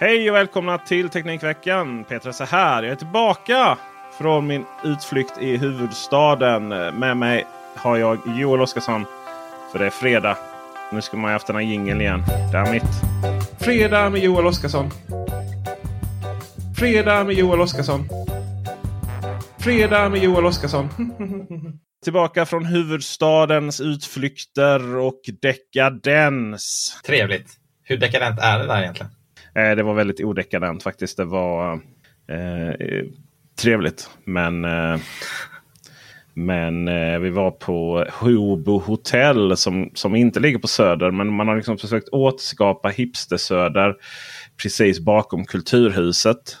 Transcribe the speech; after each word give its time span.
Hej 0.00 0.30
och 0.30 0.36
välkomna 0.36 0.78
till 0.78 1.08
Teknikveckan. 1.08 2.04
Petra 2.04 2.30
är 2.30 2.46
här. 2.46 2.82
Jag 2.82 2.92
är 2.92 2.96
tillbaka 2.96 3.78
från 4.18 4.46
min 4.46 4.64
utflykt 4.84 5.38
i 5.40 5.56
huvudstaden. 5.56 6.68
Med 6.68 7.16
mig 7.16 7.46
har 7.76 7.96
jag 7.96 8.18
Joel 8.26 8.60
Oskarsson. 8.60 9.04
För 9.72 9.78
det 9.78 9.86
är 9.86 9.90
fredag. 9.90 10.38
Nu 10.92 11.02
ska 11.02 11.16
man 11.16 11.30
ju 11.30 11.32
haft 11.32 11.46
den 11.46 11.56
här 11.56 11.62
jingeln 11.62 12.00
igen. 12.00 12.22
Där 12.52 12.72
mitt. 12.72 12.82
Fredag 13.60 14.10
med 14.10 14.22
Joel 14.22 14.46
Oskarsson. 14.46 14.90
Fredag 16.78 17.24
med 17.24 17.34
Joel 17.34 17.60
Oskarsson. 17.60 18.08
Fredag 19.58 20.08
med 20.08 20.22
Joel 20.22 20.46
Oskarsson. 20.46 20.88
Tillbaka 22.04 22.46
från 22.46 22.64
huvudstadens 22.64 23.80
utflykter 23.80 24.96
och 24.96 25.20
dekadens. 25.42 26.96
Trevligt. 27.06 27.50
Hur 27.82 27.96
dekadent 27.96 28.40
är 28.40 28.58
det 28.58 28.66
där 28.66 28.82
egentligen? 28.82 29.12
Eh, 29.54 29.76
det 29.76 29.82
var 29.82 29.94
väldigt 29.94 30.20
odekadent 30.20 30.82
faktiskt. 30.82 31.16
Det 31.16 31.24
var 31.24 31.72
eh, 32.28 33.04
trevligt. 33.62 34.10
Men, 34.24 34.64
eh, 34.64 34.98
men 36.34 36.88
eh, 36.88 37.18
vi 37.18 37.30
var 37.30 37.50
på 37.50 38.06
Hobo 38.12 38.78
Hotel 38.78 39.56
som, 39.56 39.90
som 39.94 40.14
inte 40.14 40.40
ligger 40.40 40.58
på 40.58 40.68
Söder. 40.68 41.10
Men 41.10 41.32
man 41.32 41.48
har 41.48 41.56
liksom 41.56 41.78
försökt 41.78 42.08
återskapa 42.08 42.88
hipster-Söder 42.88 43.94
precis 44.62 45.00
bakom 45.00 45.44
Kulturhuset. 45.44 46.56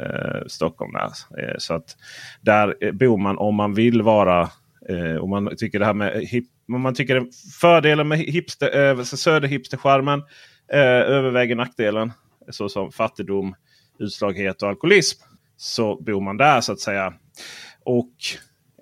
Eh, 0.00 0.46
Stockholm. 0.46 0.92
Där. 0.92 1.42
Eh, 1.42 1.54
så 1.58 1.74
att 1.74 1.96
där 2.40 2.74
eh, 2.80 2.92
bor 2.92 3.18
man 3.18 3.38
om 3.38 3.54
man 3.54 3.74
vill 3.74 4.02
vara 4.02 4.50
Eh, 4.88 5.16
om 5.16 5.30
man 5.30 5.56
tycker 5.56 5.78
det 5.78 5.84
här 5.84 5.94
med 5.94 6.12
hip, 6.12 6.44
om 6.72 6.80
man 6.80 6.94
tycker 6.94 7.26
fördelen 7.60 8.08
med 8.08 8.18
hipster, 8.18 8.90
eh, 8.90 9.02
söderhipster-charmen 9.02 10.22
eh, 10.72 10.80
överväger 10.80 11.56
nackdelen. 11.56 12.12
Såsom 12.50 12.92
fattigdom, 12.92 13.54
utslaghet 13.98 14.62
och 14.62 14.68
alkoholism. 14.68 15.22
Så 15.56 16.02
bor 16.02 16.20
man 16.20 16.36
där 16.36 16.60
så 16.60 16.72
att 16.72 16.80
säga. 16.80 17.14
Och 17.84 18.12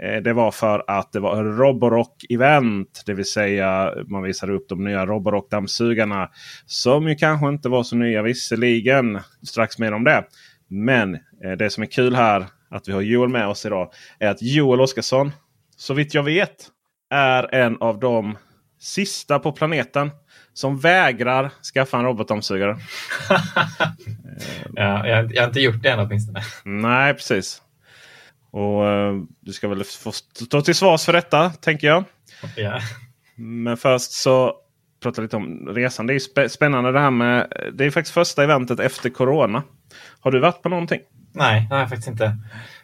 eh, 0.02 0.22
det 0.22 0.32
var 0.32 0.50
för 0.50 0.84
att 0.86 1.12
det 1.12 1.20
var 1.20 1.44
Roborock-event. 1.44 3.02
Det 3.06 3.14
vill 3.14 3.24
säga 3.24 3.94
man 4.06 4.22
visade 4.22 4.52
upp 4.52 4.68
de 4.68 4.84
nya 4.84 5.06
Roborock-dammsugarna. 5.06 6.28
Som 6.66 7.08
ju 7.08 7.14
kanske 7.14 7.48
inte 7.48 7.68
var 7.68 7.82
så 7.82 7.96
nya 7.96 8.22
visserligen. 8.22 9.20
Strax 9.42 9.78
mer 9.78 9.92
om 9.92 10.04
det. 10.04 10.24
Men 10.68 11.14
eh, 11.14 11.52
det 11.58 11.70
som 11.70 11.82
är 11.82 11.86
kul 11.86 12.14
här 12.14 12.46
att 12.70 12.88
vi 12.88 12.92
har 12.92 13.00
Joel 13.00 13.28
med 13.28 13.48
oss 13.48 13.66
idag. 13.66 13.92
Är 14.18 14.28
att 14.28 14.42
Joel 14.42 14.80
Oskarsson 14.80 15.32
så 15.76 15.94
vitt 15.94 16.14
jag 16.14 16.22
vet 16.22 16.68
är 17.10 17.54
en 17.54 17.76
av 17.80 17.98
de 17.98 18.38
sista 18.80 19.38
på 19.38 19.52
planeten 19.52 20.10
som 20.58 20.78
vägrar 20.78 21.50
skaffa 21.74 21.98
en 21.98 22.04
robotdammsugare. 22.04 22.78
ja, 24.74 25.06
jag, 25.06 25.34
jag, 25.34 25.42
har 25.42 25.48
inte 25.48 25.60
gjort 25.60 25.82
det 25.82 25.88
än 25.88 25.98
åtminstone. 25.98 26.42
Nej, 26.64 27.14
precis. 27.14 27.62
Och 28.50 28.84
uh, 28.84 29.22
Du 29.40 29.52
ska 29.52 29.68
väl 29.68 29.84
få 29.84 30.12
stå 30.12 30.60
till 30.60 30.74
svars 30.74 31.04
för 31.04 31.12
detta, 31.12 31.50
tänker 31.50 31.86
jag. 31.86 32.04
Ja. 32.56 32.80
Men 33.34 33.76
först 33.76 34.12
så 34.12 34.54
prata 35.02 35.22
lite 35.22 35.36
om 35.36 35.68
resan. 35.68 36.06
Det 36.06 36.14
är 36.14 36.48
spännande 36.48 36.92
det 36.92 37.00
här 37.00 37.10
med... 37.10 37.52
Det 37.72 37.84
är 37.84 37.90
faktiskt 37.90 38.14
första 38.14 38.44
eventet 38.44 38.80
efter 38.80 39.10
Corona. 39.10 39.62
Har 40.20 40.30
du 40.30 40.40
varit 40.40 40.62
på 40.62 40.68
någonting? 40.68 41.00
Nej, 41.32 41.66
jag 41.70 41.88
faktiskt 41.88 42.08
inte. 42.08 42.36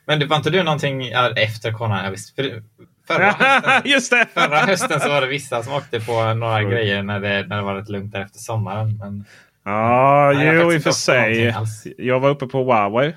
Men 0.05 0.21
det 0.21 0.27
var 0.27 0.37
inte 0.37 0.51
du 0.51 0.63
någonting 0.63 1.13
efter 1.37 1.73
Corona? 1.73 2.05
Ja, 2.05 2.11
visst. 2.11 2.34
För, 2.34 2.63
förra, 3.06 3.31
hösten, 3.38 3.82
Just 3.84 4.10
det. 4.10 4.26
förra 4.34 4.59
hösten 4.59 5.00
så 5.00 5.09
var 5.09 5.20
det 5.20 5.26
vissa 5.26 5.62
som 5.62 5.72
åkte 5.72 6.00
på 6.00 6.34
några 6.34 6.59
mm. 6.59 6.70
grejer 6.70 7.03
när 7.03 7.20
det, 7.20 7.47
när 7.47 7.56
det 7.56 7.62
var 7.62 7.75
rätt 7.75 7.88
lugnt 7.88 8.12
där 8.12 8.20
efter 8.20 8.38
sommaren. 8.38 8.98
Men, 8.98 9.25
ja, 9.65 10.32
nej, 10.34 10.54
jo 10.54 10.72
i 10.72 10.78
och 10.78 10.82
för 10.82 10.91
sig. 10.91 11.54
Jag 11.98 12.20
var 12.20 12.31
uppe 12.31 12.47
på 12.47 12.59
Huawei. 12.59 13.15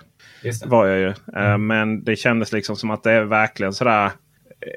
Var 0.65 0.85
jag 0.85 0.99
ju. 0.99 1.07
Eh, 1.07 1.15
mm. 1.35 1.67
Men 1.67 2.03
det 2.03 2.15
kändes 2.15 2.51
liksom 2.51 2.75
som 2.75 2.91
att 2.91 3.03
det 3.03 3.11
är 3.11 3.23
verkligen 3.23 3.73
sådär. 3.73 4.11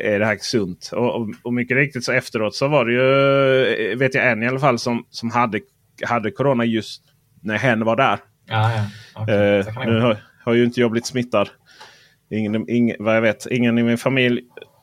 Är 0.01 0.19
det 0.19 0.27
här 0.27 0.39
sunt? 0.41 0.91
Och, 0.93 1.15
och, 1.15 1.29
och, 1.43 1.53
mycket 1.53 1.77
riktigt 1.77 2.05
så 2.05 2.13
efteråt 2.13 2.55
så 2.55 2.69
var 2.69 2.85
det 2.85 2.93
ju, 2.93 3.95
vet 3.95 4.15
jag 4.15 4.31
en 4.31 4.43
i 4.43 4.49
alla 4.49 4.61
fall, 4.61 4.79
som, 4.79 5.07
som 5.11 5.31
hade, 5.31 5.61
hade 6.07 6.31
corona 6.31 6.65
just 6.65 7.03
när 7.43 7.59
hen 7.59 7.85
var 7.85 7.97
där. 7.97 8.19
Ja, 8.47 8.73
ja. 8.73 9.23
Okay. 9.23 9.59
Uh, 9.59 9.87
nu 9.87 10.01
har, 10.01 10.17
har 10.45 10.55
ju 10.55 10.65
inte 10.65 10.81
jag 10.81 10.91
blivit 10.91 11.07
smittad. 11.07 11.49
Ingen, 12.31 12.71
ingen, 12.71 12.97
vad 12.99 13.17
jag 13.17 13.23
vet, 13.23 13.47
ingen 13.47 13.79
i 13.79 13.83
min 13.83 13.99
familj. 13.99 14.41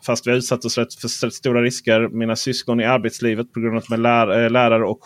Fast 0.08 0.28
vi 0.28 0.32
har 0.32 0.38
utsatt 0.38 0.66
oss 0.66 0.76
för 0.76 1.30
stora 1.30 1.62
risker. 1.62 2.08
Mina 2.08 2.36
syskon 2.36 2.80
i 2.80 2.86
arbetslivet 2.86 3.54
på 3.54 3.60
grund 3.60 3.76
av 3.76 3.78
att 3.78 3.88
de 3.88 3.94
är 3.94 3.98
lär, 3.98 4.44
eh, 4.44 4.50
lärare 4.50 4.86
och 4.86 5.04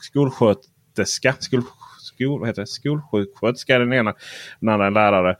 skolsköterska. 0.00 1.34
Skol, 1.38 1.62
skol, 2.00 2.40
vad 2.40 2.48
heter 2.48 2.62
det? 2.62 2.66
Skolsjuksköterska 2.66 3.74
är 3.74 3.80
den 3.80 3.92
ena. 3.92 4.14
Den 4.60 4.68
andra 4.68 4.86
är 4.86 4.90
lärare 4.90 5.36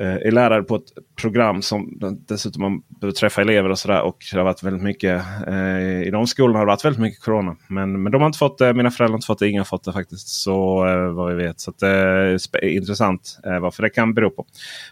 Eh, 0.00 0.14
är 0.14 0.30
lärare 0.30 0.62
på 0.62 0.76
ett 0.76 1.16
program 1.20 1.62
som 1.62 1.98
dessutom 2.28 2.62
man 2.62 2.82
behöver 3.00 3.14
träffa 3.14 3.40
elever 3.40 3.70
och 3.70 3.78
sådär. 3.78 4.02
Och 4.02 4.16
det 4.32 4.38
har 4.38 4.44
varit 4.44 4.62
väldigt 4.62 4.82
mycket 4.82 5.22
eh, 5.46 6.02
i 6.02 6.10
de 6.12 6.26
skolorna 6.26 6.58
har 6.58 6.66
det 6.66 6.72
varit 6.72 6.84
väldigt 6.84 7.00
mycket 7.00 7.22
Corona. 7.22 7.56
Men, 7.68 8.02
men 8.02 8.12
de 8.12 8.20
har 8.20 8.26
inte 8.26 8.38
fått 8.38 8.58
det. 8.58 8.74
Mina 8.74 8.90
föräldrar 8.90 9.12
har 9.12 9.18
inte 9.18 9.26
fått 9.26 9.38
det. 9.38 9.48
Inga 9.48 9.60
har 9.60 9.64
fått 9.64 9.84
det 9.84 9.92
faktiskt. 9.92 10.28
Så 10.28 10.86
eh, 10.86 11.12
vad 11.12 11.36
vi 11.36 11.42
vet. 11.44 11.60
Så 11.60 11.72
det 11.80 11.88
är 11.88 12.38
eh, 12.62 12.76
intressant 12.76 13.38
eh, 13.46 13.58
varför 13.58 13.82
det 13.82 13.90
kan 13.90 14.14
bero 14.14 14.30
på. 14.30 14.46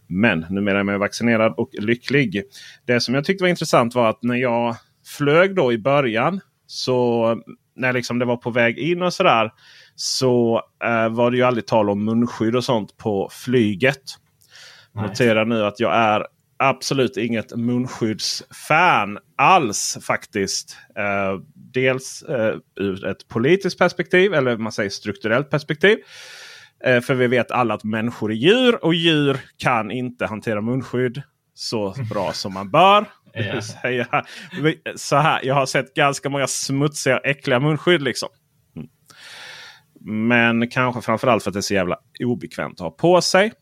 Men 0.07 0.47
numera 0.51 0.81
är 0.81 0.85
jag 0.85 0.99
vaccinerad 0.99 1.55
och 1.57 1.71
lycklig. 1.73 2.43
Det 2.87 3.01
som 3.01 3.15
jag 3.15 3.25
tyckte 3.25 3.45
var 3.45 3.49
intressant 3.49 3.95
var 3.95 4.11
att 4.11 4.23
när 4.23 4.37
jag 4.37 4.77
flög 5.07 5.55
då 5.55 5.73
i 5.73 5.79
början. 5.79 6.41
Så 6.67 7.37
när 7.77 7.93
liksom 7.93 8.19
det 8.19 8.25
var 8.25 8.37
på 8.37 8.51
väg 8.51 8.79
in 8.79 9.03
och 9.03 9.13
sådär. 9.13 9.51
Så 9.95 10.63
eh, 10.85 11.09
var 11.09 11.31
det 11.31 11.37
ju 11.37 11.43
aldrig 11.43 11.67
tal 11.67 11.91
om 11.91 12.05
munskydd 12.05 12.57
och 12.57 12.65
sånt 12.65 12.97
på 12.97 13.29
flyget. 13.33 14.03
Nej. 14.95 15.09
Notera 15.09 15.45
nu 15.45 15.65
att 15.65 15.81
jag 15.81 15.95
är 15.95 16.27
absolut 16.57 17.17
inget 17.17 17.57
munskyddsfan 17.57 19.19
alls 19.37 19.99
faktiskt. 20.03 20.77
Eh, 20.97 21.41
dels 21.55 22.23
eh, 22.23 22.57
ur 22.77 23.07
ett 23.07 23.29
politiskt 23.29 23.79
perspektiv 23.79 24.35
eller 24.35 24.57
man 24.57 24.73
säger 24.73 24.91
strukturellt 24.91 25.51
perspektiv. 25.51 25.99
Eh, 26.85 27.01
för 27.01 27.15
vi 27.15 27.27
vet 27.27 27.51
alla 27.51 27.75
att 27.75 27.85
människor 27.85 28.31
är 28.31 28.37
djur 28.37 28.85
och 28.85 28.95
djur 28.95 29.41
kan 29.57 29.91
inte 29.91 30.27
hantera 30.27 30.61
munskydd 30.61 31.23
så 31.55 31.95
bra 32.11 32.33
som 32.33 32.55
man 32.55 32.71
bör. 32.71 33.05
Yeah. 33.35 33.61
så 34.97 35.17
här, 35.17 35.41
jag 35.45 35.55
har 35.55 35.67
sett 35.67 35.95
ganska 35.95 36.29
många 36.29 36.47
smutsiga 36.47 37.19
äckliga 37.19 37.61
munskydd. 37.61 38.03
Liksom. 38.03 38.29
Mm. 38.77 38.89
Men 40.29 40.71
kanske 40.71 41.03
framförallt 41.03 41.43
för 41.43 41.51
att 41.51 41.55
det 41.55 41.61
är 41.61 41.63
så 41.63 41.75
jävla 41.75 41.99
obekvämt 42.21 42.73
att 42.73 42.81
ha 42.81 42.91
på 42.91 43.21
sig. 43.21 43.53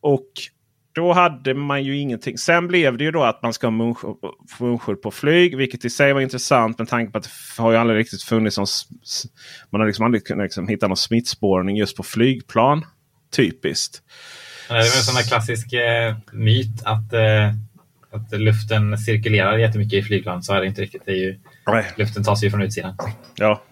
Och 0.00 0.28
då 0.92 1.12
hade 1.12 1.54
man 1.54 1.82
ju 1.82 1.98
ingenting. 1.98 2.38
Sen 2.38 2.68
blev 2.68 2.98
det 2.98 3.04
ju 3.04 3.10
då 3.10 3.22
att 3.22 3.42
man 3.42 3.52
ska 3.52 3.66
ha 3.66 3.70
munskydd 3.70 5.02
på 5.02 5.10
flyg. 5.10 5.56
Vilket 5.56 5.84
i 5.84 5.90
sig 5.90 6.12
var 6.12 6.20
intressant 6.20 6.78
med 6.78 6.88
tanke 6.88 7.12
på 7.12 7.18
att 7.18 7.24
det 7.24 7.62
har 7.62 7.72
ju 7.72 7.76
aldrig 7.76 7.98
riktigt 7.98 8.22
funnits 8.22 8.58
någon, 8.58 8.66
Man 9.70 9.80
har 9.80 9.86
liksom 9.86 10.04
aldrig 10.04 10.26
kunnat 10.26 10.44
liksom 10.44 10.68
hitta 10.68 10.88
någon 10.88 10.96
smittspårning 10.96 11.76
just 11.76 11.96
på 11.96 12.02
flygplan. 12.02 12.84
Typiskt. 13.36 14.02
Det 14.68 14.74
är 14.74 14.78
en 14.78 14.84
sån 14.84 15.14
där 15.14 15.22
klassisk 15.22 15.72
eh, 15.72 16.16
myt 16.32 16.82
att, 16.84 17.12
eh, 17.12 17.48
att 18.12 18.40
luften 18.40 18.98
cirkulerar 18.98 19.58
jättemycket 19.58 19.98
i 19.98 20.02
flygplan. 20.02 20.42
Så 20.42 20.52
är 20.52 20.60
det 20.60 20.66
inte 20.66 20.82
riktigt. 20.82 21.02
Det 21.06 21.12
ju, 21.12 21.38
luften 21.96 22.24
tas 22.24 22.44
ju 22.44 22.50
från 22.50 22.62
utsidan. 22.62 22.96
Ja, 23.36 23.62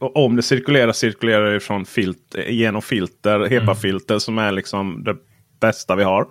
om 0.00 0.36
det 0.36 0.42
cirkulerar 0.42 0.92
cirkulerar 0.92 1.52
det 1.52 1.60
från 1.60 1.84
filt 1.84 2.36
genom 2.48 2.82
filter, 2.82 3.48
HEPA-filter 3.50 4.14
mm. 4.14 4.20
som 4.20 4.38
är 4.38 4.52
liksom 4.52 5.04
det 5.04 5.16
bästa 5.60 5.96
vi 5.96 6.04
har. 6.04 6.26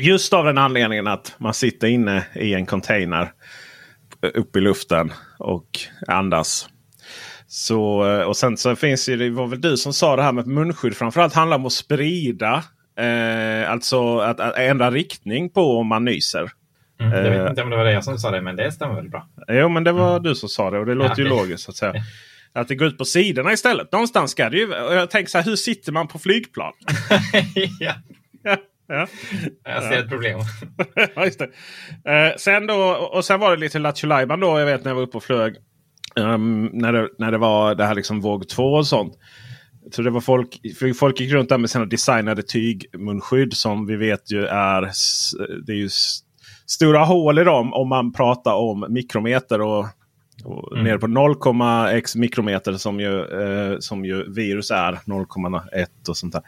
Just 0.00 0.32
av 0.32 0.44
den 0.44 0.58
anledningen 0.58 1.06
att 1.06 1.34
man 1.38 1.54
sitter 1.54 1.88
inne 1.88 2.26
i 2.34 2.54
en 2.54 2.66
container 2.66 3.32
upp 4.34 4.56
i 4.56 4.60
luften 4.60 5.12
och 5.38 5.66
andas. 6.08 6.68
Så, 7.46 7.80
och 8.26 8.36
sen 8.36 8.56
så 8.56 8.76
finns 8.76 9.06
det, 9.06 9.16
det 9.16 9.30
var 9.30 9.46
väl 9.46 9.60
du 9.60 9.76
som 9.76 9.92
sa 9.92 10.16
det 10.16 10.22
här 10.22 10.32
med 10.32 10.46
munskydd 10.46 10.96
framförallt 10.96 11.34
handlar 11.34 11.56
om 11.56 11.66
att 11.66 11.72
sprida. 11.72 12.64
Eh, 12.98 13.70
alltså 13.70 14.18
att, 14.18 14.40
att, 14.40 14.56
ändra 14.56 14.90
riktning 14.90 15.50
på 15.50 15.78
om 15.78 15.86
man 15.86 16.04
nyser. 16.04 16.50
Mm, 17.00 17.12
jag 17.12 17.30
vet 17.30 17.40
eh, 17.40 17.50
inte 17.50 17.62
om 17.62 17.70
det 17.70 17.76
var 17.76 17.84
det 17.84 17.92
jag 17.92 18.04
som 18.04 18.18
sa 18.18 18.30
det 18.30 18.42
men 18.42 18.56
det 18.56 18.72
stämmer 18.72 18.94
väl 18.94 19.08
bra. 19.08 19.28
Jo 19.48 19.68
men 19.68 19.84
det 19.84 19.92
var 19.92 20.10
mm. 20.10 20.22
du 20.22 20.34
som 20.34 20.48
sa 20.48 20.70
det 20.70 20.78
och 20.78 20.86
det 20.86 20.94
låter 20.94 21.22
ja, 21.22 21.24
ju 21.24 21.28
logiskt. 21.28 21.68
att 21.68 21.76
säga. 21.76 21.94
Att 22.54 22.68
det 22.68 22.74
går 22.74 22.88
ut 22.88 22.98
på 22.98 23.04
sidorna 23.04 23.52
istället. 23.52 23.92
Någonstans 23.92 24.30
ska 24.30 24.50
det 24.50 24.56
ju. 24.56 24.74
Och 24.74 24.94
jag 24.94 25.10
tänker 25.10 25.30
så 25.30 25.38
här, 25.38 25.44
hur 25.44 25.56
sitter 25.56 25.92
man 25.92 26.08
på 26.08 26.18
flygplan? 26.18 26.72
ja. 27.80 27.94
Ja, 28.42 28.56
ja. 28.88 29.06
Jag 29.64 29.82
ser 29.82 29.98
ett 29.98 30.08
problem. 30.08 30.38
Eh, 32.04 32.36
sen 32.36 32.66
då, 32.66 32.74
och 33.12 33.24
sen 33.24 33.40
var 33.40 33.50
det 33.50 33.56
lite 33.56 33.78
Lattjo 33.78 34.08
då. 34.08 34.58
Jag 34.58 34.66
vet 34.66 34.84
när 34.84 34.90
jag 34.90 34.96
var 34.96 35.02
uppe 35.02 35.16
och 35.16 35.24
flög. 35.24 35.56
Um, 36.16 36.70
när, 36.72 36.92
det, 36.92 37.08
när 37.18 37.32
det 37.32 37.38
var 37.38 37.74
det 37.74 37.84
här 37.84 37.94
liksom 37.94 38.20
våg 38.20 38.48
2 38.48 38.62
och 38.62 38.86
sånt. 38.86 39.18
Så 39.92 40.02
det 40.02 40.10
var 40.10 40.20
folk, 40.20 40.60
folk 40.98 41.20
gick 41.20 41.32
runt 41.32 41.48
där 41.48 41.58
med 41.58 41.70
sina 41.70 41.84
designade 41.84 42.42
tygmunskydd 42.42 43.54
som 43.54 43.86
vi 43.86 43.96
vet 43.96 44.30
ju 44.32 44.44
är, 44.44 44.90
det 45.66 45.72
är 45.72 45.76
ju 45.76 45.88
stora 46.66 47.04
hål 47.04 47.38
i 47.38 47.44
dem 47.44 47.72
om 47.72 47.88
man 47.88 48.12
pratar 48.12 48.54
om 48.54 48.86
mikrometer 48.88 49.60
och 49.60 49.86
och 50.44 50.72
mm. 50.72 50.84
Ner 50.84 50.98
på 50.98 51.06
0,x 51.06 52.16
mikrometer 52.16 52.72
som 52.72 53.00
ju, 53.00 53.20
eh, 53.20 53.78
som 53.78 54.04
ju 54.04 54.32
virus 54.32 54.70
är. 54.70 54.92
0,1 55.06 55.86
och 56.08 56.16
sånt 56.16 56.32
där. 56.32 56.42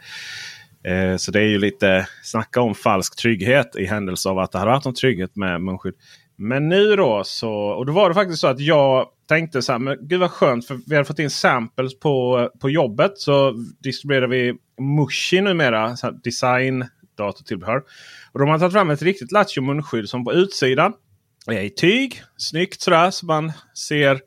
Eh, 0.91 1.17
så 1.17 1.31
det 1.31 1.39
är 1.39 1.47
ju 1.47 1.57
lite 1.57 2.07
snacka 2.23 2.61
om 2.61 2.75
falsk 2.75 3.15
trygghet 3.15 3.75
i 3.75 3.85
händelse 3.85 4.29
av 4.29 4.39
att 4.39 4.51
det 4.51 4.57
hade 4.57 4.71
varit 4.71 4.85
någon 4.85 4.93
trygghet 4.93 5.35
med 5.35 5.61
munskydd. 5.61 5.93
Men 6.37 6.69
nu 6.69 6.95
då 6.95 7.21
så, 7.25 7.53
och 7.53 7.85
då 7.85 7.93
var 7.93 8.09
det 8.09 8.15
faktiskt 8.15 8.41
så 8.41 8.47
att 8.47 8.59
jag 8.59 9.07
tänkte 9.27 9.61
så 9.61 9.71
här, 9.71 9.79
men 9.79 9.97
gud 10.01 10.19
vad 10.19 10.31
skönt 10.31 10.67
för 10.67 10.79
vi 10.87 10.95
har 10.95 11.03
fått 11.03 11.19
in 11.19 11.29
samples 11.29 11.99
på, 11.99 12.49
på 12.61 12.69
jobbet. 12.69 13.11
Så 13.15 13.53
distribuerar 13.83 14.27
vi 14.27 14.53
Mushi 14.81 15.41
numera, 15.41 15.95
så 15.95 16.11
design 16.11 16.85
datortillbehör. 17.17 17.83
Och 18.31 18.39
de 18.39 18.49
har 18.49 18.59
tagit 18.59 18.73
fram 18.73 18.89
ett 18.89 19.01
riktigt 19.01 19.31
Lattjo 19.31 19.61
munskydd 19.61 20.09
som 20.09 20.25
på 20.25 20.33
utsidan 20.33 20.93
i 21.53 21.69
tyg. 21.69 22.21
Snyggt 22.37 22.81
sådär 22.81 23.11
så 23.11 23.25
man 23.25 23.51
ser. 23.87 24.21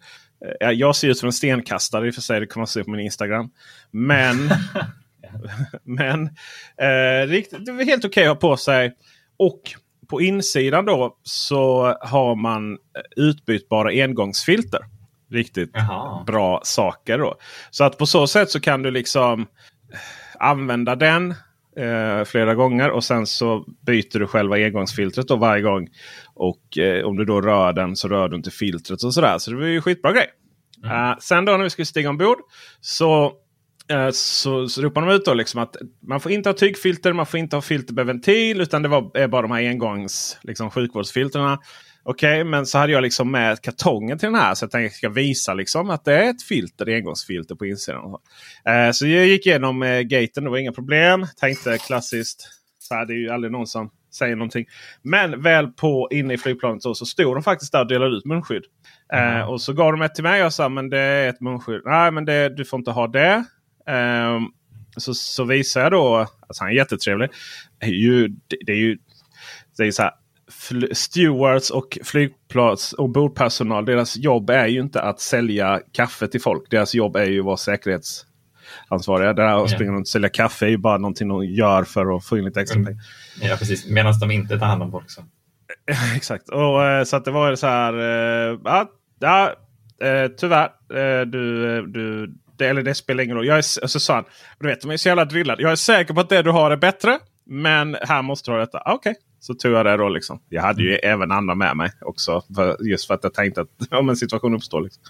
Eh, 0.60 0.70
jag 0.70 0.96
ser 0.96 1.08
ut 1.08 1.18
som 1.18 1.26
en 1.26 1.32
stenkastare 1.32 2.06
i 2.06 2.10
och 2.10 2.14
för 2.14 2.22
sig. 2.22 2.40
Det 2.40 2.46
kan 2.46 2.60
man 2.60 2.66
se 2.66 2.84
på 2.84 2.90
min 2.90 3.00
Instagram. 3.00 3.50
Men, 3.90 4.36
men 5.84 6.22
eh, 6.76 7.26
riktigt, 7.26 7.66
det 7.66 7.72
är 7.72 7.84
helt 7.84 8.04
okej 8.04 8.08
okay 8.08 8.24
att 8.24 8.42
ha 8.42 8.50
på 8.50 8.56
sig. 8.56 8.92
Och 9.36 9.60
på 10.08 10.20
insidan 10.20 10.84
då 10.84 11.16
så 11.22 11.96
har 12.00 12.34
man 12.34 12.78
utbytbara 13.16 13.90
engångsfilter. 14.04 14.80
Riktigt 15.30 15.76
Aha. 15.76 16.24
bra 16.26 16.60
saker. 16.64 17.18
då. 17.18 17.34
Så 17.70 17.84
att 17.84 17.98
på 17.98 18.06
så 18.06 18.26
sätt 18.26 18.50
så 18.50 18.60
kan 18.60 18.82
du 18.82 18.90
liksom 18.90 19.46
använda 20.38 20.96
den 20.96 21.34
eh, 21.78 22.24
flera 22.24 22.54
gånger. 22.54 22.90
Och 22.90 23.04
sen 23.04 23.26
så 23.26 23.64
byter 23.86 24.18
du 24.18 24.26
själva 24.26 24.56
engångsfiltret 24.56 25.28
då 25.28 25.36
varje 25.36 25.62
gång. 25.62 25.88
Och 26.34 26.78
eh, 26.78 27.04
om 27.04 27.16
du 27.16 27.24
då 27.24 27.40
rör 27.40 27.72
den 27.72 27.96
så 27.96 28.08
rör 28.08 28.28
du 28.28 28.36
inte 28.36 28.50
filtret 28.50 29.02
och 29.02 29.14
sådär. 29.14 29.38
Så 29.38 29.50
det 29.50 29.56
var 29.56 29.66
ju 29.66 29.80
skitbra 29.80 30.12
grej. 30.12 30.26
Mm. 30.84 30.96
Uh, 30.96 31.16
sen 31.20 31.44
då 31.44 31.52
när 31.52 31.64
vi 31.64 31.70
skulle 31.70 31.86
stiga 31.86 32.10
ombord 32.10 32.38
så 32.80 33.32
uh, 33.92 34.10
så, 34.12 34.68
så 34.68 34.82
ropar 34.82 35.00
de 35.00 35.10
ut 35.10 35.24
då 35.24 35.34
liksom 35.34 35.62
att 35.62 35.76
man 36.08 36.20
får 36.20 36.32
inte 36.32 36.48
ha 36.48 36.54
tygfilter, 36.54 37.12
man 37.12 37.26
får 37.26 37.40
inte 37.40 37.56
ha 37.56 37.60
filter 37.60 37.94
med 37.94 38.06
ventil. 38.06 38.60
Utan 38.60 38.82
det 38.82 38.88
var, 38.88 39.10
är 39.16 39.28
bara 39.28 39.42
de 39.42 39.50
här 39.50 39.68
engångs 39.68 40.38
liksom, 40.42 40.70
sjukvårdsfiltrerna. 40.70 41.58
Okej, 42.10 42.40
okay, 42.40 42.44
men 42.44 42.66
så 42.66 42.78
hade 42.78 42.92
jag 42.92 43.02
liksom 43.02 43.30
med 43.30 43.62
kartongen 43.62 44.18
till 44.18 44.26
den 44.26 44.34
här. 44.34 44.54
Så 44.54 44.64
jag 44.64 44.70
tänkte 44.70 44.86
att 44.86 45.02
jag 45.02 45.12
ska 45.12 45.20
visa 45.20 45.54
liksom 45.54 45.90
att 45.90 46.04
det 46.04 46.14
är 46.14 46.30
ett 46.30 46.42
filter, 46.42 46.86
engångsfilter 46.86 47.54
på 47.54 47.66
insidan. 47.66 48.10
Uh, 48.10 48.90
så 48.92 49.06
jag 49.06 49.26
gick 49.26 49.46
igenom 49.46 49.82
uh, 49.82 50.00
gaten, 50.00 50.44
det 50.44 50.50
var 50.50 50.58
inga 50.58 50.72
problem. 50.72 51.26
Tänkte 51.40 51.78
klassiskt, 51.78 52.48
så 52.78 52.94
här, 52.94 53.06
det 53.06 53.12
är 53.12 53.16
ju 53.16 53.30
aldrig 53.30 53.52
någon 53.52 53.66
som 53.66 53.90
säger 54.14 54.36
någonting. 54.36 54.66
Men 55.02 55.42
väl 55.42 55.66
på 55.66 56.08
inne 56.10 56.34
i 56.34 56.38
flygplanet 56.38 56.82
så, 56.82 56.94
så 56.94 57.06
stod 57.06 57.36
de 57.36 57.42
faktiskt 57.42 57.72
där 57.72 57.80
och 57.80 57.88
delade 57.88 58.16
ut 58.16 58.24
munskydd. 58.24 58.64
Mm. 59.12 59.36
Uh, 59.36 59.50
och 59.50 59.60
så 59.60 59.72
gav 59.72 59.92
de 59.92 60.02
ett 60.02 60.14
till 60.14 60.24
mig 60.24 60.44
och 60.44 60.52
sa 60.52 60.68
men 60.68 60.90
det 60.90 61.00
är 61.00 61.28
ett 61.28 61.40
munskydd. 61.40 61.82
Nej 61.84 62.10
men 62.10 62.24
det, 62.24 62.56
du 62.56 62.64
får 62.64 62.78
inte 62.78 62.90
ha 62.90 63.06
det. 63.06 63.44
Uh, 63.90 64.40
så, 64.96 65.14
så 65.14 65.44
visar 65.44 65.80
jag 65.80 65.92
då, 65.92 66.16
alltså 66.16 66.64
han 66.64 66.68
är 66.68 66.76
jättetrevlig. 66.76 67.30
Det 67.80 67.86
är 67.86 67.90
ju, 67.90 68.28
det, 68.28 68.56
det 68.66 68.72
är 68.72 68.76
ju 68.76 68.98
det 69.76 69.86
är 69.86 69.90
så 69.90 70.02
här, 70.02 70.12
stewards 70.92 71.70
och 71.70 71.98
flygplats 72.04 72.92
och 72.92 73.10
bordpersonal. 73.10 73.84
Deras 73.84 74.16
jobb 74.16 74.50
är 74.50 74.66
ju 74.66 74.80
inte 74.80 75.02
att 75.02 75.20
sälja 75.20 75.80
kaffe 75.92 76.28
till 76.28 76.40
folk. 76.40 76.70
Deras 76.70 76.94
jobb 76.94 77.16
är 77.16 77.24
ju 77.24 77.38
att 77.38 77.44
vara 77.44 77.56
säkerhetsansvariga. 77.56 79.32
Det 79.32 79.42
här 79.42 79.64
att 79.64 79.70
springa 79.70 79.92
runt 79.92 80.04
och 80.04 80.08
sälja 80.08 80.28
kaffe 80.28 80.66
är 80.66 80.70
ju 80.70 80.78
bara 80.78 80.98
någonting 80.98 81.28
de 81.28 81.44
gör 81.44 81.84
för 81.84 82.16
att 82.16 82.24
få 82.24 82.38
in 82.38 82.44
lite 82.44 82.60
extra 82.60 82.76
mm. 82.80 82.86
pengar. 82.86 83.02
Ja 83.50 83.56
precis, 83.56 83.86
medan 83.86 84.18
de 84.20 84.30
inte 84.30 84.58
tar 84.58 84.66
hand 84.66 84.82
om 84.82 84.90
folk. 84.90 85.10
Så. 85.10 85.22
Exakt, 86.16 86.48
och, 86.48 86.84
eh, 86.84 87.04
så 87.04 87.16
att 87.16 87.24
det 87.24 87.30
var 87.30 87.54
så 87.54 87.66
här. 87.66 87.92
Eh, 87.92 88.58
ja, 88.64 88.90
ja, 89.18 89.54
eh, 90.06 90.28
tyvärr. 90.36 90.68
Du, 91.24 91.86
du, 91.86 92.34
det, 92.58 92.66
eller 92.66 92.82
det 92.82 92.94
spelar 92.94 93.24
ingen 93.24 93.36
roll. 93.36 93.46
Jag 93.46 93.58
är, 93.58 93.86
så 93.86 94.00
sa 94.00 94.14
han, 94.14 94.24
du 94.60 94.66
vet, 94.66 94.80
de 94.80 94.90
är 94.90 94.96
så 94.96 95.08
jävla 95.08 95.24
drillade. 95.24 95.62
Jag 95.62 95.72
är 95.72 95.76
säker 95.76 96.14
på 96.14 96.20
att 96.20 96.28
det 96.28 96.42
du 96.42 96.50
har 96.50 96.70
är 96.70 96.76
bättre. 96.76 97.18
Men 97.46 97.96
här 98.02 98.22
måste 98.22 98.50
du 98.50 98.54
ha 98.54 98.60
detta. 98.60 98.78
Okej, 98.78 98.94
okay. 98.94 99.14
Så 99.40 99.54
tog 99.54 99.72
jag 99.72 99.86
det 99.86 99.96
då. 99.96 100.08
Liksom. 100.08 100.40
Jag 100.48 100.62
hade 100.62 100.82
ju 100.82 100.88
mm. 100.88 101.00
även 101.14 101.32
andra 101.32 101.54
med 101.54 101.76
mig 101.76 101.90
också. 102.00 102.42
För, 102.56 102.76
just 102.88 103.06
för 103.06 103.14
att 103.14 103.20
jag 103.22 103.34
tänkte 103.34 103.60
att 103.60 103.68
om 103.92 104.08
en 104.08 104.16
situation 104.16 104.54
uppstår. 104.54 104.80
Liksom. 104.80 105.02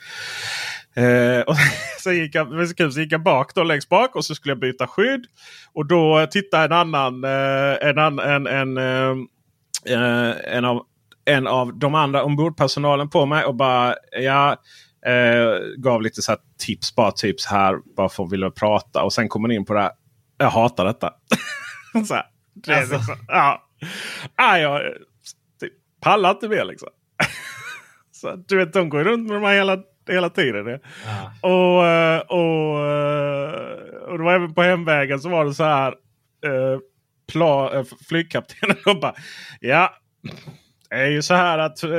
Eh, 0.95 1.41
och 1.41 1.57
så, 2.01 2.13
gick 2.13 2.35
jag, 2.35 2.69
så 2.93 3.01
gick 3.01 3.13
jag 3.13 3.23
bak 3.23 3.55
då 3.55 3.63
längst 3.63 3.89
bak 3.89 4.17
och 4.17 4.25
så 4.25 4.35
skulle 4.35 4.51
jag 4.51 4.61
byta 4.61 4.87
skydd. 4.87 5.27
Och 5.73 5.87
då 5.87 6.27
tittade 6.31 6.65
en 6.65 6.73
annan, 6.73 7.25
eh, 7.25 7.89
en, 7.89 7.99
en, 7.99 8.19
en, 8.19 8.47
en, 8.47 8.77
eh, 8.77 9.17
eh, 9.95 10.35
en, 10.57 10.65
av, 10.65 10.83
en 11.25 11.47
av 11.47 11.79
de 11.79 11.95
andra 11.95 12.23
ombordpersonalen 12.23 13.11
på 13.11 13.27
mig 13.27 13.45
och 13.45 13.55
bara 13.55 13.95
ja, 14.21 14.57
eh, 15.07 15.77
gav 15.77 16.03
lite 16.03 16.23
så 16.23 16.37
tips. 16.59 16.95
Bara 16.95 17.13
tips 17.13 17.47
här 17.47 17.79
bara 17.97 18.09
för 18.09 18.25
att 18.25 18.33
vilja 18.33 18.51
prata. 18.51 19.03
Och 19.03 19.13
sen 19.13 19.29
kom 19.29 19.43
man 19.43 19.51
in 19.51 19.65
på 19.65 19.75
det 19.75 19.81
här. 19.81 19.93
Jag 20.39 20.51
hatar 20.51 20.85
detta. 20.85 21.13
så 22.07 22.15
här, 22.15 22.25
det 22.55 22.75
alltså. 22.75 22.95
liksom, 22.95 23.17
ja. 23.29 23.68
Ah, 24.35 24.59
jag 24.59 24.83
typ, 25.61 25.73
pallar 26.01 26.31
inte 26.31 26.49
mer 26.49 26.65
liksom. 26.65 26.89
så, 28.13 28.37
du 28.37 28.57
vet, 28.57 28.73
de 28.73 28.89
går 28.89 29.05
runt 29.05 29.29
med 29.29 29.37
de 29.37 29.45
här 29.45 29.55
hela 29.55 29.79
hela 30.09 30.31
tiden. 30.31 30.81
Ja. 31.05 31.49
Och, 31.49 31.87
eh, 31.87 32.21
och, 32.21 32.87
eh, 32.87 34.09
och 34.09 34.19
det 34.19 34.25
var 34.25 34.35
även 34.35 34.55
på 34.55 34.63
hemvägen 34.63 35.21
så 35.21 35.29
var 35.29 35.45
det 35.45 35.55
så 35.55 35.65
här. 35.65 35.95
Eh, 36.45 36.79
flygkaptenen 38.09 38.77
och 38.87 39.01
bara 39.01 39.15
Ja, 39.61 39.95
det 40.91 40.97
är 40.97 41.11
ju 41.11 41.23
så 41.23 41.35
här 41.35 41.59
att 41.59 41.83
eh, 41.83 41.91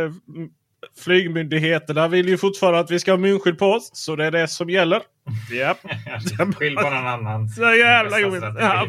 flygmyndigheterna 1.04 2.08
vill 2.08 2.30
ju 2.30 2.38
fortfarande 2.38 2.80
att 2.80 2.92
vi 2.92 3.00
ska 3.00 3.12
ha 3.12 3.18
munskydd 3.18 3.58
på 3.58 3.66
oss. 3.66 3.90
Så 3.94 4.16
det 4.16 4.26
är 4.26 4.32
det 4.32 4.48
som 4.48 4.70
gäller. 4.70 5.02
Japp. 5.52 5.78
Skyll 6.56 6.76
på 6.76 6.90
någon 6.90 7.08
annan. 7.08 7.50
Så 7.50 7.62
jävla 7.62 8.20
jobbigt. 8.20 8.44
Ja, 8.60 8.86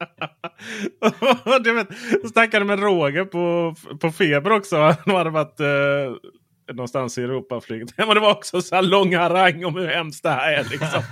du 1.64 1.74
vet, 1.74 1.88
snackade 2.32 2.64
med 2.64 2.80
Roger 2.80 3.24
på, 3.24 3.74
på 4.00 4.10
Feber 4.10 4.52
också. 4.52 4.76
De 5.04 5.14
hade 5.14 5.30
varit 5.30 5.60
eh, 5.60 6.74
någonstans 6.74 7.18
i 7.18 7.22
Europa 7.22 7.60
flyget. 7.60 7.88
Men 7.96 8.08
det 8.08 8.20
var 8.20 8.30
också 8.30 8.62
så 8.62 8.74
här 8.74 8.82
lång 8.82 9.16
harang 9.16 9.64
om 9.64 9.74
hur 9.74 9.86
hemskt 9.86 10.22
det 10.22 10.30
här 10.30 10.52
är. 10.52 10.64
Liksom. 10.64 11.02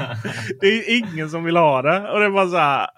det 0.61 0.67
är 0.67 0.99
ingen 0.99 1.31
som 1.31 1.45
vill 1.45 1.57
ha 1.57 1.83
det. 1.83 2.11
Och 2.11 2.21
det 2.21 2.29
var 2.29 2.47
så 2.47 2.57
här, 2.57 2.89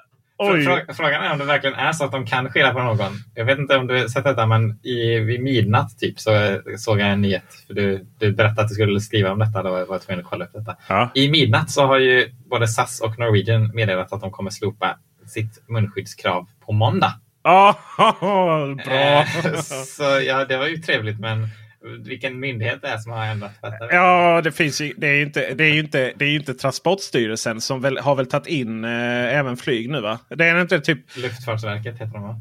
Oj. 0.42 0.84
Frågan 0.92 1.22
är 1.22 1.32
om 1.32 1.38
det 1.38 1.44
verkligen 1.44 1.76
är 1.76 1.92
så 1.92 2.04
att 2.04 2.12
de 2.12 2.26
kan 2.26 2.50
skylla 2.50 2.72
på 2.72 2.82
någon. 2.82 3.12
Jag 3.34 3.44
vet 3.44 3.58
inte 3.58 3.76
om 3.76 3.86
du 3.86 4.08
sett 4.08 4.24
detta, 4.24 4.46
men 4.46 4.86
i, 4.86 5.18
vid 5.18 5.42
midnatt 5.42 5.98
typ 5.98 6.20
så 6.20 6.30
såg 6.78 7.00
jag 7.00 7.10
en 7.10 7.20
nyhet. 7.20 7.44
För 7.66 7.74
du, 7.74 8.06
du 8.18 8.32
berättade 8.32 8.62
att 8.62 8.68
du 8.68 8.74
skulle 8.74 9.00
skriva 9.00 9.32
om 9.32 9.38
detta. 9.38 9.62
Då 9.62 9.70
var 9.70 9.78
jag 9.78 10.02
tvungen 10.02 10.24
att 10.24 10.30
kolla 10.30 10.44
upp 10.44 10.52
detta. 10.52 10.76
Ja. 10.88 11.10
I 11.14 11.30
midnatt 11.30 11.70
så 11.70 11.86
har 11.86 11.98
ju 11.98 12.30
både 12.50 12.68
SAS 12.68 13.00
och 13.00 13.18
Norwegian 13.18 13.70
meddelat 13.74 14.12
att 14.12 14.20
de 14.20 14.30
kommer 14.30 14.50
slopa 14.50 14.98
sitt 15.30 15.68
munskyddskrav 15.68 16.48
på 16.60 16.72
måndag. 16.72 17.20
Oh, 17.44 17.74
bra! 18.84 19.24
så 19.86 20.02
ja, 20.26 20.44
det 20.44 20.56
var 20.56 20.66
ju 20.66 20.76
trevligt, 20.76 21.20
men 21.20 21.48
vilken 22.04 22.40
myndighet 22.40 22.82
det 22.82 22.88
är 22.88 22.98
som 22.98 23.12
har 23.12 23.26
ändrat 23.26 23.52
detta? 23.62 23.94
Ja, 23.94 24.40
det 24.44 24.52
finns 24.52 24.80
ju, 24.80 24.94
det 24.96 25.06
är 25.06 25.14
ju 25.14 25.22
inte, 25.22 25.54
det 25.54 25.64
är 25.64 25.78
inte, 25.78 26.12
det 26.16 26.24
är 26.24 26.34
inte 26.34 26.54
Transportstyrelsen 26.54 27.60
som 27.60 27.80
väl, 27.80 27.98
har 27.98 28.14
väl 28.14 28.26
tagit 28.26 28.46
in 28.46 28.84
eh, 28.84 29.38
även 29.38 29.56
flyg 29.56 29.90
nu 29.90 30.00
va? 30.00 30.18
Det 30.28 30.44
är 30.44 30.60
inte 30.60 30.80
typ... 30.80 31.16
Luftfartsverket 31.16 31.94
heter 31.94 32.12
de 32.12 32.22
va? 32.22 32.40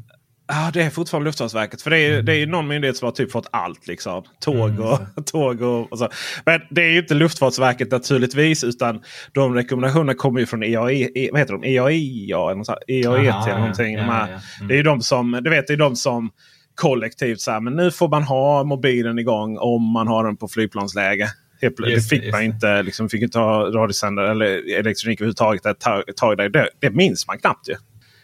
Ja, 0.52 0.70
det 0.72 0.82
är 0.82 0.90
fortfarande 0.90 1.28
Luftfartsverket. 1.28 1.82
För 1.82 1.90
det 1.90 1.98
är, 1.98 2.12
mm. 2.12 2.24
det 2.24 2.32
är 2.32 2.36
ju 2.36 2.46
någon 2.46 2.68
myndighet 2.68 2.96
som 2.96 3.06
har 3.06 3.12
typ 3.12 3.32
fått 3.32 3.46
allt. 3.50 3.86
Liksom. 3.86 4.22
Tåg 4.40 4.70
mm. 4.70 4.82
och, 4.82 5.00
mm. 5.00 5.24
tåg 5.24 5.62
och, 5.62 5.92
och, 5.92 5.98
så. 5.98 6.08
Men 6.44 6.60
det 6.70 6.82
är 6.82 6.90
ju 6.90 6.98
inte 6.98 7.14
Luftfartsverket 7.14 7.90
naturligtvis. 7.90 8.64
Utan 8.64 9.02
de 9.32 9.54
rekommendationerna 9.54 10.14
kommer 10.14 10.40
ju 10.40 10.46
från 10.46 10.62
EAI, 10.62 11.28
vad 11.32 11.40
heter 11.40 11.52
de? 11.52 11.64
EAIA 11.64 12.50
eller 12.50 12.90
EAET 12.90 13.46
eller 13.46 13.58
någonting. 13.58 13.94
Ja, 13.94 14.04
ja, 14.06 14.28
ja. 14.30 14.40
Mm. 14.58 14.68
Det 14.68 14.74
är 14.74 14.76
ju 14.76 14.82
de 14.82 15.02
som, 15.02 15.40
du 15.44 15.50
vet, 15.50 15.66
det 15.66 15.72
är 15.72 15.76
de 15.76 15.96
som 15.96 16.30
kollektivt 16.74 17.40
så 17.40 17.50
här, 17.50 17.60
men 17.60 17.76
nu 17.76 17.90
får 17.90 18.08
man 18.08 18.22
ha 18.22 18.64
mobilen 18.64 19.18
igång 19.18 19.58
om 19.58 19.92
man 19.92 20.08
har 20.08 20.24
den 20.24 20.36
på 20.36 20.48
flygplansläge. 20.48 21.28
Just, 21.62 22.10
det 22.10 22.18
fick 22.18 22.32
man 22.32 22.42
inte. 22.42 22.82
Liksom, 22.82 23.08
fick 23.08 23.22
inte 23.22 23.38
ha 23.38 23.64
radiosändare 23.64 24.30
eller 24.30 24.78
elektronik 24.78 25.20
överhuvudtaget 25.20 25.66
ett 25.66 26.16
tag. 26.16 26.36
Det, 26.36 26.68
det 26.80 26.90
minns 26.90 27.26
man 27.26 27.38
knappt 27.38 27.68
ju. 27.68 27.74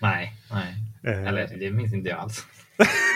Nej, 0.00 0.32
nej. 0.52 0.85
Uh. 1.06 1.26
Eller 1.26 1.48
det 1.58 1.70
minns 1.70 1.94
inte 1.94 2.08
jag 2.08 2.18
alls. 2.18 2.46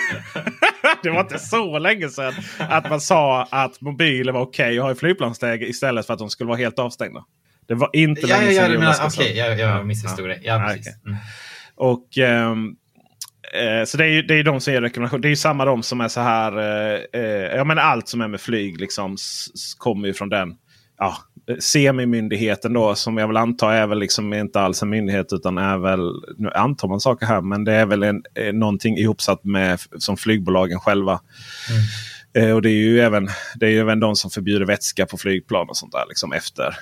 det 1.02 1.10
var 1.10 1.20
inte 1.20 1.38
så 1.38 1.78
länge 1.78 2.08
sedan 2.08 2.34
att 2.58 2.90
man 2.90 3.00
sa 3.00 3.42
att 3.50 3.80
mobiler 3.80 4.32
var 4.32 4.40
okej 4.40 4.64
okay 4.64 4.78
att 4.78 4.84
ha 4.84 4.92
i 4.92 4.94
flygplansläge 4.94 5.66
istället 5.66 6.06
för 6.06 6.12
att 6.12 6.18
de 6.18 6.30
skulle 6.30 6.48
vara 6.48 6.58
helt 6.58 6.78
avstängda. 6.78 7.24
Det 7.68 7.74
var 7.74 7.90
inte 7.92 8.20
ja, 8.20 8.38
länge 8.38 8.52
ja, 8.52 8.66
sedan. 8.66 8.82
Ja, 8.82 8.94
Okej, 9.06 9.32
okay, 9.32 9.36
jag, 9.36 9.58
jag 9.58 9.86
missförstod 9.86 10.28
det. 10.28 10.38
Ja, 10.42 10.64
precis. 10.68 10.86
Okay. 10.86 11.12
Mm. 11.12 11.18
Och 11.76 12.18
um, 12.52 12.76
Eh, 13.52 13.84
så 13.84 13.96
det 13.96 14.04
är 14.04 14.08
ju 14.08 14.22
det 14.22 14.34
är 14.34 14.44
de 14.44 14.60
som 14.60 14.72
ger 14.72 14.80
rekommendationer. 14.80 15.22
Det 15.22 15.28
är 15.28 15.30
ju 15.30 15.36
samma 15.36 15.64
de 15.64 15.82
som 15.82 16.00
är 16.00 16.08
så 16.08 16.20
här. 16.20 16.58
Eh, 16.58 17.00
eh 17.12 17.56
ja 17.56 17.64
men 17.64 17.78
allt 17.78 18.08
som 18.08 18.20
är 18.20 18.28
med 18.28 18.40
flyg 18.40 18.80
liksom 18.80 19.16
kommer 19.78 20.08
ju 20.08 20.14
från 20.14 20.28
den. 20.28 20.54
Ja, 20.98 21.16
semimyndigheten 21.58 22.72
då 22.72 22.94
som 22.94 23.18
jag 23.18 23.28
vill 23.28 23.36
anta 23.36 23.74
är 23.74 23.86
väl 23.86 23.98
liksom 23.98 24.32
inte 24.32 24.60
alls 24.60 24.82
en 24.82 24.88
myndighet 24.88 25.32
utan 25.32 25.58
är 25.58 25.78
väl. 25.78 26.12
Nu 26.38 26.50
antar 26.50 26.88
man 26.88 27.00
saker 27.00 27.26
här 27.26 27.40
men 27.40 27.64
det 27.64 27.72
är 27.72 27.86
väl 27.86 28.02
en, 28.02 28.22
eh, 28.34 28.52
någonting 28.52 28.96
ihopsatt 28.96 29.44
med 29.44 29.78
som 29.98 30.16
flygbolagen 30.16 30.80
själva. 30.80 31.20
Mm. 31.70 32.48
Eh, 32.48 32.54
och 32.54 32.62
det 32.62 32.70
är 32.70 32.74
ju 32.74 33.00
även, 33.00 33.28
det 33.56 33.66
är 33.66 33.70
ju 33.70 33.80
även 33.80 34.00
de 34.00 34.16
som 34.16 34.30
förbjuder 34.30 34.66
vätska 34.66 35.06
på 35.06 35.16
flygplan 35.16 35.68
och 35.68 35.76
sånt 35.76 35.92
där 35.92 36.04
liksom 36.08 36.32
efter. 36.32 36.76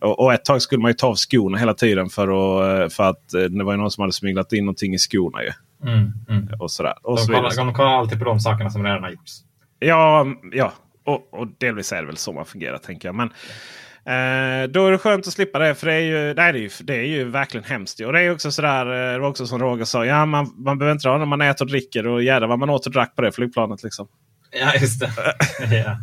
Och, 0.00 0.20
och 0.20 0.34
ett 0.34 0.44
tag 0.44 0.62
skulle 0.62 0.82
man 0.82 0.90
ju 0.90 0.94
ta 0.94 1.06
av 1.06 1.16
skorna 1.16 1.58
hela 1.58 1.74
tiden 1.74 2.08
för, 2.08 2.28
att, 2.28 2.92
för 2.92 3.10
att 3.10 3.28
det 3.28 3.64
var 3.64 3.72
ju 3.72 3.78
någon 3.78 3.90
som 3.90 4.02
hade 4.02 4.12
smyglat 4.12 4.52
in 4.52 4.64
någonting 4.64 4.94
i 4.94 4.98
skorna. 4.98 5.42
Ju. 5.42 5.52
Mm, 5.90 6.12
mm. 6.28 6.60
Och 6.60 6.70
sådär. 6.70 6.94
Och 7.02 7.16
de, 7.16 7.22
så 7.22 7.32
kollar, 7.32 7.56
de 7.56 7.74
kollar 7.74 7.98
alltid 7.98 8.18
på 8.18 8.24
de 8.24 8.40
sakerna 8.40 8.70
som 8.70 8.84
redan 8.84 9.02
har 9.02 9.10
gjorts. 9.10 9.32
Ja, 9.78 10.26
ja. 10.52 10.72
Och, 11.04 11.34
och 11.34 11.48
delvis 11.58 11.92
är 11.92 12.00
det 12.00 12.06
väl 12.06 12.16
så 12.16 12.32
man 12.32 12.44
fungerar 12.44 12.78
tänker 12.78 13.08
jag. 13.08 13.14
Men, 13.14 13.30
eh, 14.06 14.70
då 14.70 14.86
är 14.86 14.90
det 14.90 14.98
skönt 14.98 15.26
att 15.26 15.32
slippa 15.32 15.58
det. 15.58 15.74
För 15.74 15.86
det 15.86 15.94
är 15.94 16.00
ju, 16.00 16.34
nej, 16.34 16.52
det 16.52 16.58
är 16.58 16.62
ju, 16.62 16.70
det 16.80 16.96
är 16.96 17.06
ju 17.06 17.24
verkligen 17.24 17.64
hemskt. 17.64 18.00
Och 18.00 18.12
det 18.12 18.20
är 18.20 18.32
också 18.32 18.50
sådär, 18.50 18.86
eh, 18.86 19.12
det 19.12 19.18
var 19.18 19.28
också 19.28 19.46
som 19.46 19.58
Roger 19.58 19.84
sa. 19.84 20.04
Ja, 20.04 20.26
man, 20.26 20.54
man 20.56 20.78
behöver 20.78 20.92
inte 20.92 21.08
ha 21.08 21.18
när 21.18 21.26
man 21.26 21.40
äter 21.40 21.64
och 21.64 21.70
dricker. 21.70 22.06
Och 22.06 22.22
jädrar 22.22 22.46
vad 22.46 22.58
man 22.58 22.70
åt 22.70 22.86
och 22.86 22.92
drack 22.92 23.16
på 23.16 23.22
det 23.22 23.32
flygplanet. 23.32 23.82
Liksom. 23.82 24.08
Ja, 24.60 24.74
just 24.80 25.00
det. 25.00 25.10
ja. 25.76 25.98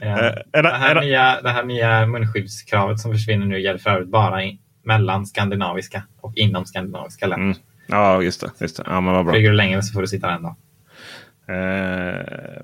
Ja. 0.00 0.28
Eh, 0.52 0.62
det, 0.62 0.68
här 0.68 1.00
nya, 1.00 1.40
det 1.42 1.50
här 1.50 1.64
nya 1.64 2.06
munskyddskravet 2.06 3.00
som 3.00 3.12
försvinner 3.12 3.46
nu 3.46 3.60
gäller 3.60 3.78
för 3.78 3.90
övrigt 3.90 4.10
bara 4.10 4.44
i, 4.44 4.58
mellan 4.82 5.26
skandinaviska 5.26 6.02
och 6.20 6.32
inom 6.36 6.66
skandinaviska 6.66 7.26
länder. 7.26 7.44
Mm. 7.44 7.58
Ja, 7.86 8.22
just 8.22 8.40
det. 8.40 8.50
Just 8.60 8.76
det. 8.76 8.82
Ja, 8.86 9.00
men 9.00 9.14
vad 9.14 9.24
bra. 9.24 9.34
Flyger 9.34 9.50
du 9.50 9.56
längre 9.56 9.82
så 9.82 9.92
får 9.92 10.00
du 10.00 10.06
sitta 10.06 10.30
en 10.30 10.42
dag. 10.42 10.56
Eh, 11.48 12.62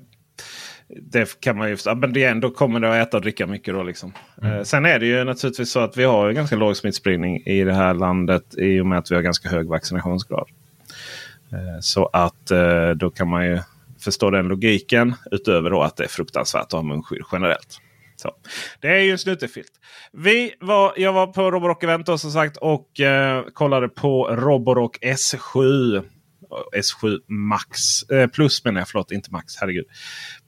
det 0.95 1.39
kan 1.39 1.57
man 1.57 1.69
ju 1.69 1.77
men 1.95 2.13
det 2.13 2.23
ändå 2.23 2.49
kommer 2.49 2.79
det 2.79 2.89
att 2.89 3.07
äta 3.07 3.17
och 3.17 3.23
dricka 3.23 3.47
mycket 3.47 3.73
då. 3.73 3.83
Liksom. 3.83 4.13
Mm. 4.41 4.57
Eh, 4.57 4.63
sen 4.63 4.85
är 4.85 4.99
det 4.99 5.05
ju 5.05 5.23
naturligtvis 5.23 5.71
så 5.71 5.79
att 5.79 5.97
vi 5.97 6.03
har 6.03 6.31
ganska 6.31 6.55
låg 6.55 6.77
smittspridning 6.77 7.43
i 7.45 7.63
det 7.63 7.73
här 7.73 7.93
landet 7.93 8.57
i 8.57 8.79
och 8.79 8.85
med 8.85 8.97
att 8.97 9.11
vi 9.11 9.15
har 9.15 9.21
ganska 9.21 9.49
hög 9.49 9.67
vaccinationsgrad. 9.67 10.49
Eh, 11.51 11.79
så 11.81 12.05
att 12.05 12.51
eh, 12.51 12.89
då 12.89 13.09
kan 13.09 13.27
man 13.27 13.45
ju 13.45 13.59
förstå 13.99 14.29
den 14.29 14.47
logiken 14.47 15.13
utöver 15.31 15.69
då 15.69 15.81
att 15.81 15.97
det 15.97 16.03
är 16.03 16.07
fruktansvärt 16.07 16.63
att 16.63 16.71
ha 16.71 16.81
munskydd 16.81 17.23
generellt. 17.31 17.77
Så. 18.15 18.31
Det 18.79 18.87
är 18.87 18.99
ju 18.99 19.11
en 19.11 19.17
snuttefilt. 19.17 19.71
Vi 20.11 20.53
var, 20.59 20.93
jag 20.97 21.13
var 21.13 21.27
på 21.27 21.51
Roborock 21.51 21.83
Event 21.83 22.05
då, 22.05 22.17
som 22.17 22.31
sagt 22.31 22.57
och 22.57 22.99
eh, 22.99 23.43
kollade 23.53 23.89
på 23.89 24.27
Roborock 24.27 24.97
S7. 25.01 26.03
S7 26.75 27.19
Max. 27.27 28.03
Eh, 28.03 28.27
plus 28.27 28.65
menar 28.65 28.81
jag, 28.81 28.87
förlåt 28.89 29.11
inte 29.11 29.31
Max. 29.31 29.57
Herregud. 29.59 29.85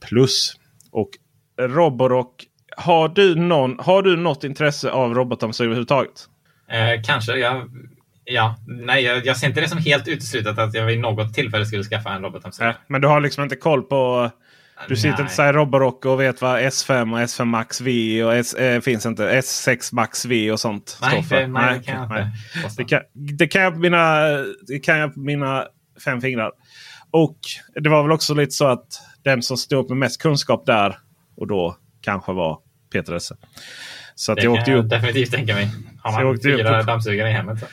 Plus. 0.10 0.56
Och 0.92 1.10
Roborock. 1.62 2.46
Har 2.78 3.10
du, 3.10 3.36
någon, 3.36 3.80
har 3.80 4.02
du 4.02 4.18
något 4.18 4.44
intresse 4.44 4.92
av 4.92 5.14
robotdammsugare 5.14 5.68
överhuvudtaget? 5.68 6.28
Eh, 6.70 7.02
kanske. 7.04 7.36
Jag, 7.36 7.70
ja, 8.26 8.56
nej, 8.68 9.04
jag, 9.04 9.26
jag 9.26 9.38
ser 9.38 9.48
inte 9.48 9.62
det 9.62 9.70
som 9.70 9.78
helt 9.78 10.08
uteslutet 10.08 10.58
att 10.58 10.74
jag 10.74 10.86
vid 10.86 11.00
något 11.00 11.34
tillfälle 11.34 11.66
skulle 11.66 11.84
skaffa 11.84 12.14
en 12.14 12.22
robotdammsugare. 12.22 12.76
men 12.88 13.02
du 13.02 13.08
har 13.08 13.22
liksom 13.22 13.44
inte 13.44 13.56
koll 13.56 13.84
på 13.84 14.32
du 14.88 14.96
sitter 14.96 15.22
inte 15.22 15.34
så 15.34 15.42
här 15.42 15.54
Roborock 15.54 16.06
och 16.06 16.22
vet 16.22 16.42
vad 16.42 16.62
S5 16.62 17.14
och 17.14 17.20
S5 17.20 17.46
Max 17.46 17.82
V 17.82 18.24
och 18.24 18.36
S, 18.36 18.54
äh, 18.54 18.82
finns 18.82 19.06
inte. 19.06 19.40
S6 19.40 19.96
Max 19.96 20.26
V 20.26 20.52
och 20.52 20.60
sånt 20.60 20.98
nej, 21.02 21.24
för. 21.24 21.36
Nej, 21.36 21.48
nej, 21.48 21.80
det 21.80 21.86
kan 21.86 21.96
jag 21.96 22.04
inte. 22.04 22.32
Det 22.78 22.86
kan, 22.86 23.02
det 23.14 23.48
kan 23.48 23.62
jag 23.62 23.80
mina, 23.80 24.28
det 24.68 24.80
kan 24.80 24.98
jag 24.98 25.18
mina 25.18 25.66
fem 26.06 26.22
fingrar. 26.22 26.52
Och 27.12 27.38
det 27.76 27.90
var 27.90 28.04
väl 28.04 28.12
också 28.12 28.34
lite 28.34 28.52
så 28.52 28.68
att 28.68 29.02
den 29.24 29.44
som 29.44 29.58
stod 29.58 29.90
med 29.90 29.98
mest 29.98 30.22
kunskap 30.22 30.66
där 30.66 30.98
och 31.36 31.48
då 31.48 31.78
kanske 32.02 32.34
var 32.34 32.60
Peter 32.94 33.14
Esse. 33.14 33.36
Så 34.16 34.32
att 34.32 34.36
det 34.36 34.44
jag 34.44 34.54
åkte 34.54 34.72
jag 34.72 34.80
upp. 34.80 34.90
definitivt 34.90 35.32
tänka 35.32 35.56
mig. 35.56 35.70
Har 36.04 36.24
man 36.24 36.40
fyra 36.44 36.84
dammsugare 36.84 37.30
i 37.30 37.32
hemmet. 37.32 37.60
Så. 37.60 37.66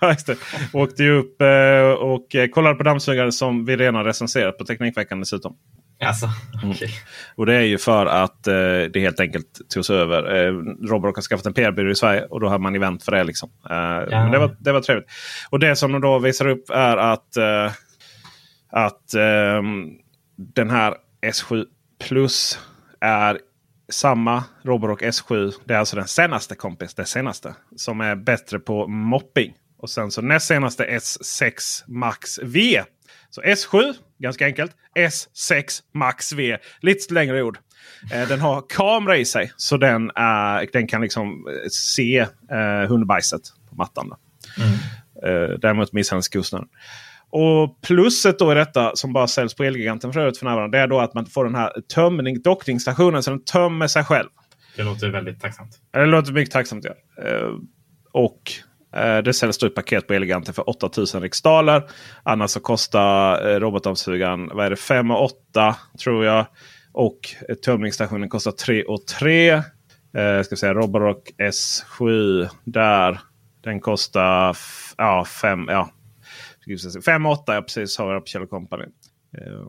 Just 0.06 0.26
det. 0.26 0.36
Åkte 0.72 1.08
upp 1.08 1.40
eh, 1.40 1.90
och 1.90 2.34
eh, 2.34 2.48
kollade 2.48 2.74
på 2.74 2.82
dammsugare 2.82 3.32
som 3.32 3.64
vi 3.64 3.76
redan 3.76 4.04
recenserat 4.04 4.58
på 4.58 4.64
Teknikveckan 4.64 5.20
dessutom. 5.20 5.56
Alltså, 6.04 6.26
okay. 6.56 6.88
mm. 6.88 6.98
Och 7.36 7.46
det 7.46 7.54
är 7.54 7.60
ju 7.60 7.78
för 7.78 8.06
att 8.06 8.46
eh, 8.46 8.54
det 8.92 9.00
helt 9.00 9.20
enkelt 9.20 9.60
togs 9.68 9.90
över. 9.90 10.46
Eh, 10.46 10.52
Roborock 10.88 11.16
har 11.16 11.22
skaffat 11.22 11.46
en 11.46 11.54
PR-byrå 11.54 11.90
i 11.90 11.94
Sverige 11.94 12.24
och 12.24 12.40
då 12.40 12.48
har 12.48 12.58
man 12.58 12.74
event 12.74 13.04
för 13.04 13.12
det. 13.12 13.24
Liksom. 13.24 13.50
Eh, 13.70 13.76
ja. 13.76 14.22
Men 14.22 14.30
det 14.30 14.38
var, 14.38 14.56
det 14.58 14.72
var 14.72 14.80
trevligt. 14.80 15.10
Och 15.50 15.58
det 15.58 15.76
som 15.76 15.92
de 15.92 16.00
då 16.00 16.18
visar 16.18 16.46
upp 16.46 16.70
är 16.70 16.96
att, 16.96 17.36
eh, 17.36 17.72
att 18.70 19.14
eh, 19.14 19.62
den 20.36 20.70
här 20.70 20.94
S7 21.26 21.64
Plus 22.08 22.58
är 23.00 23.38
samma 23.88 24.44
Roborock 24.62 25.02
S7. 25.02 25.52
Det 25.64 25.74
är 25.74 25.78
alltså 25.78 25.96
den 25.96 26.08
senaste 26.08 26.54
kompis. 26.54 26.94
Det 26.94 27.04
senaste. 27.04 27.54
Som 27.76 28.00
är 28.00 28.16
bättre 28.16 28.58
på 28.58 28.86
mopping. 28.86 29.54
Och 29.78 29.90
sen 29.90 30.10
så 30.10 30.22
näst 30.22 30.46
senaste 30.46 30.84
S6 30.86 31.84
Max 31.86 32.38
V. 32.42 32.82
Så 33.30 33.42
S7 33.42 33.94
Ganska 34.18 34.46
enkelt. 34.46 34.72
S6 34.98 35.82
Max 35.94 36.32
V. 36.32 36.58
Lite 36.80 37.14
längre 37.14 37.42
ord. 37.42 37.58
Eh, 38.12 38.28
den 38.28 38.40
har 38.40 38.62
kamera 38.68 39.16
i 39.16 39.24
sig. 39.24 39.52
Så 39.56 39.76
den, 39.76 40.10
är, 40.14 40.68
den 40.72 40.86
kan 40.86 41.00
liksom 41.00 41.46
eh, 41.48 41.68
se 41.70 42.18
eh, 42.50 42.88
hundbajset 42.88 43.40
på 43.70 43.76
mattan. 43.76 44.12
Mm. 44.58 44.72
Eh, 45.24 45.58
däremot 45.58 45.92
misshandelskostnaden. 45.92 46.68
Och 47.30 47.80
plusset 47.82 48.38
då 48.38 48.52
i 48.52 48.54
detta 48.54 48.96
som 48.96 49.12
bara 49.12 49.26
säljs 49.26 49.54
på 49.54 49.64
Elgiganten 49.64 50.12
för 50.12 50.20
övrigt 50.20 50.38
för 50.38 50.46
närvarande. 50.46 50.78
Det 50.78 50.82
är 50.82 50.86
då 50.86 51.00
att 51.00 51.14
man 51.14 51.26
får 51.26 51.44
den 51.44 51.54
här 51.54 51.72
tömning, 51.94 52.42
dockningsstationen 52.42 53.22
så 53.22 53.30
den 53.30 53.44
tömmer 53.44 53.86
sig 53.86 54.04
själv. 54.04 54.28
Det 54.76 54.82
låter 54.82 55.08
väldigt 55.08 55.40
tacksamt. 55.40 55.80
Det 55.92 56.06
låter 56.06 56.32
mycket 56.32 56.52
tacksamt 56.52 56.84
ja. 56.84 57.24
Eh, 57.24 57.50
och 58.12 58.52
Eh, 58.94 59.18
det 59.18 59.32
säljs 59.32 59.58
då 59.58 59.66
ett 59.66 59.74
paket 59.74 60.06
på 60.06 60.14
Eleganten 60.14 60.54
för 60.54 60.70
8000 60.70 61.22
riksdaler. 61.22 61.82
Annars 62.22 62.50
så 62.50 62.60
kostar 62.60 63.48
eh, 63.48 63.60
robotdammsugaren 63.60 64.50
vad 64.52 64.66
är 64.66 64.70
det, 64.70 64.76
5 64.76 65.10
och 65.10 65.24
8 65.24 65.76
tror 66.02 66.24
jag. 66.24 66.46
Och 66.92 67.18
eh, 67.48 67.54
tömningsstationen 67.54 68.28
kostar 68.28 68.50
3 68.50 68.84
och 68.84 69.06
3. 69.06 69.50
Eh, 70.16 70.42
ska 70.44 70.56
säga 70.56 70.74
Roborock 70.74 71.30
S7 71.38 72.48
där. 72.64 73.20
Den 73.60 73.80
kostar 73.80 74.56
ja, 74.96 75.24
5. 75.24 75.66
Ja. 75.68 75.90
5 77.04 77.26
8 77.26 77.54
jag 77.54 77.64
precis 77.66 77.98
har 77.98 78.12
jag 78.12 78.22
på 78.22 78.26
Kjell 78.26 78.46
Company. 78.46 78.84
Eh, 79.38 79.66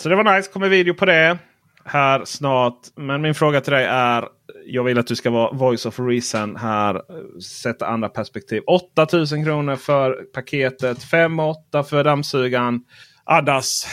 så 0.00 0.08
det 0.08 0.16
var 0.16 0.36
nice. 0.36 0.50
kommer 0.52 0.68
video 0.68 0.94
på 0.94 1.04
det 1.04 1.38
här 1.84 2.24
snart. 2.24 2.78
Men 2.96 3.22
min 3.22 3.34
fråga 3.34 3.60
till 3.60 3.72
dig 3.72 3.84
är. 3.84 4.28
Jag 4.70 4.84
vill 4.84 4.98
att 4.98 5.06
du 5.06 5.16
ska 5.16 5.30
vara 5.30 5.52
voice 5.52 5.86
of 5.86 6.00
reason 6.00 6.56
här. 6.56 7.02
Sätta 7.40 7.86
andra 7.86 8.08
perspektiv. 8.08 8.62
8000 8.66 9.44
kronor 9.44 9.76
för 9.76 10.12
paketet. 10.12 11.02
5 11.02 11.40
8 11.40 11.84
för 11.84 12.04
dammsugaren. 12.04 12.80
Addas. 13.24 13.88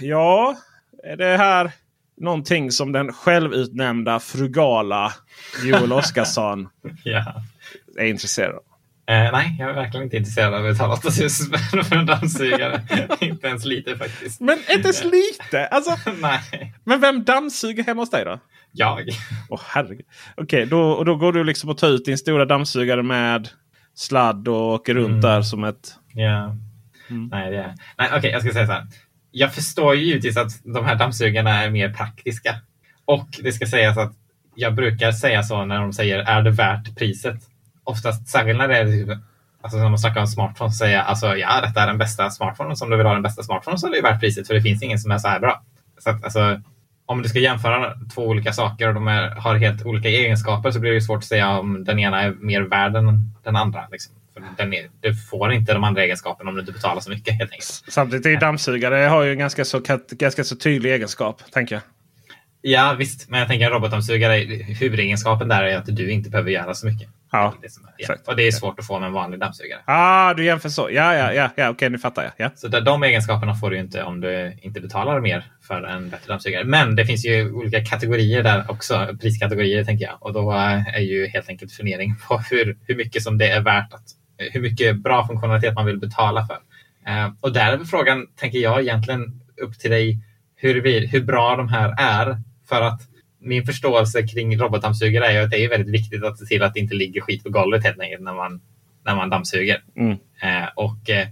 Ja, 0.00 0.56
är 1.04 1.16
det 1.16 1.36
här 1.36 1.70
någonting 2.16 2.70
som 2.70 2.92
den 2.92 3.12
självutnämnda 3.12 4.20
frugala 4.20 5.12
Joel 5.64 5.92
Oscarsson 5.98 6.68
ja. 7.04 7.42
är 7.98 8.06
intresserad 8.06 8.54
av? 8.54 8.62
Eh, 9.08 9.32
nej, 9.32 9.56
jag 9.58 9.70
är 9.70 9.74
verkligen 9.74 10.04
inte 10.04 10.16
intresserad 10.16 10.54
av 10.54 10.66
att 10.66 10.72
betala 10.72 10.94
8000 10.94 11.30
spänn 11.30 11.84
för 11.84 11.96
en 11.96 12.06
dammsugare. 12.06 12.82
inte 13.20 13.46
ens 13.46 13.64
lite 13.64 13.96
faktiskt. 13.96 14.40
Men 14.40 14.58
inte 14.58 14.88
ens 14.88 15.04
lite? 15.04 15.66
Alltså, 15.66 15.96
nej. 16.20 16.74
Men 16.84 17.00
vem 17.00 17.24
dammsuger 17.24 17.84
hemma 17.84 18.02
hos 18.02 18.10
dig 18.10 18.24
då? 18.24 18.40
Jag. 18.72 19.08
Oh, 19.48 19.60
herregud. 19.66 20.06
Okej, 20.36 20.44
okay, 20.44 20.64
då, 20.64 21.04
då 21.04 21.16
går 21.16 21.32
du 21.32 21.44
liksom 21.44 21.70
och 21.70 21.78
tar 21.78 21.88
ut 21.88 22.04
din 22.04 22.18
stora 22.18 22.44
dammsugare 22.44 23.02
med 23.02 23.48
sladd 23.94 24.48
och 24.48 24.72
åker 24.72 24.94
runt 24.94 25.08
mm. 25.08 25.20
där 25.20 25.42
som 25.42 25.64
ett... 25.64 25.94
Ja. 26.12 26.56
Mm. 27.10 27.28
Nej, 27.32 27.50
det 27.50 27.56
är... 27.56 27.74
Nej, 27.98 28.08
okej, 28.08 28.18
okay, 28.18 28.30
jag 28.30 28.42
ska 28.42 28.52
säga 28.52 28.66
så 28.66 28.72
här. 28.72 28.86
Jag 29.30 29.54
förstår 29.54 29.94
ju 29.94 30.04
givetvis 30.04 30.36
att 30.36 30.50
de 30.64 30.84
här 30.84 30.94
dammsugarna 30.94 31.64
är 31.64 31.70
mer 31.70 31.92
praktiska. 31.92 32.56
Och 33.04 33.28
det 33.42 33.52
ska 33.52 33.66
sägas 33.66 33.98
att 33.98 34.12
jag 34.54 34.74
brukar 34.74 35.12
säga 35.12 35.42
så 35.42 35.64
när 35.64 35.80
de 35.80 35.92
säger 35.92 36.18
är 36.18 36.42
det 36.42 36.50
värt 36.50 36.96
priset? 36.96 37.42
oftast, 37.88 38.28
särskilt 38.28 38.58
när 38.58 38.68
det 38.68 38.78
är 38.78 38.84
typ, 38.84 39.18
alltså 39.62 39.78
när 39.78 39.88
man 39.88 39.98
snackar 39.98 40.20
om 40.20 40.26
smartphone, 40.26 40.72
säga 40.72 41.02
alltså 41.02 41.36
ja, 41.36 41.60
detta 41.60 41.82
är 41.82 41.86
den 41.86 41.98
bästa 41.98 42.30
smartphonen. 42.30 42.76
Om 42.82 42.90
du 42.90 42.96
vill 42.96 43.06
ha 43.06 43.12
den 43.12 43.22
bästa 43.22 43.42
smartphonen 43.42 43.78
så 43.78 43.86
är 43.86 43.90
det 43.90 44.00
värt 44.00 44.20
priset, 44.20 44.46
för 44.46 44.54
det 44.54 44.62
finns 44.62 44.82
ingen 44.82 44.98
som 44.98 45.10
är 45.10 45.18
så 45.18 45.28
här 45.28 45.40
bra. 45.40 45.62
Så 45.98 46.10
att, 46.10 46.24
alltså, 46.24 46.60
om 47.08 47.22
du 47.22 47.28
ska 47.28 47.38
jämföra 47.38 47.94
två 48.14 48.26
olika 48.26 48.52
saker 48.52 48.88
och 48.88 48.94
de 48.94 49.08
är, 49.08 49.30
har 49.30 49.56
helt 49.56 49.86
olika 49.86 50.08
egenskaper 50.08 50.70
så 50.70 50.80
blir 50.80 50.92
det 50.92 51.00
svårt 51.00 51.18
att 51.18 51.24
säga 51.24 51.48
om 51.48 51.84
den 51.84 51.98
ena 51.98 52.22
är 52.22 52.30
mer 52.30 52.62
värd 52.62 52.96
än 52.96 53.32
den 53.44 53.56
andra. 53.56 53.88
Liksom. 53.92 54.14
Är, 54.58 54.88
du 55.00 55.16
får 55.16 55.52
inte 55.52 55.72
de 55.72 55.84
andra 55.84 56.02
egenskaperna 56.02 56.50
om 56.50 56.54
du 56.56 56.60
inte 56.60 56.72
betalar 56.72 57.00
så 57.00 57.10
mycket 57.10 57.34
helt 57.34 57.52
enkelt. 57.52 57.84
Samtidigt 57.88 58.26
är 58.26 58.30
ju 58.30 58.36
dammsugare 58.36 58.94
har 58.94 59.22
ju 59.22 59.32
en 59.32 59.38
ganska 59.38 59.64
så, 59.64 59.80
ganska 60.10 60.44
så 60.44 60.56
tydlig 60.56 60.92
egenskap, 60.92 61.42
tänker 61.52 61.74
jag. 61.74 61.82
Ja 62.60 62.94
visst, 62.98 63.28
men 63.28 63.40
jag 63.40 63.48
tänker 63.48 63.66
en 63.66 63.72
robotdammsugare, 63.72 64.34
huvudegenskapen 64.80 65.48
där 65.48 65.62
är 65.62 65.76
att 65.76 65.86
du 65.86 66.10
inte 66.10 66.30
behöver 66.30 66.50
göra 66.50 66.74
så 66.74 66.86
mycket. 66.86 67.08
Ja, 67.32 67.54
det 67.62 67.68
ja. 67.96 68.14
Och 68.26 68.36
det 68.36 68.46
är 68.46 68.52
svårt 68.52 68.78
att 68.78 68.86
få 68.86 68.98
med 68.98 69.06
en 69.06 69.12
vanlig 69.12 69.40
dammsugare. 69.40 69.80
Ah, 69.84 70.34
du 70.34 70.44
jämför 70.44 70.68
så. 70.68 70.90
Ja, 70.92 71.14
ja, 71.14 71.32
ja, 71.32 71.50
ja 71.56 71.70
okej, 71.70 71.90
nu 71.90 71.98
fattar 71.98 72.22
jag. 72.22 72.32
Ja. 72.36 72.50
Så 72.54 72.68
de 72.68 73.02
egenskaperna 73.02 73.54
får 73.54 73.70
du 73.70 73.78
inte 73.78 74.02
om 74.02 74.20
du 74.20 74.58
inte 74.62 74.80
betalar 74.80 75.20
mer 75.20 75.44
för 75.68 75.82
en 75.82 76.10
bättre 76.10 76.28
dammsugare. 76.32 76.64
Men 76.64 76.96
det 76.96 77.06
finns 77.06 77.26
ju 77.26 77.52
olika 77.52 77.84
kategorier 77.84 78.42
där 78.42 78.70
också, 78.70 79.16
priskategorier 79.20 79.84
tänker 79.84 80.04
jag. 80.04 80.16
Och 80.20 80.32
då 80.32 80.52
är 80.52 81.00
ju 81.00 81.26
helt 81.26 81.48
enkelt 81.48 81.72
fundering 81.72 82.14
på 82.28 82.38
hur, 82.50 82.78
hur 82.86 82.96
mycket 82.96 83.22
som 83.22 83.38
det 83.38 83.50
är 83.50 83.60
värt 83.60 83.92
att, 83.92 84.04
hur 84.36 84.60
mycket 84.60 84.96
bra 84.96 85.26
funktionalitet 85.26 85.74
man 85.74 85.86
vill 85.86 85.98
betala 85.98 86.46
för. 86.46 86.58
Uh, 87.08 87.32
och 87.40 87.52
där 87.52 87.72
är 87.72 87.84
frågan, 87.84 88.26
tänker 88.36 88.58
jag, 88.58 88.80
egentligen 88.80 89.40
upp 89.62 89.78
till 89.78 89.90
dig 89.90 90.18
hur, 90.56 91.06
hur 91.06 91.24
bra 91.24 91.56
de 91.56 91.68
här 91.68 91.94
är. 91.98 92.40
För 92.68 92.82
att 92.82 93.00
min 93.40 93.66
förståelse 93.66 94.26
kring 94.26 94.58
robotdammsugare 94.58 95.26
är 95.26 95.42
att 95.42 95.50
det 95.50 95.64
är 95.64 95.68
väldigt 95.68 95.94
viktigt 95.94 96.24
att 96.24 96.38
se 96.38 96.44
till 96.44 96.62
att 96.62 96.74
det 96.74 96.80
inte 96.80 96.94
ligger 96.94 97.20
skit 97.20 97.44
på 97.44 97.50
golvet 97.50 97.84
helt 97.84 98.00
enkelt 98.00 98.22
när 98.22 98.34
man, 98.34 98.60
när 99.04 99.16
man 99.16 99.30
dammsuger. 99.30 99.82
Mm. 99.96 100.12
Eh, 100.42 100.68
och 100.76 101.10
eh, 101.10 101.28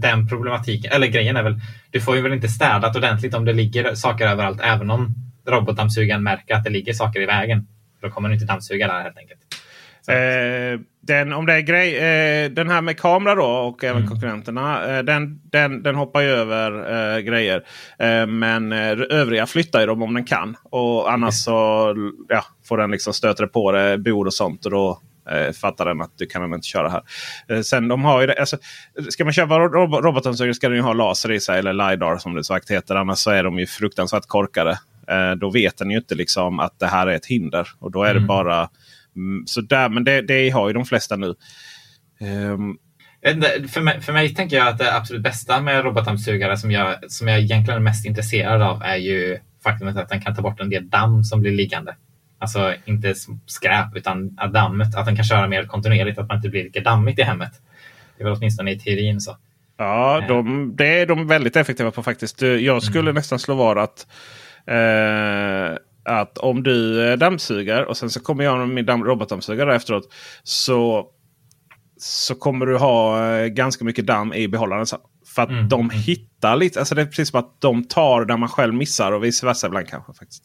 den 0.00 0.28
problematiken, 0.28 0.92
eller 0.92 1.06
grejen 1.06 1.36
är 1.36 1.42
väl, 1.42 1.60
du 1.90 2.00
får 2.00 2.16
ju 2.16 2.22
väl 2.22 2.32
inte 2.32 2.48
städat 2.48 2.96
ordentligt 2.96 3.34
om 3.34 3.44
det 3.44 3.52
ligger 3.52 3.94
saker 3.94 4.26
överallt, 4.26 4.60
även 4.62 4.90
om 4.90 5.14
robotdammsugaren 5.48 6.22
märker 6.22 6.54
att 6.54 6.64
det 6.64 6.70
ligger 6.70 6.92
saker 6.92 7.20
i 7.20 7.26
vägen. 7.26 7.66
Då 8.02 8.10
kommer 8.10 8.28
du 8.28 8.34
inte 8.34 8.46
dammsuga 8.46 8.86
där 8.86 9.02
helt 9.02 9.18
enkelt. 9.18 9.40
Eh, 10.08 10.80
den, 11.00 11.32
om 11.32 11.46
det 11.46 11.54
är 11.54 11.60
grej, 11.60 11.96
eh, 11.96 12.50
den 12.50 12.68
här 12.68 12.80
med 12.80 13.00
kamera 13.00 13.34
då 13.34 13.44
och 13.44 13.84
även 13.84 13.96
mm. 13.96 14.08
konkurrenterna. 14.08 14.96
Eh, 14.96 15.02
den, 15.02 15.40
den, 15.42 15.82
den 15.82 15.94
hoppar 15.94 16.20
ju 16.20 16.28
över 16.28 16.70
eh, 17.16 17.20
grejer. 17.20 17.62
Eh, 17.98 18.26
men 18.26 18.72
eh, 18.72 18.98
övriga 19.10 19.46
flyttar 19.46 19.80
ju 19.80 19.86
dem 19.86 20.02
om 20.02 20.14
den 20.14 20.24
kan. 20.24 20.56
Och 20.62 21.12
annars 21.12 21.34
så 21.34 21.94
ja, 22.28 22.44
får 22.68 22.78
den 22.78 22.90
liksom 22.90 23.12
stöter 23.12 23.46
på 23.46 23.72
det 23.72 23.98
bord 23.98 24.26
och 24.26 24.34
sånt. 24.34 24.64
Och 24.64 24.70
då 24.70 25.00
eh, 25.30 25.52
fattar 25.52 25.84
den 25.84 26.00
att 26.00 26.18
du 26.18 26.26
kan 26.26 26.54
inte 26.54 26.66
köra 26.66 26.88
här. 26.88 27.02
Eh, 27.48 27.60
sen 27.60 27.88
de 27.88 28.04
har 28.04 28.20
ju 28.20 28.26
det, 28.26 28.34
alltså, 28.40 28.56
ska 29.08 29.24
man 29.24 29.32
köpa 29.32 29.58
rob 29.58 29.94
roboten 29.94 30.36
så 30.36 30.54
ska 30.54 30.68
den 30.68 30.76
ju 30.76 30.82
ha 30.82 30.92
laser 30.92 31.32
i 31.32 31.40
sig. 31.40 31.58
Eller 31.58 31.72
LiDAR 31.72 32.18
som 32.18 32.34
det 32.34 32.44
så 32.44 32.58
heter. 32.68 32.94
Annars 32.94 33.18
så 33.18 33.30
är 33.30 33.44
de 33.44 33.58
ju 33.58 33.66
fruktansvärt 33.66 34.26
korkade. 34.26 34.78
Eh, 35.08 35.32
då 35.40 35.50
vet 35.50 35.78
den 35.78 35.90
ju 35.90 35.96
inte 35.96 36.14
liksom 36.14 36.60
att 36.60 36.78
det 36.78 36.86
här 36.86 37.06
är 37.06 37.14
ett 37.14 37.26
hinder. 37.26 37.68
Och 37.78 37.90
då 37.90 38.02
är 38.02 38.10
mm. 38.10 38.22
det 38.22 38.26
bara 38.26 38.68
Mm, 39.16 39.46
så 39.46 39.60
där, 39.60 39.88
men 39.88 40.04
det, 40.04 40.22
det 40.22 40.50
har 40.50 40.68
ju 40.68 40.74
de 40.74 40.84
flesta 40.84 41.16
nu. 41.16 41.34
Um, 42.20 42.78
för 43.68 43.80
mig, 43.80 44.00
för 44.00 44.12
mig 44.12 44.34
tänker 44.34 44.56
jag 44.56 44.68
att 44.68 44.78
det 44.78 44.96
absolut 44.96 45.22
bästa 45.22 45.60
med 45.60 45.84
robotdammsugare 45.84 46.56
som 46.56 46.70
jag, 46.70 47.10
som 47.12 47.28
jag 47.28 47.38
egentligen 47.38 47.80
är 47.80 47.84
mest 47.84 48.06
intresserad 48.06 48.62
av 48.62 48.82
är 48.82 48.96
ju 48.96 49.38
faktumet 49.62 49.96
att 49.96 50.08
den 50.08 50.20
kan 50.20 50.34
ta 50.34 50.42
bort 50.42 50.60
en 50.60 50.70
del 50.70 50.90
damm 50.90 51.24
som 51.24 51.40
blir 51.40 51.52
liggande. 51.52 51.94
Alltså 52.38 52.74
inte 52.84 53.14
skräp 53.46 53.96
utan 53.96 54.34
dammet, 54.52 54.96
att 54.96 55.06
den 55.06 55.16
kan 55.16 55.24
köra 55.24 55.48
mer 55.48 55.64
kontinuerligt, 55.64 56.18
att 56.18 56.28
man 56.28 56.36
inte 56.36 56.48
blir 56.48 56.64
lika 56.64 56.80
dammigt 56.80 57.18
i 57.18 57.22
hemmet. 57.22 57.52
Det 58.16 58.22
är 58.22 58.24
väl 58.24 58.36
åtminstone 58.36 58.70
i 58.70 58.78
teorin 58.78 59.20
så. 59.20 59.36
Ja, 59.76 60.24
de, 60.28 60.72
det 60.76 61.00
är 61.00 61.06
de 61.06 61.26
väldigt 61.26 61.56
effektiva 61.56 61.90
på 61.90 62.02
faktiskt. 62.02 62.42
Jag 62.42 62.82
skulle 62.82 63.10
mm. 63.10 63.14
nästan 63.14 63.38
slå 63.38 63.54
vad 63.54 63.78
att 63.78 64.06
eh, 64.66 65.78
att 66.06 66.38
om 66.38 66.62
du 66.62 67.16
dammsuger 67.16 67.84
och 67.84 67.96
sen 67.96 68.10
så 68.10 68.20
kommer 68.20 68.44
jag 68.44 68.68
med 68.68 68.86
min 68.86 69.04
robotdammsugare 69.04 69.76
efteråt. 69.76 70.12
Så, 70.42 71.06
så 71.96 72.34
kommer 72.34 72.66
du 72.66 72.76
ha 72.76 73.26
eh, 73.34 73.46
ganska 73.46 73.84
mycket 73.84 74.06
damm 74.06 74.32
i 74.32 74.48
behållaren. 74.48 74.86
För 75.34 75.42
att 75.42 75.50
mm. 75.50 75.68
de 75.68 75.80
mm. 75.80 75.96
hittar 75.96 76.56
lite. 76.56 76.78
Alltså 76.78 76.94
det 76.94 77.02
är 77.02 77.06
precis 77.06 77.28
som 77.28 77.40
att 77.40 77.60
de 77.60 77.84
tar 77.84 78.24
där 78.24 78.36
man 78.36 78.48
själv 78.48 78.74
missar 78.74 79.12
och 79.12 79.24
vice 79.24 79.46
versa 79.46 79.66
ibland 79.66 79.88
kanske. 79.88 80.12
faktiskt. 80.12 80.44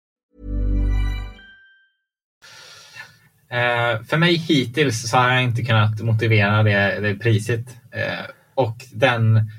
för 4.09 4.17
mig 4.17 4.35
hittills 4.35 5.09
så 5.09 5.17
har 5.17 5.33
jag 5.33 5.43
inte 5.43 5.63
kunnat 5.63 6.01
motivera 6.01 6.63
det, 6.63 6.99
det 7.01 7.15
priset. 7.15 7.65
Eh, 7.91 8.25
och 8.55 8.77
den, 8.93 9.51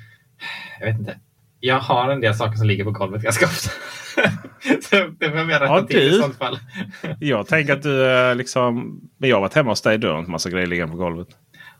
jag 0.80 0.86
vet 0.86 0.98
inte. 0.98 1.16
Jag 1.60 1.78
har 1.80 2.10
en 2.10 2.20
del 2.20 2.34
saker 2.34 2.56
som 2.56 2.66
ligger 2.66 2.84
på 2.84 2.90
golvet 2.90 3.22
ganska 3.22 3.44
ofta. 3.46 3.70
så 4.82 4.96
det 5.18 5.30
får 5.30 5.38
jag 5.38 5.48
rätta 5.50 5.64
Ja, 5.64 5.82
till 5.82 5.98
i 5.98 6.08
du. 6.10 6.18
sånt 6.18 6.38
fall. 6.38 6.58
Jag 7.20 7.46
tänker 7.46 7.72
att 7.72 7.82
du 7.82 8.10
eh, 8.10 8.34
liksom... 8.36 9.00
Men 9.18 9.28
jag 9.30 9.36
har 9.36 9.40
varit 9.40 9.54
hemma 9.54 9.70
hos 9.70 9.82
dig. 9.82 9.98
Du 9.98 10.08
har 10.08 10.18
inte 10.18 10.30
massa 10.30 10.50
grejer 10.50 10.66
liggande 10.66 10.92
på 10.92 10.98
golvet. 10.98 11.28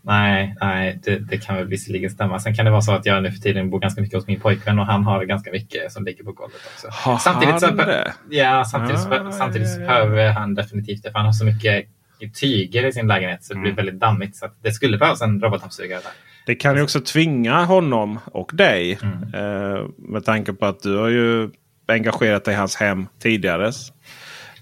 Nej, 0.05 0.57
nej 0.61 1.01
det, 1.05 1.19
det 1.19 1.39
kan 1.39 1.57
väl 1.57 1.67
visserligen 1.67 2.11
stämma. 2.11 2.41
Sen 2.41 2.55
kan 2.55 2.65
det 2.65 2.71
vara 2.71 2.81
så 2.81 2.93
att 2.93 3.07
jag 3.07 3.23
nu 3.23 3.31
för 3.33 3.39
tiden 3.39 3.71
bor 3.71 3.81
ganska 3.81 4.01
mycket 4.01 4.17
hos 4.19 4.27
min 4.27 4.41
pojkvän 4.41 4.79
och 4.79 4.87
han 4.87 5.05
har 5.05 5.25
ganska 5.25 5.51
mycket 5.51 5.93
som 5.93 6.05
ligger 6.05 6.25
på 6.25 6.33
golvet 6.33 6.61
också. 6.75 6.89
Har 6.91 7.19
samtidigt 7.19 7.61
så, 7.61 7.67
han 7.67 7.77
det? 7.77 8.13
Ja, 8.31 8.65
samtidigt, 8.65 9.07
Ah, 9.11 9.33
samtidigt 9.33 9.71
så 9.71 9.81
ja, 9.81 9.99
ja. 9.99 10.05
behöver 10.07 10.33
han 10.33 10.55
definitivt 10.55 11.03
det. 11.03 11.11
För 11.11 11.19
han 11.19 11.27
har 11.27 11.33
så 11.33 11.45
mycket 11.45 11.87
tyger 12.31 12.85
i 12.87 12.93
sin 12.93 13.07
lägenhet 13.07 13.45
så 13.45 13.53
det 13.53 13.59
Mm. 13.59 13.63
blir 13.75 13.85
väldigt 13.85 14.01
dammigt. 14.01 14.37
Så 14.37 14.47
det 14.63 14.73
skulle 14.73 14.99
behövas 14.99 15.23
en 15.23 15.41
robotdammsugare 15.41 16.01
där. 16.01 16.13
Det 16.47 16.55
kan 16.55 16.77
ju 16.77 16.83
också 16.83 17.01
tvinga 17.01 17.65
honom 17.65 18.19
och 18.25 18.51
dig. 18.55 18.99
Mm. 19.03 19.35
Eh, 19.35 19.87
med 19.99 20.25
tanke 20.25 20.53
på 20.53 20.67
att 20.67 20.83
du 20.83 20.97
har 20.97 21.09
ju 21.09 21.51
engagerat 21.89 22.45
dig 22.45 22.55
i 22.55 22.57
hans 22.57 22.77
hem 22.77 23.07
tidigare. 23.19 23.73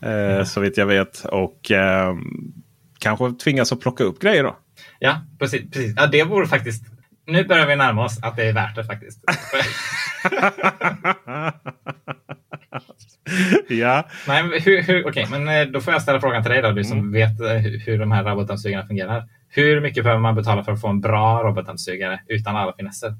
Eh, 0.02 0.44
Så 0.44 0.60
vitt 0.60 0.76
jag 0.76 0.86
vet. 0.86 1.24
Och 1.24 1.70
eh, 1.70 2.14
kanske 2.98 3.32
tvingas 3.32 3.72
att 3.72 3.80
plocka 3.80 4.04
upp 4.04 4.18
grejer 4.20 4.42
då. 4.44 4.56
Ja, 4.98 5.20
precis. 5.38 5.70
precis. 5.70 5.94
Ja, 5.96 6.06
det 6.06 6.24
vore 6.24 6.46
faktiskt... 6.46 6.84
Nu 7.26 7.44
börjar 7.44 7.66
vi 7.66 7.76
närma 7.76 8.04
oss 8.04 8.18
att 8.22 8.36
det 8.36 8.44
är 8.48 8.52
värt 8.52 8.74
det 8.76 8.84
faktiskt. 8.84 9.20
ja, 13.68 14.08
Nej, 14.28 14.42
men 14.42 14.60
hur, 14.62 14.82
hur, 14.82 15.08
okej, 15.08 15.26
men 15.30 15.48
eh, 15.48 15.66
då 15.72 15.80
får 15.80 15.92
jag 15.92 16.02
ställa 16.02 16.20
frågan 16.20 16.42
till 16.42 16.52
dig 16.52 16.62
då, 16.62 16.70
du 16.70 16.84
som 16.84 16.98
Mm. 16.98 17.12
vet 17.12 17.40
eh, 17.40 17.48
hur 17.86 17.98
de 17.98 18.12
här 18.12 18.24
robotdammsugarna 18.24 18.86
fungerar. 18.86 19.28
Hur 19.48 19.80
mycket 19.80 20.04
behöver 20.04 20.20
man 20.22 20.34
betala 20.34 20.64
för 20.64 20.72
att 20.72 20.80
få 20.80 20.88
en 20.88 21.00
bra 21.00 21.42
robotdammsugare 21.42 22.20
utan 22.28 22.56
alla 22.56 22.72
finesser? 22.72 23.14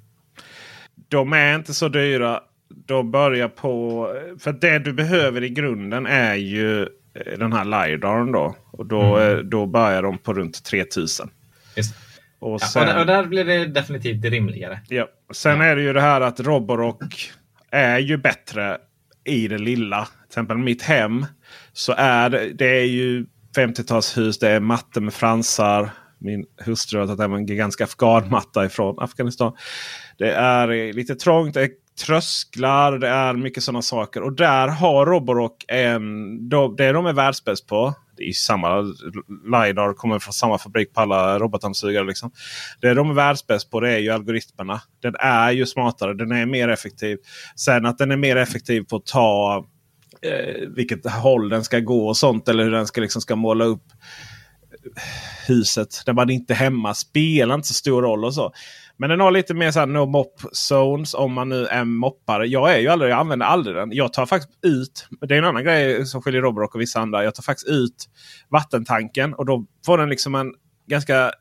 de 1.09 1.33
är 1.33 1.55
inte 1.55 1.75
så 1.75 1.89
dyra. 1.89 2.41
De 2.87 3.11
börjar 3.11 3.49
på... 3.49 4.07
För 4.41 4.53
det 4.53 4.79
du 4.79 4.93
behöver 4.93 5.43
i 5.45 5.49
grunden 5.49 6.07
är 6.07 6.35
ju 6.35 6.83
eh, 6.83 7.39
den 7.39 7.53
här 7.53 7.65
LiDARn 7.89 8.33
då. 8.33 8.57
Och 8.73 8.87
då, 8.87 9.17
Mm. 9.17 9.51
då 9.51 9.67
börjar 9.67 10.03
de 10.03 10.19
på 10.19 10.33
runt 10.35 10.65
3000. 10.65 11.29
Just. 11.77 11.95
Och 12.39 12.53
Ja, 12.53 12.59
sen, 12.67 12.83
och, 12.83 12.89
där, 12.89 12.99
och 13.01 13.07
där 13.07 13.25
blir 13.25 13.45
det 13.45 13.67
definitivt 13.67 14.25
rimligare. 14.25 14.81
Ja. 14.89 15.09
Sen 15.33 15.61
är 15.61 15.77
det 15.77 15.83
ju 15.83 15.93
det 15.93 16.01
här 16.01 16.21
att 16.21 16.41
Roborock 16.41 17.31
är 17.71 17.99
ju 17.99 18.17
bättre 18.17 18.79
i 19.31 19.49
det 19.49 19.59
lilla. 19.59 20.05
Till 20.05 20.27
exempel 20.27 20.59
mitt 20.59 20.83
hem. 20.83 21.27
Så 21.73 21.93
är 21.97 22.31
det, 22.31 22.53
det 22.53 22.81
är 22.81 22.85
ju 22.85 23.27
50-talshus. 23.57 24.39
Det 24.41 24.49
är 24.51 24.61
mattor 24.61 25.01
med 25.01 25.15
fransar. 25.15 25.91
Min 26.19 26.45
hustru 26.65 26.99
har 27.01 27.07
tagit 27.07 27.21
hem 27.21 27.33
en 27.33 27.47
gigantisk 27.47 27.81
afghanmatta 27.81 28.65
ifrån 28.65 28.97
Afghanistan. 29.01 29.53
Det 30.19 30.33
är 30.33 30.69
eh, 30.69 30.93
lite 30.93 31.15
trångt. 31.15 31.55
Det 31.55 31.63
är 31.63 31.71
trösklar. 32.07 32.99
Det 32.99 33.09
är 33.09 33.35
mycket 33.35 33.63
sådana 33.63 33.83
saker. 33.83 34.23
Och 34.23 34.33
där 34.33 34.69
har 34.69 35.07
Roborock 35.07 35.65
en... 35.69 36.49
de- 36.49 36.77
Det 36.77 36.93
de 36.93 37.07
är 37.07 37.13
världsbäst 37.13 37.67
på. 37.67 37.95
Det 38.21 38.29
är 38.29 38.33
samma 38.33 38.81
LiDAR 39.45 39.95
kommer 39.95 40.19
från 40.19 40.33
samma 40.33 40.59
fabrik 40.59 40.93
på 40.95 41.01
alla 41.01 41.39
robotdammsugare. 41.39 42.05
Liksom. 42.05 42.31
Det 42.81 42.95
de 42.95 43.11
är 43.11 43.15
världsbäst 43.15 43.71
på 43.71 43.81
det 43.81 43.91
är 43.91 43.99
ju 43.99 44.11
algoritmerna. 44.11 44.81
Den 45.03 45.15
är 45.19 45.51
ju 45.51 45.67
smartare. 45.67 46.15
Den 46.15 46.33
är 46.33 46.47
mer 46.47 46.69
effektiv. 46.69 47.19
Sen 47.57 47.87
att 47.87 47.99
den 47.99 48.11
är 48.11 48.17
mer 48.17 48.37
effektiv 48.37 48.83
på 48.83 48.97
att 48.97 49.07
ta 49.07 49.67
eh, 50.23 50.69
vilket 50.69 51.11
håll 51.11 51.49
den 51.49 51.65
ska 51.65 51.79
gå 51.79 52.09
och 52.09 52.17
sånt. 52.17 52.49
Eller 52.49 52.65
hur 52.65 52.71
den 52.71 52.87
ska, 52.87 53.01
liksom, 53.01 53.23
ska 53.23 53.37
måla 53.37 53.65
upp 53.65 53.85
huset 55.47 56.03
Där 56.07 56.13
man 56.13 56.31
inte 56.31 56.53
är 56.53 56.57
hemma 56.57 56.95
spelar 56.95 57.55
inte 57.55 57.69
så 57.69 57.75
stor 57.75 58.03
roll. 58.03 58.25
och 58.25 58.35
så. 58.35 58.53
Men 59.01 59.11
den 59.11 59.21
har 59.21 59.31
lite 59.31 59.55
mer 59.55 59.71
så 59.71 59.87
no 59.87 60.07
mop 60.07 60.41
zones 60.53 61.15
om 61.15 61.33
man 61.33 61.49
nu 61.49 61.67
är 61.67 61.85
moppare. 61.85 62.47
Jag 62.47 62.75
är 62.75 62.79
ju 62.79 62.89
aldrig, 62.89 63.11
jag 63.11 63.19
använder 63.19 63.47
aldrig 63.47 63.77
den. 63.77 63.93
Jag 63.93 64.13
tar 64.13 64.27
faktiskt 64.27 64.65
ut, 64.65 65.09
det 65.21 65.35
är 65.35 65.39
en 65.39 65.45
annan 65.45 65.65
grej 65.65 66.07
som 66.07 66.23
skiljer 66.23 66.43
Roborock 66.43 66.75
och 66.75 66.81
vissa 66.81 67.01
andra. 67.01 67.25
Jag 67.25 67.35
tar 67.35 67.43
faktiskt 67.43 67.69
ut 67.69 68.09
vattentanken 68.49 69.35
och 69.35 69.47
då 69.47 69.67
får 69.87 69.99
den 69.99 70.09
liksom 70.09 70.35
en 70.35 70.55
ganska 70.87 71.33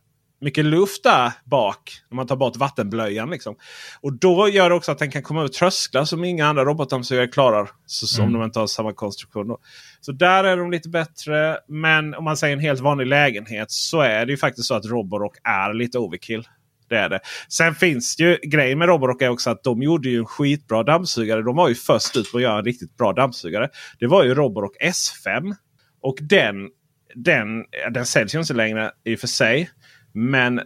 mycket 0.42 0.66
luft 0.66 1.04
där 1.04 1.32
bak. 1.46 1.92
När 2.10 2.16
man 2.16 2.28
tar 2.28 2.36
bort 2.36 2.58
vattenblöjan. 2.58 3.30
Liksom. 3.30 3.56
Och 4.02 4.14
då 4.14 4.50
gör 4.50 4.70
det 4.70 4.76
också 4.76 4.92
att 4.92 5.00
den 5.00 5.12
kan 5.12 5.24
komma 5.24 5.40
över 5.40 5.50
trösklar 5.50 6.06
som 6.06 6.24
inga 6.24 6.48
andra 6.48 6.66
robotdammsugare 6.66 7.28
klarar. 7.28 7.70
Så, 7.86 8.08
så 8.08 8.22
Om 8.22 8.28
Mm. 8.28 8.40
de 8.40 8.46
inte 8.46 8.60
har 8.60 8.68
samma 8.68 8.94
konstruktion. 8.94 9.48
Då. 9.48 9.58
Så 10.02 10.12
där 10.12 10.44
är 10.44 10.58
de 10.58 10.72
lite 10.72 10.90
bättre. 10.90 11.58
Men 11.68 12.16
om 12.16 12.24
man 12.24 12.38
säger 12.38 12.54
en 12.54 12.60
helt 12.60 12.80
vanlig 12.80 13.08
lägenhet 13.08 13.72
så 13.72 14.02
är 14.02 14.26
det 14.26 14.32
ju 14.32 14.38
faktiskt 14.38 14.68
så 14.68 14.74
att 14.76 14.86
Roborock 14.86 15.38
är 15.44 15.74
lite 15.74 15.98
overkill. 16.00 16.48
Det 16.90 16.98
är 16.98 17.10
det. 17.10 17.20
Sen 17.50 17.76
finns 17.76 18.16
det 18.16 18.24
ju 18.24 18.38
grejen 18.44 18.80
med 18.80 18.88
Roborock 18.88 19.22
är 19.22 19.30
också 19.30 19.50
att 19.50 19.64
de 19.64 19.82
gjorde 19.82 20.10
ju 20.10 20.20
en 20.20 20.26
skitbra 20.26 20.84
dammsugare. 20.84 21.42
De 21.42 21.56
var 21.56 21.70
ju 21.70 21.76
först 21.76 22.18
ut 22.18 22.32
på 22.32 22.38
att 22.38 22.44
göra 22.44 22.58
en 22.58 22.66
riktigt 22.66 22.98
bra 22.98 23.14
dammsugare. 23.14 23.70
Det 24.00 24.08
var 24.08 24.24
ju 24.24 24.34
Roborock 24.34 24.78
S5. 24.82 25.56
Och 26.02 26.18
den, 26.22 26.70
den, 27.16 27.66
den 27.92 28.06
säljs 28.06 28.36
ju 28.36 28.40
inte 28.40 28.54
längre 28.54 28.92
i 29.06 29.16
och 29.16 29.20
för 29.20 29.28
sig. 29.28 29.70
Men 30.14 30.62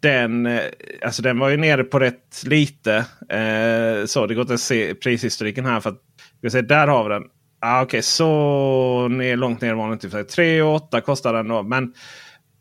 den, 0.00 0.46
eh, 0.46 0.62
alltså 1.02 1.22
den 1.22 1.38
var 1.38 1.48
ju 1.48 1.56
nere 1.56 1.84
på 1.84 1.98
rätt 1.98 2.42
lite. 2.44 2.94
Eh, 3.28 4.06
så 4.06 4.26
det 4.26 4.34
går 4.34 4.42
inte 4.42 4.54
att 4.54 4.60
se 4.60 4.94
prishistoriken 4.94 5.66
här. 5.66 5.80
för 5.80 5.90
att, 5.90 6.00
jag 6.40 6.52
säga, 6.52 6.62
Där 6.62 6.86
har 6.86 7.04
vi 7.04 7.10
den. 7.14 7.22
Ah, 7.60 7.82
Okej, 7.82 8.02
så 8.02 9.08
ner, 9.08 9.36
långt 9.36 9.60
ner 9.60 9.74
var 9.74 9.84
den 9.84 9.92
inte. 9.92 10.24
3 10.24 10.62
8 10.62 11.00
kostar 11.00 11.32
den 11.32 11.48
då. 11.48 11.62
Men 11.62 11.94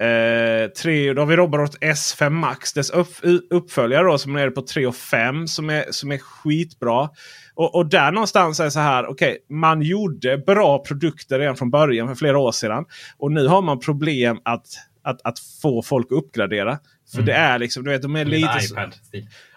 eh, 0.03 0.67
tre, 0.67 1.13
då 1.13 1.21
har 1.21 1.25
vi 1.25 1.35
Roborock 1.35 1.75
S5 1.81 2.29
Max. 2.29 2.73
Dess 2.73 2.89
upp, 2.89 3.07
uppföljare 3.49 4.03
då, 4.03 4.17
som 4.17 4.35
är 4.35 4.49
på 4.49 4.61
3 4.61 4.91
5 4.91 5.47
som 5.47 5.69
är, 5.69 5.85
som 5.91 6.11
är 6.11 6.17
skitbra. 6.17 7.09
Och, 7.55 7.75
och 7.75 7.89
där 7.89 8.11
någonstans 8.11 8.59
är 8.59 8.63
det 8.63 8.71
så 8.71 8.79
här. 8.79 9.05
Okej, 9.05 9.37
man 9.49 9.81
gjorde 9.81 10.37
bra 10.37 10.83
produkter 10.83 11.39
redan 11.39 11.55
från 11.55 11.71
början 11.71 12.07
för 12.07 12.15
flera 12.15 12.37
år 12.37 12.51
sedan. 12.51 12.85
Och 13.17 13.31
nu 13.31 13.47
har 13.47 13.61
man 13.61 13.79
problem 13.79 14.39
att, 14.45 14.65
att, 15.03 15.21
att 15.23 15.39
få 15.61 15.81
folk 15.81 16.05
att 16.05 16.17
uppgradera. 16.17 16.79
För 17.11 17.17
Mm. 17.17 17.25
det 17.25 17.33
är 17.33 17.59
liksom, 17.59 17.83
du 17.83 17.91
vet, 17.91 18.01
de 18.01 18.15
är 18.15 18.25
Lite 18.25 18.59
så-. 18.59 18.75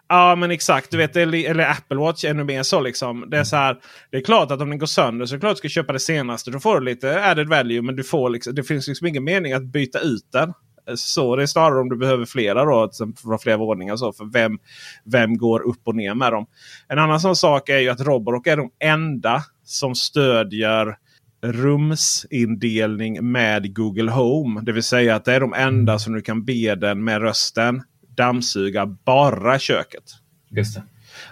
Ja 0.09 0.37
men 0.37 0.51
exakt. 0.51 0.90
Du 0.90 0.97
vet, 0.97 1.16
eller 1.16 1.71
Apple 1.71 1.97
Watch 1.97 2.25
ännu 2.25 2.45
mer 2.45 2.62
så. 2.62 2.81
Liksom. 2.81 3.25
Det, 3.31 3.38
är 3.38 3.45
så 3.45 3.57
här, 3.57 3.77
det 4.11 4.16
är 4.16 4.21
klart 4.23 4.51
att 4.51 4.61
om 4.61 4.71
den 4.71 4.79
går 4.79 4.87
sönder 4.87 5.27
så 5.27 5.35
är 5.35 5.37
det 5.37 5.40
klart 5.40 5.51
att 5.51 5.57
du 5.57 5.69
ska 5.69 5.81
köpa 5.81 5.92
det 5.92 5.99
senaste. 5.99 6.51
Då 6.51 6.61
får 6.61 6.81
du 6.81 6.85
lite 6.85 7.25
added 7.25 7.49
value. 7.49 7.83
Men 7.83 7.97
du 7.97 8.05
får 8.05 8.31
liksom, 8.31 8.55
det 8.55 8.64
finns 8.64 8.88
liksom 8.88 9.07
ingen 9.07 9.25
mening 9.25 9.53
att 9.53 9.64
byta 9.64 9.99
ut 9.99 10.33
den. 10.33 10.53
Så 10.97 11.37
det 11.37 11.42
är 11.42 11.47
snarare 11.47 11.81
om 11.81 11.88
du 11.88 11.97
behöver 11.97 12.25
flera 12.25 12.64
då. 12.64 12.90
Från 13.23 13.38
flera 13.38 13.57
våningar. 13.57 13.97
Så, 13.97 14.12
för 14.12 14.25
vem, 14.25 14.59
vem 15.05 15.38
går 15.38 15.61
upp 15.61 15.81
och 15.85 15.97
ner 15.97 16.14
med 16.14 16.33
dem? 16.33 16.47
En 16.88 16.99
annan 16.99 17.21
sån 17.21 17.37
sak 17.37 17.69
är 17.69 17.79
ju 17.79 17.88
att 17.88 18.01
Roborock 18.01 18.47
är 18.47 18.57
de 18.57 18.71
enda 18.81 19.42
som 19.64 19.95
stödjer 19.95 20.97
rumsindelning 21.42 23.31
med 23.33 23.75
Google 23.75 24.11
Home. 24.11 24.61
Det 24.61 24.73
vill 24.73 24.83
säga 24.83 25.16
att 25.16 25.25
det 25.25 25.35
är 25.35 25.40
de 25.40 25.55
enda 25.55 25.99
som 25.99 26.12
du 26.12 26.23
kan 26.23 26.45
be 26.45 26.75
den 26.75 27.05
med 27.05 27.21
rösten 27.21 27.83
dammsuga 28.16 28.87
bara 28.87 29.59
köket. 29.59 30.05
Just 30.50 30.74
det. 30.74 30.83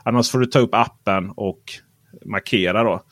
Annars 0.02 0.30
får 0.30 0.38
du 0.38 0.46
ta 0.46 0.58
upp 0.58 0.74
appen 0.74 1.30
och 1.30 1.60
markera. 2.24 2.82
då. 2.82 3.02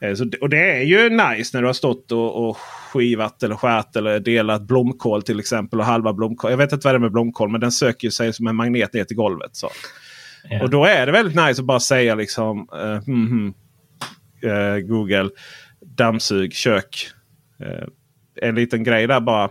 Eh, 0.00 0.14
Så, 0.14 0.30
och 0.40 0.48
det 0.48 0.70
är 0.70 0.82
ju 0.82 1.10
nice 1.10 1.56
när 1.56 1.60
du 1.62 1.66
har 1.66 1.72
stått 1.72 2.12
och, 2.12 2.48
och 2.48 2.56
skivat 2.56 3.42
eller 3.42 3.54
skärt 3.54 3.96
eller 3.96 4.20
delat 4.20 4.62
blomkål 4.62 5.22
till 5.22 5.38
exempel. 5.40 5.80
och 5.80 5.86
halva 5.86 6.12
blomkål. 6.12 6.50
Jag 6.50 6.58
vet 6.58 6.72
inte 6.72 6.86
vad 6.86 6.94
det 6.94 6.96
är 6.96 7.00
med 7.00 7.12
blomkål 7.12 7.50
men 7.50 7.60
den 7.60 7.72
söker 7.72 8.06
ju 8.06 8.10
sig 8.10 8.32
som 8.32 8.46
en 8.46 8.56
magnet 8.56 8.92
ner 8.92 9.04
till 9.04 9.16
golvet. 9.16 9.56
Så. 9.56 9.70
Ja. 10.50 10.62
Och 10.62 10.70
då 10.70 10.84
är 10.84 11.06
det 11.06 11.12
väldigt 11.12 11.36
nice 11.46 11.60
att 11.62 11.66
bara 11.66 11.80
säga 11.80 12.14
liksom 12.14 12.68
hmm, 13.06 13.26
hmm, 13.26 13.54
eh, 14.42 14.78
Google 14.78 15.30
dammsug 15.80 16.52
kök. 16.54 17.10
Eh, 17.60 17.88
en 18.42 18.54
liten 18.54 18.84
grej 18.84 19.06
där 19.06 19.20
bara. 19.20 19.50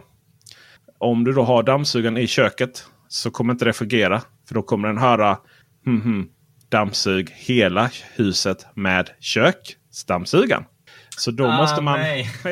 Om 0.98 1.24
du 1.24 1.34
då 1.34 1.44
har 1.44 1.64
dammsugaren 1.64 2.18
i 2.18 2.28
köket 2.28 2.88
så 3.08 3.32
kommer 3.32 3.54
inte 3.54 3.66
det 3.66 3.74
fungera. 3.74 4.22
För 4.48 4.56
då 4.56 4.62
kommer 4.62 4.88
den 4.88 4.98
höra 4.98 5.38
hmm, 5.86 6.02
hmm, 6.02 6.30
dammsug 6.70 7.30
hela 7.34 7.90
huset 8.16 8.66
med 8.76 9.10
köksdammsugaren. 9.20 10.64
Så 11.18 11.32
då 11.32 11.46
Ah, 11.46 11.58
måste 11.58 11.82
man... 11.82 12.00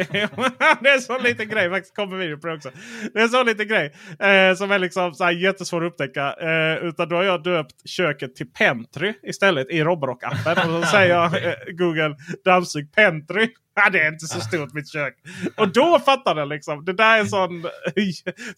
det 0.81 0.89
är 0.89 0.93
en 0.95 1.01
sån 1.01 1.21
liten 1.23 1.49
grej. 1.49 1.69
Faktiskt 1.69 1.95
kommer 1.95 2.17
video 2.17 2.37
på 2.37 2.47
det 2.47 2.53
också. 2.53 2.69
Det 3.13 3.19
är 3.19 3.23
en 3.23 3.29
sån 3.29 3.45
liten 3.45 3.67
grej. 3.67 3.93
Eh, 4.19 4.55
som 4.55 4.71
är 4.71 4.79
liksom 4.79 5.13
så 5.13 5.23
här 5.23 5.31
jättesvår 5.31 5.85
att 5.85 5.91
upptäcka. 5.91 6.33
Eh, 6.33 6.75
utan 6.87 7.09
då 7.09 7.15
har 7.15 7.23
jag 7.23 7.43
döpt 7.43 7.89
köket 7.89 8.35
till 8.35 8.47
Pentry 8.51 9.13
istället 9.23 9.69
i 9.69 9.83
Roborock-appen. 9.83 10.77
Och 10.77 10.83
så 10.83 10.89
säger 10.91 11.09
jag 11.15 11.25
eh, 11.45 11.53
Google 11.77 12.15
dammsug 12.45 12.91
Pentry. 12.95 13.49
Ja, 13.77 13.89
det 13.89 13.99
är 13.99 14.07
inte 14.11 14.25
så 14.25 14.39
stort 14.39 14.73
mitt 14.73 14.89
kök. 14.89 15.13
Och 15.57 15.67
då 15.73 15.99
fattar 15.99 16.35
den 16.35 16.49
liksom. 16.49 16.85
Det 16.85 16.93
där 16.93 17.15
är 17.15 17.19
en 17.19 17.27
sån... 17.27 17.61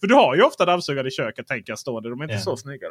För 0.00 0.06
du 0.06 0.14
har 0.14 0.34
ju 0.36 0.42
ofta 0.42 0.64
dammsugare 0.64 1.08
i 1.08 1.10
köket 1.10 1.46
tänker 1.46 1.72
jag 1.72 1.78
stående. 1.78 2.08
De 2.10 2.20
är 2.20 2.24
inte 2.24 2.34
Ja. 2.34 2.40
så 2.40 2.56
snygga. 2.56 2.86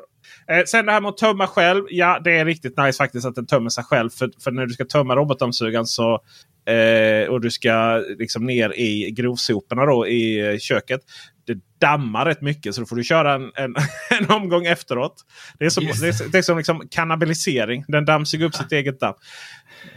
Eh, 0.51 0.63
sen 0.65 0.85
det 0.85 0.91
här 0.91 1.01
med 1.01 1.09
att 1.09 1.17
tömma 1.17 1.47
själv. 1.47 1.83
Ja, 1.89 2.21
det 2.23 2.37
är 2.37 2.45
riktigt 2.45 2.77
nice 2.77 2.97
faktiskt 2.97 3.25
att 3.25 3.35
den 3.35 3.45
tömmer 3.45 3.69
sig 3.69 3.83
själv. 3.83 4.09
För, 4.09 4.29
för 4.43 4.51
när 4.51 4.65
du 4.65 4.73
ska 4.73 4.85
tömma 4.85 5.15
robotdammsugaren 5.15 5.85
så 5.85 6.19
eh, 6.67 7.29
och 7.29 7.41
du 7.41 7.51
ska 7.51 8.03
liksom 8.19 8.45
ner 8.45 8.79
i 8.79 9.11
grovsoporna 9.11 9.85
då 9.85 10.07
i 10.07 10.51
eh, 10.53 10.57
köket. 10.59 11.01
Det 11.47 11.57
dammar 11.81 12.25
rätt 12.25 12.41
mycket 12.41 12.75
så 12.75 12.81
då 12.81 12.87
får 12.87 12.95
du 12.95 13.03
köra 13.03 13.33
en, 13.33 13.51
en, 13.55 13.75
en 14.19 14.29
omgång 14.31 14.65
efteråt. 14.65 15.15
Det 15.59 15.65
är 15.65 15.69
som, 15.69 15.83
Just 15.83 16.01
det 16.01 16.07
är, 16.07 16.31
det 16.31 16.37
är 16.37 16.41
som 16.41 16.57
liksom 16.57 16.87
kannibalisering. 16.91 17.83
Den 17.87 18.05
dammsuger 18.05 18.45
upp 18.45 18.55
sitt 18.55 18.71
eget 18.71 18.99
damm. 18.99 19.13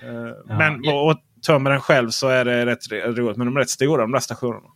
Eh, 0.03 0.57
Men 0.59 0.81
Ja. 0.85 0.93
och, 0.93 1.11
och 1.11 1.17
tömmer 1.47 1.71
den 1.71 1.81
själv 1.81 2.11
så 2.11 2.29
är 2.29 2.45
det 2.45 2.67
rätt 2.67 2.93
roligt. 2.93 3.37
Men 3.37 3.47
de 3.47 3.57
är 3.57 3.61
rätt 3.61 3.71
stora 3.71 4.03
de 4.03 4.13
där 4.13 4.21
stationerna. 4.21 4.67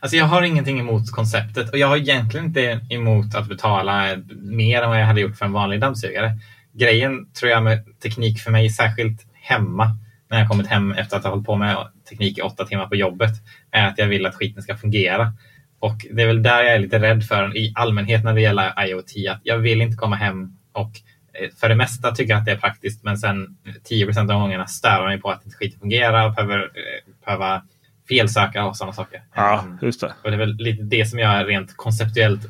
Alltså 0.00 0.16
jag 0.16 0.24
har 0.24 0.42
ingenting 0.42 0.80
emot 0.80 1.10
konceptet 1.10 1.70
och 1.72 1.78
jag 1.78 1.86
har 1.86 1.96
egentligen 1.96 2.46
inte 2.46 2.80
emot 2.90 3.34
att 3.34 3.48
betala 3.48 4.06
mer 4.42 4.82
än 4.82 4.88
vad 4.90 5.00
jag 5.00 5.06
hade 5.06 5.20
gjort 5.20 5.36
för 5.36 5.44
en 5.46 5.52
vanlig 5.52 5.80
dammsugare. 5.80 6.32
Grejen 6.72 7.32
tror 7.32 7.50
jag 7.50 7.62
med 7.62 8.00
teknik 8.02 8.40
för 8.40 8.50
mig, 8.50 8.70
särskilt 8.70 9.26
hemma, 9.32 9.96
när 10.30 10.38
jag 10.38 10.48
kommit 10.48 10.66
hem 10.66 10.92
efter 10.92 11.16
att 11.16 11.24
ha 11.24 11.30
hållit 11.30 11.46
på 11.46 11.56
med 11.56 11.76
teknik 12.08 12.38
i 12.38 12.42
åtta 12.42 12.64
timmar 12.64 12.86
på 12.86 12.96
jobbet, 12.96 13.30
är 13.70 13.86
att 13.86 13.98
jag 13.98 14.06
vill 14.06 14.26
att 14.26 14.34
skiten 14.34 14.62
ska 14.62 14.76
fungera. 14.76 15.32
Och 15.78 16.06
det 16.12 16.22
är 16.22 16.26
väl 16.26 16.42
där 16.42 16.62
jag 16.62 16.74
är 16.74 16.78
lite 16.78 16.98
rädd 16.98 17.24
för 17.24 17.56
i 17.56 17.72
allmänhet 17.76 18.24
när 18.24 18.34
det 18.34 18.40
gäller 18.40 18.84
IoT, 18.86 19.28
att 19.30 19.40
jag 19.42 19.58
vill 19.58 19.80
inte 19.80 19.96
komma 19.96 20.16
hem 20.16 20.56
och 20.72 20.90
eh, 21.34 21.50
för 21.60 21.68
det 21.68 21.74
mesta 21.74 22.10
tycker 22.12 22.32
jag 22.32 22.38
att 22.38 22.44
det 22.44 22.52
är 22.52 22.56
praktiskt, 22.56 23.04
men 23.04 23.18
sen 23.18 23.56
10 23.84 24.04
procent 24.06 24.30
av 24.30 24.40
gångerna 24.40 24.66
stör 24.66 25.04
mig 25.06 25.20
på 25.20 25.30
att 25.30 25.44
inte 25.44 25.56
skiten 25.56 25.80
fungerar 25.80 26.26
och 26.26 26.34
behöver, 26.34 26.58
eh, 26.58 27.24
behöva 27.24 27.62
felsöka 28.08 28.64
och 28.64 28.76
sådana 28.76 28.92
saker. 28.92 29.22
Ja, 29.34 29.64
Um, 29.66 29.78
just 29.82 30.00
det. 30.00 30.12
och 30.24 30.30
det 30.30 30.36
är 30.36 30.38
väl 30.38 30.54
lite 30.56 30.82
det 30.82 31.06
som 31.06 31.18
jag 31.18 31.32
är 31.32 31.44
rent 31.44 31.76
konceptuellt 31.76 32.44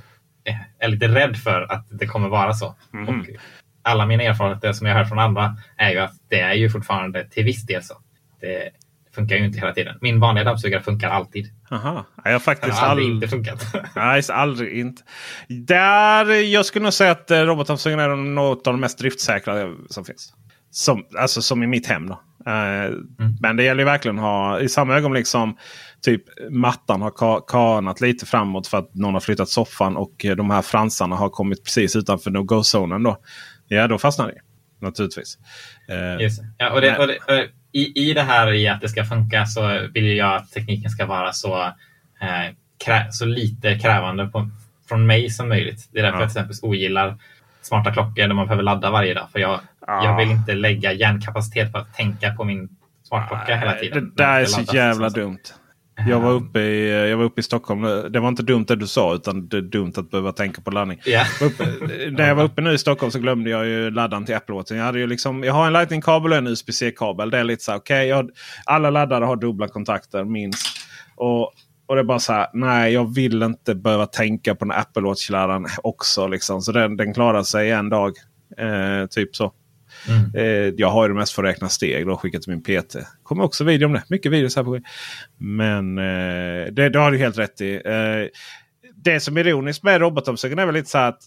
eh, 0.45 0.55
är 0.79 0.89
lite 0.89 1.09
rädd 1.09 1.37
för 1.37 1.73
att 1.73 1.87
det 1.91 2.07
kommer 2.07 2.29
vara 2.29 2.53
så. 2.53 2.75
Mhm. 2.91 3.09
Och 3.09 3.27
alla 3.83 4.07
mina 4.07 4.23
erfarenheter 4.23 4.73
som 4.73 4.87
jag 4.87 4.95
hört 4.95 5.09
från 5.09 5.19
andra 5.19 5.57
är 5.77 5.91
ju 5.91 5.99
att 5.99 6.15
det 6.29 6.41
är 6.41 6.55
ju 6.55 6.71
fortfarande 6.71 7.25
till 7.25 7.45
viss 7.45 7.67
del 7.67 7.83
så. 7.83 7.95
Det 8.41 8.71
funkar 9.15 9.37
ju 9.37 9.45
inte 9.45 9.59
hela 9.59 9.73
tiden. 9.73 9.99
Min 10.01 10.21
vanliga 10.21 10.45
dammsugare 10.45 10.83
funkar 10.83 11.09
alltid. 11.11 11.47
Aha. 11.71 12.07
Jag 12.25 12.33
har 12.33 12.39
faktiskt 12.39 12.79
har 12.79 12.89
aldrig 12.89 13.09
all... 13.09 13.15
inte 13.15 13.29
funkat. 13.29 13.67
Nej, 13.97 14.23
aldrig 14.33 14.79
inte. 14.79 15.03
Där, 15.49 16.31
jag 16.31 16.67
skulle 16.67 16.83
nog 16.83 16.93
säga 16.93 17.11
att 17.11 17.31
eh, 17.31 17.39
robotdammsugaren 17.39 18.11
är 18.11 18.17
något 18.17 18.67
av 18.67 18.73
de 18.75 18.81
mest 18.81 18.99
driftsäkra 18.99 19.75
som 19.89 20.05
finns. 20.05 20.35
Som, 20.71 21.05
alltså 21.19 21.43
som 21.43 21.63
i 21.63 21.67
mitt 21.67 21.87
hem. 21.87 22.09
Då. 22.09 22.21
Eh, 22.47 22.91
Men 23.41 23.57
det 23.57 23.63
gäller 23.63 23.81
ju 23.81 23.85
verkligen 23.85 24.19
att 24.19 24.25
ha 24.25 24.61
i 24.61 24.69
samma 24.69 24.97
ögonblick 24.97 25.27
som 25.27 25.57
typ 26.03 26.23
mattan 26.51 27.03
har 27.03 27.11
ka 27.11 27.41
kanat 27.41 28.01
lite 28.01 28.27
framåt 28.27 28.67
för 28.67 28.79
att 28.79 28.95
någon 28.95 29.15
har 29.15 29.21
flyttat 29.21 29.49
soffan 29.49 29.97
och 29.97 30.25
eh, 30.25 30.37
de 30.37 30.51
här 30.51 30.63
fransarna 30.63 31.17
har 31.17 31.29
kommit 31.29 31.65
precis 31.65 31.97
utanför 31.97 32.31
no-go-zonen. 32.31 33.03
Då. 33.03 33.17
Ja, 33.73 33.87
då 33.87 33.99
fastnar 33.99 34.27
det 34.27 34.41
naturligtvis. 34.87 35.39
Eh, 35.89 36.23
Just. 36.23 36.43
Ja, 36.59 36.71
och 36.71 36.81
det, 36.81 36.99
och 36.99 37.07
det, 37.07 37.17
och 37.17 37.47
i, 37.73 38.09
I 38.11 38.13
det 38.15 38.23
här 38.23 38.53
i 38.53 38.69
att 38.69 38.81
det 38.81 38.89
ska 38.89 39.05
funka 39.05 39.47
så 39.47 39.89
vill 39.95 40.17
jag 40.17 40.35
att 40.37 40.53
tekniken 40.53 40.91
ska 40.91 41.07
vara 41.07 41.33
så, 41.33 41.63
eh, 42.21 42.55
krä, 42.85 43.07
så 43.13 43.25
lite 43.25 43.79
krävande 43.79 44.27
på, 44.27 44.51
från 44.89 45.07
mig 45.07 45.31
som 45.31 45.49
möjligt. 45.49 45.89
Det 45.93 45.99
är 45.99 46.03
därför 46.03 46.19
Ja. 46.19 46.23
jag 46.23 46.33
till 46.33 46.41
exempel 46.41 46.69
ogillar 46.71 47.17
smarta 47.63 47.93
klockor 47.93 48.23
där 48.29 48.35
man 48.35 48.47
behöver 48.47 48.63
ladda 48.63 48.91
varje 48.91 49.15
dag. 49.15 49.29
För 49.33 49.39
jag, 49.39 49.61
Ja. 49.87 50.05
jag 50.05 50.17
vill 50.17 50.31
inte 50.31 50.55
lägga 50.55 50.93
hjärnkapacitet 50.93 51.73
på 51.73 51.79
att 51.79 51.95
tänka 51.95 52.35
på 52.35 52.45
min 52.45 52.69
smartklocka 53.03 53.57
hela 53.57 53.73
tiden. 53.73 54.13
Det 54.17 54.23
där 54.23 54.33
när 54.33 54.41
är 54.41 54.45
så 54.45 54.77
jävla 54.77 55.09
dumt. 55.09 55.39
Jag 56.09 56.21
var, 56.21 56.31
uppe 56.33 56.61
i, 56.61 57.09
jag 57.11 57.17
var 57.17 57.25
uppe 57.25 57.41
i 57.41 57.43
Stockholm. 57.45 57.83
Det 58.13 58.21
var 58.21 58.29
inte 58.29 58.43
dumt 58.43 58.65
det 58.69 58.77
du 58.77 58.87
sa 58.87 59.15
utan 59.15 59.49
det 59.49 59.57
är 59.57 59.61
dumt 59.63 59.93
att 59.97 60.11
behöva 60.11 60.33
tänka 60.33 60.61
på 60.63 60.71
laddning. 60.71 61.01
Uppe, 61.43 61.65
när 62.11 62.29
jag 62.29 62.35
var 62.35 62.45
uppe 62.45 62.61
nu 62.63 62.73
i 62.73 62.79
Stockholm 62.79 63.13
så 63.13 63.19
glömde 63.19 63.51
jag 63.51 63.67
ju 63.67 63.91
laddaren 63.91 64.25
till 64.25 64.35
Apple 64.35 64.55
Watch. 64.55 64.71
Jag, 64.71 64.85
hade 64.85 64.99
ju 64.99 65.07
liksom, 65.07 65.45
jag 65.45 65.53
har 65.53 65.67
en 65.67 65.73
Lightning-kabel 65.73 66.33
och 66.33 66.39
en 66.39 66.47
USB-C-kabel. 66.47 67.31
Det 67.31 67.39
är 67.39 67.45
lite 67.45 67.65
så 67.65 67.71
här, 67.73 67.79
okej, 67.79 68.09
jag- 68.09 68.31
alla 68.65 68.91
laddare 68.91 69.25
har 69.25 69.37
dubbla 69.37 69.69
kontakter 69.69 70.25
minst. 70.25 70.67
Och, 71.17 71.43
och 71.87 71.95
det 71.95 72.01
är 72.01 72.05
bara 72.05 72.19
så 72.19 72.33
här, 72.33 72.47
nej 72.53 72.93
jag 72.93 73.15
vill 73.15 73.43
inte 73.43 73.75
behöva 73.75 74.07
tänka 74.07 74.55
på 74.55 74.65
den 74.65 74.73
Apple 74.73 75.03
Watch-laddaren 75.03 75.67
också. 75.83 76.27
Liksom. 76.27 76.63
Så 76.63 76.73
den, 76.73 76.97
den 76.97 77.15
klarar 77.15 77.43
sig 77.43 77.71
en 77.71 77.89
dag. 77.89 78.13
Eh, 78.59 79.07
typ 79.07 79.37
så. 79.37 79.53
Mm. 80.09 80.35
Eh, 80.35 80.75
jag 80.77 80.91
har 80.91 81.05
ju 81.05 81.09
det 81.09 81.19
mest 81.19 81.33
för 81.33 81.45
att 81.45 81.51
räkna 81.51 81.69
steg 81.69 82.07
då 82.07 82.17
skickat 82.17 82.43
till 82.43 82.53
min 82.53 82.63
PT. 82.63 82.97
Kommer 83.23 83.45
också 83.45 83.65
video 83.65 83.87
om 83.87 83.93
det. 83.93 84.03
Mycket 84.09 84.33
videos 84.33 84.57
här 84.57 84.65
på. 84.65 84.81
Men 85.39 85.99
eh, 85.99 86.73
det, 86.73 86.89
det 86.89 86.99
har 86.99 87.11
du 87.11 87.19
helt 87.19 87.39
rätt 87.39 87.61
i. 87.61 87.75
Eh, 87.75 88.41
det 89.05 89.21
som 89.21 89.37
är 89.37 89.47
ironiskt 89.47 89.83
med 89.83 90.01
robotomsugaren 90.01 90.59
är 90.59 90.67
väl 90.67 90.75
lite 90.75 90.91
så 90.91 90.99
att 90.99 91.19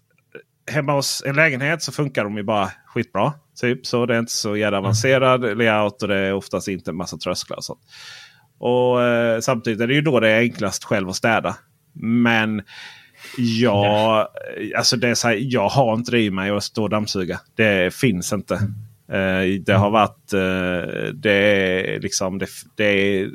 hemma 0.72 0.94
hos 0.94 1.24
en 1.26 1.36
lägenhet 1.36 1.82
så 1.82 1.92
funkar 1.92 2.24
de 2.24 2.38
ju 2.38 2.44
bara 2.44 2.72
skitbra. 2.86 3.34
Typ. 3.62 3.86
Så 3.86 4.06
det 4.06 4.16
är 4.16 4.20
inte 4.20 4.32
så 4.32 4.58
jävla 4.58 4.78
avancerad 4.78 5.58
layout 5.58 6.02
och 6.02 6.08
det 6.08 6.18
är 6.18 6.34
oftast 6.34 6.68
inte 6.68 6.92
en 6.92 6.98
massa 6.98 7.18
trösklar. 7.18 7.58
Och 7.58 7.64
sånt. 7.64 7.82
Och 8.60 9.02
eh, 9.02 9.40
samtidigt 9.40 9.82
är 9.82 9.88
det 9.88 9.94
ju 9.94 10.02
då 10.02 10.20
det 10.20 10.30
är 10.30 10.40
enklast 10.40 10.84
själv 10.84 11.10
att 11.10 11.16
städa. 11.16 11.56
Men 12.02 12.62
jag, 13.38 14.28
alltså 14.78 14.98
det 14.98 15.10
är 15.10 15.16
så 15.16 15.28
här, 15.28 15.38
jag 15.40 15.70
har 15.70 15.94
inte 15.94 16.12
det 16.12 16.22
i 16.22 16.32
mig 16.32 16.50
att 16.50 16.64
stå 16.64 16.84
och 16.84 16.90
dammsuga. 16.90 17.40
Det 17.56 17.94
finns 17.94 18.34
inte. 18.34 18.54
Eh, 19.12 19.62
det 19.66 19.74
har 19.74 19.90
varit... 19.90 20.34
eh, 20.34 21.14
det 21.14 21.32
är 21.34 22.00
liksom... 22.00 22.38
Det, 22.40 22.48
det 22.76 22.84
är, 22.84 23.30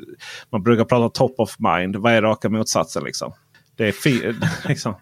man 0.51 0.63
brukar 0.63 0.85
prata 0.85 1.09
top 1.09 1.39
of 1.39 1.55
mind. 1.59 1.95
Vad 1.95 2.13
är 2.13 2.21
raka 2.21 2.49
motsatsen 2.49 3.03
liksom? 3.03 3.33
Det 3.77 3.87
är 3.87 3.91
fi, 3.91 4.33
liksom. 4.67 4.95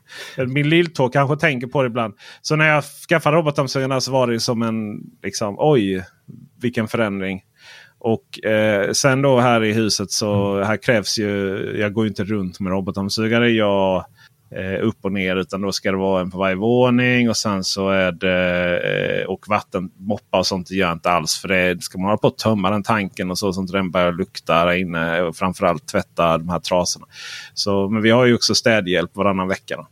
Min 0.48 0.70
lilltå 0.70 1.10
kanske 1.10 1.38
tänker 1.38 1.68
på 1.68 1.82
det 1.82 1.88
ibland. 1.88 2.14
Så 2.42 2.56
när 2.56 2.68
jag 2.68 2.84
skaffade 2.84 3.38
robotdammsugarna 3.38 4.02
så 4.02 4.12
var 4.12 4.28
det 4.28 4.40
som 4.40 4.62
en... 4.62 5.00
Liksom, 5.24 5.56
oj, 5.60 6.06
vilken 6.62 6.88
förändring. 6.88 7.42
Och 8.00 8.46
eh, 8.46 8.92
sen 8.92 9.22
då 9.22 9.40
här 9.40 9.64
i 9.64 9.74
huset 9.74 10.12
så 10.12 10.62
här 10.64 10.78
krävs 10.78 11.20
ju... 11.20 11.58
Jag 11.80 11.94
går 11.94 12.06
ju 12.06 12.10
inte 12.10 12.24
runt 12.24 12.60
med 12.60 12.72
robotdammsugare. 12.72 13.50
Jag 13.50 14.06
eh, 14.52 14.88
upp 14.88 14.98
och 15.02 15.12
ner. 15.12 15.36
Utan 15.36 15.62
då 15.62 15.72
ska 15.72 15.92
det 15.92 15.98
vara 15.98 16.22
en 16.22 16.32
på 16.32 16.38
varje 16.38 16.56
våning. 16.56 17.30
Och 17.30 17.38
sen 17.38 17.64
så 17.64 17.90
är 17.90 18.12
det 18.12 18.80
eh, 19.22 19.28
och 19.28 19.48
vattenmoppa 19.48 20.38
och 20.38 20.48
sånt 20.48 20.68
det 20.68 20.76
gör 20.76 20.88
jag 20.88 20.96
inte 20.96 21.12
alls. 21.12 21.38
För 21.38 21.48
det 21.48 21.84
ska 21.84 21.98
man 21.98 22.06
hålla 22.06 22.18
på 22.18 22.28
att 22.28 22.38
tömma 22.38 22.70
den 22.70 22.84
tanken 22.84 23.32
och 23.32 23.38
så. 23.38 23.54
som 23.54 23.66
den 23.66 23.92
börjar 23.92 24.12
lukta 24.12 24.66
där 24.66 24.74
inne. 24.74 25.22
Och 25.22 25.36
framförallt 25.36 25.88
tvätta 25.88 26.38
de 26.38 26.50
här 26.50 26.60
trasorna. 26.60 27.06
Så, 27.54 27.90
men 27.90 28.02
vi 28.02 28.10
har 28.10 28.26
ju 28.26 28.36
också 28.36 28.56
städhjälp 28.56 29.16
varannan 29.16 29.48
vecka. 29.48 29.76
Då. 29.76 29.88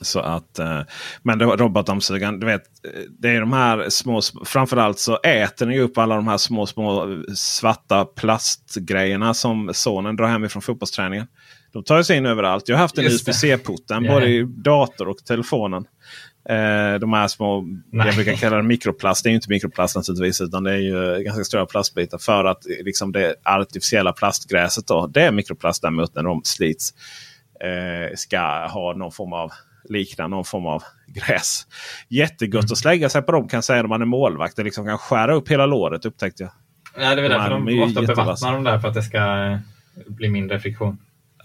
Så 0.00 0.20
att, 0.20 0.58
eh, 0.58 0.80
men 1.22 1.40
robotdammsugaren, 1.40 2.40
du 2.40 2.46
vet, 2.46 2.62
eh, 2.62 3.00
det 3.18 3.28
är 3.28 3.40
de 3.40 3.52
här 3.52 3.88
små, 3.88 4.20
framförallt 4.44 4.98
så 4.98 5.16
äter 5.16 5.66
den 5.66 5.74
ju 5.74 5.80
upp 5.80 5.98
alla 5.98 6.16
de 6.16 6.28
här 6.28 6.36
små, 6.36 6.66
små 6.66 7.22
svarta 7.34 8.04
plastgrejerna 8.04 9.34
som 9.34 9.70
sonen 9.74 10.16
drar 10.16 10.26
hem 10.26 10.44
ifrån 10.44 10.62
fotbollsträningen. 10.62 11.26
De 11.76 11.84
tar 11.84 12.02
sig 12.02 12.16
in 12.16 12.26
överallt. 12.26 12.68
Jag 12.68 12.76
har 12.76 12.80
haft 12.80 12.98
en. 12.98 13.04
USB-C-porten 13.04 14.04
Ja, 14.04 14.12
både 14.12 14.26
i 14.26 14.42
dator 14.42 15.08
och 15.08 15.16
telefonen. 15.16 15.84
Eh, 16.48 16.94
de 17.00 17.12
här 17.12 17.28
små, 17.28 17.60
Nej. 17.92 18.06
jag 18.06 18.14
brukar 18.14 18.32
kalla 18.32 18.56
det 18.56 18.62
mikroplast. 18.62 19.24
Det 19.24 19.28
är 19.28 19.30
ju 19.30 19.34
inte 19.34 19.50
mikroplast 19.50 19.96
naturligtvis 19.96 20.40
utan 20.40 20.64
det 20.64 20.72
är 20.72 20.78
ju 20.78 21.22
ganska 21.24 21.44
stora 21.44 21.66
plastbitar. 21.66 22.18
För 22.18 22.44
att 22.44 22.64
liksom 22.84 23.12
det 23.12 23.34
artificiella 23.42 24.12
plastgräset 24.12 24.86
då, 24.86 25.06
det 25.06 25.22
är 25.22 25.32
mikroplast 25.32 25.82
däremot 25.82 26.14
när 26.14 26.22
de 26.22 26.40
slits. 26.44 26.94
Eh, 27.60 28.16
ska 28.16 28.66
ha 28.66 28.94
någon 28.96 29.12
form 29.12 29.32
av 29.32 29.52
likna 29.88 30.26
någon 30.26 30.44
form 30.44 30.66
av 30.66 30.82
gräs. 31.06 31.66
Jättegott 32.08 32.72
att 32.72 32.78
slägga 32.78 33.08
sig 33.08 33.22
på 33.22 33.32
dem 33.32 33.48
kan 33.48 33.56
jag 33.56 33.64
säga 33.64 33.82
när 33.82 33.88
man 33.88 34.02
är 34.02 34.06
målvakt. 34.06 34.56
Det 34.56 34.64
liksom 34.64 34.86
kan 34.86 34.98
skära 34.98 35.34
upp 35.34 35.48
hela 35.48 35.66
låret 35.66 36.04
upptäckte 36.04 36.42
jag. 36.42 36.52
Ja, 37.04 37.14
det 37.14 37.20
är 37.20 37.22
väl 37.22 37.30
De 37.30 37.38
därför 37.38 37.50
de 37.50 37.82
ofta 37.82 38.02
bevattnar 38.02 38.52
dem 38.52 38.64
där 38.64 38.78
för 38.78 38.88
att 38.88 38.94
det 38.94 39.02
ska 39.02 39.18
eh, 39.18 39.58
bli 40.06 40.28
mindre 40.28 40.60
friktion. 40.60 40.98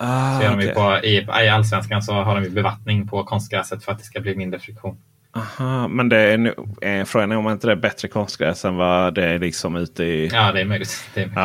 Ah, 0.04 0.38
Så 0.38 0.44
gör 0.44 0.52
de 0.52 0.62
ju 0.62 0.72
okej. 0.72 0.76
på, 1.02 1.06
i, 1.06 1.46
I 1.46 1.50
allsvenskan 1.50 2.02
så 2.02 2.14
har 2.14 2.42
de 2.42 2.50
bevattning 2.50 3.08
på 3.08 3.24
konstgräset 3.24 3.84
för 3.84 3.92
att 3.92 3.98
det 4.00 4.04
ska 4.06 4.20
bli 4.20 4.36
mindre 4.36 4.60
friktion. 4.60 4.98
Aha, 5.36 5.88
men 5.88 6.10
det 6.10 6.18
är, 6.18 6.38
nu- 6.38 6.56
eh, 6.82 7.06
frågan 7.06 7.32
är 7.32 7.38
om 7.38 7.50
inte 7.50 7.68
det 7.68 7.74
är 7.74 7.78
bättre 7.78 8.08
konstgräs 8.08 8.66
än 8.66 8.76
vad 8.76 9.14
det 9.16 9.26
är 9.26 9.40
liksom 9.40 9.76
ute 9.76 10.04
i... 10.04 10.28
Ja, 10.28 10.52
det 10.52 10.62
är 10.62 10.66
möjligt. 10.66 11.10
Det 11.14 11.22
är 11.22 11.26
möjligt. 11.26 11.38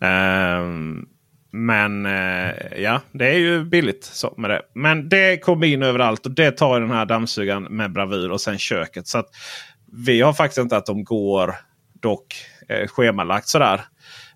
Ja. 0.00 0.06
Ehm, 0.06 1.06
men 1.52 2.06
eh, 2.06 2.52
ja, 2.76 3.00
det 3.12 3.28
är 3.28 3.38
ju 3.38 3.64
billigt 3.64 4.04
så 4.04 4.34
med 4.36 4.50
det. 4.50 4.62
Men 4.74 5.08
det 5.08 5.36
kommer 5.38 5.66
in 5.66 5.82
överallt 5.82 6.26
och 6.26 6.32
det 6.32 6.50
tar 6.50 6.80
den 6.80 6.90
här 6.90 7.06
dammsugaren 7.06 7.62
med 7.62 7.92
bravur. 7.92 8.30
Och 8.30 8.40
sen 8.40 8.58
köket. 8.58 9.06
Så 9.06 9.18
att 9.18 9.26
vi 9.92 10.20
har 10.20 10.32
faktiskt 10.32 10.58
inte 10.58 10.76
att 10.76 10.86
de 10.86 11.04
går 11.04 11.54
dock 12.02 12.34
eh, 12.68 12.86
schemalagt 12.88 13.48
sådär. 13.48 13.80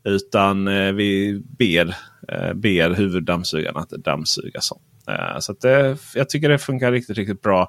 Utan 0.05 0.69
eh, 0.69 0.93
vi 0.93 1.43
ber, 1.59 1.95
eh, 2.29 2.53
ber 2.55 2.91
huvuddammsugaren 2.91 3.77
att 3.77 3.91
dammsuga 3.91 4.61
så. 4.61 4.81
Eh, 5.09 5.39
så 5.39 5.53
att, 5.53 5.65
eh, 5.65 5.95
jag 6.15 6.29
tycker 6.29 6.49
det 6.49 6.59
funkar 6.59 6.93
riktigt, 6.93 7.17
riktigt 7.17 7.43
bra. 7.43 7.69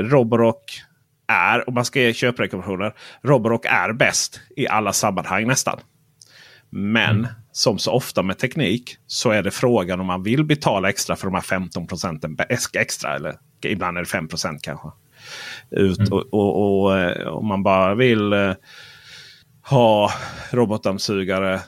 Roborock 0.00 0.82
är, 1.28 1.68
om 1.68 1.74
man 1.74 1.84
ska 1.84 2.00
ge 2.00 2.12
köprekommendationer, 2.14 2.94
Roborock 3.22 3.64
är 3.64 3.92
bäst 3.92 4.40
i 4.56 4.68
alla 4.68 4.92
sammanhang 4.92 5.46
nästan. 5.46 5.78
Men 6.70 7.18
mm. 7.18 7.26
som 7.52 7.78
så 7.78 7.92
ofta 7.92 8.22
med 8.22 8.38
teknik 8.38 8.96
så 9.06 9.30
är 9.30 9.42
det 9.42 9.50
frågan 9.50 10.00
om 10.00 10.06
man 10.06 10.22
vill 10.22 10.44
betala 10.44 10.88
extra 10.88 11.16
för 11.16 11.26
de 11.26 11.34
här 11.34 11.42
15 11.42 11.86
procenten 11.86 12.36
extra. 12.72 13.16
Eller 13.16 13.34
ibland 13.64 13.98
är 13.98 14.02
det 14.02 14.08
5% 14.08 14.58
kanske. 14.62 14.88
Ut, 15.70 15.98
mm. 15.98 16.12
och, 16.12 16.34
och, 16.34 16.84
och, 16.84 17.36
om 17.38 17.46
man 17.46 17.62
bara 17.62 17.94
vill 17.94 18.32
ha 19.68 20.10
robotdammsugare 20.50 21.60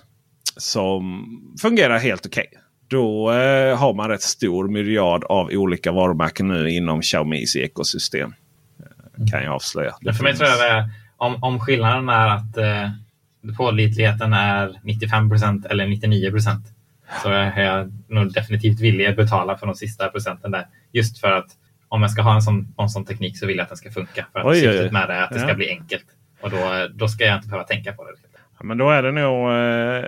som 0.56 1.26
fungerar 1.60 1.98
helt 1.98 2.26
okej. 2.26 2.46
Okay, 2.50 2.60
då 2.88 3.32
eh, 3.32 3.78
har 3.78 3.94
man 3.94 4.08
rätt 4.08 4.22
stor 4.22 4.68
myriad 4.68 5.24
av 5.24 5.50
olika 5.52 5.92
varumärken 5.92 6.48
nu 6.48 6.70
inom 6.70 7.02
Xiaomis 7.02 7.56
ekosystem. 7.56 8.34
Eh, 8.80 9.26
kan 9.30 9.42
jag 9.42 9.54
avslöja. 9.54 9.94
Det 10.00 10.14
för 10.14 10.24
mig 10.24 10.36
tror 10.36 10.48
jag 10.48 10.88
om, 11.16 11.44
om 11.44 11.60
skillnaden 11.60 12.08
är 12.08 12.28
att 12.28 12.56
eh, 12.56 12.90
pålitligheten 13.56 14.32
är 14.32 14.80
95 14.82 15.30
procent 15.30 15.66
eller 15.66 15.86
99 15.86 16.30
procent 16.30 16.66
så 17.22 17.28
är 17.28 17.60
jag 17.60 17.92
nog 18.08 18.32
definitivt 18.32 18.80
villig 18.80 19.06
att 19.06 19.16
betala 19.16 19.58
för 19.58 19.66
de 19.66 19.74
sista 19.74 20.08
procenten 20.08 20.50
där. 20.50 20.66
Just 20.92 21.20
för 21.20 21.32
att 21.32 21.46
om 21.88 22.02
jag 22.02 22.10
ska 22.10 22.22
ha 22.22 22.34
en 22.34 22.42
sån, 22.42 22.74
en 22.78 22.88
sån 22.88 23.04
teknik 23.04 23.38
så 23.38 23.46
vill 23.46 23.56
jag 23.56 23.62
att 23.62 23.68
den 23.68 23.78
ska 23.78 23.90
funka. 23.90 24.26
För 24.32 24.40
att 24.40 24.46
oj, 24.46 24.60
syftet 24.60 24.82
oj. 24.82 24.92
med 24.92 25.08
det 25.08 25.14
är 25.14 25.22
att 25.22 25.30
det 25.30 25.40
ja. 25.40 25.46
ska 25.46 25.54
bli 25.54 25.68
enkelt. 25.68 26.04
Och 26.40 26.50
då, 26.50 26.88
då 26.94 27.08
ska 27.08 27.24
jag 27.24 27.36
inte 27.36 27.48
behöva 27.48 27.66
tänka 27.66 27.92
på 27.92 28.04
det. 28.04 28.10
Ja, 28.58 28.64
men 28.64 28.78
då 28.78 28.90
är 28.90 29.02
det 29.02 29.12
nog... 29.12 29.50
Eh, 29.50 30.04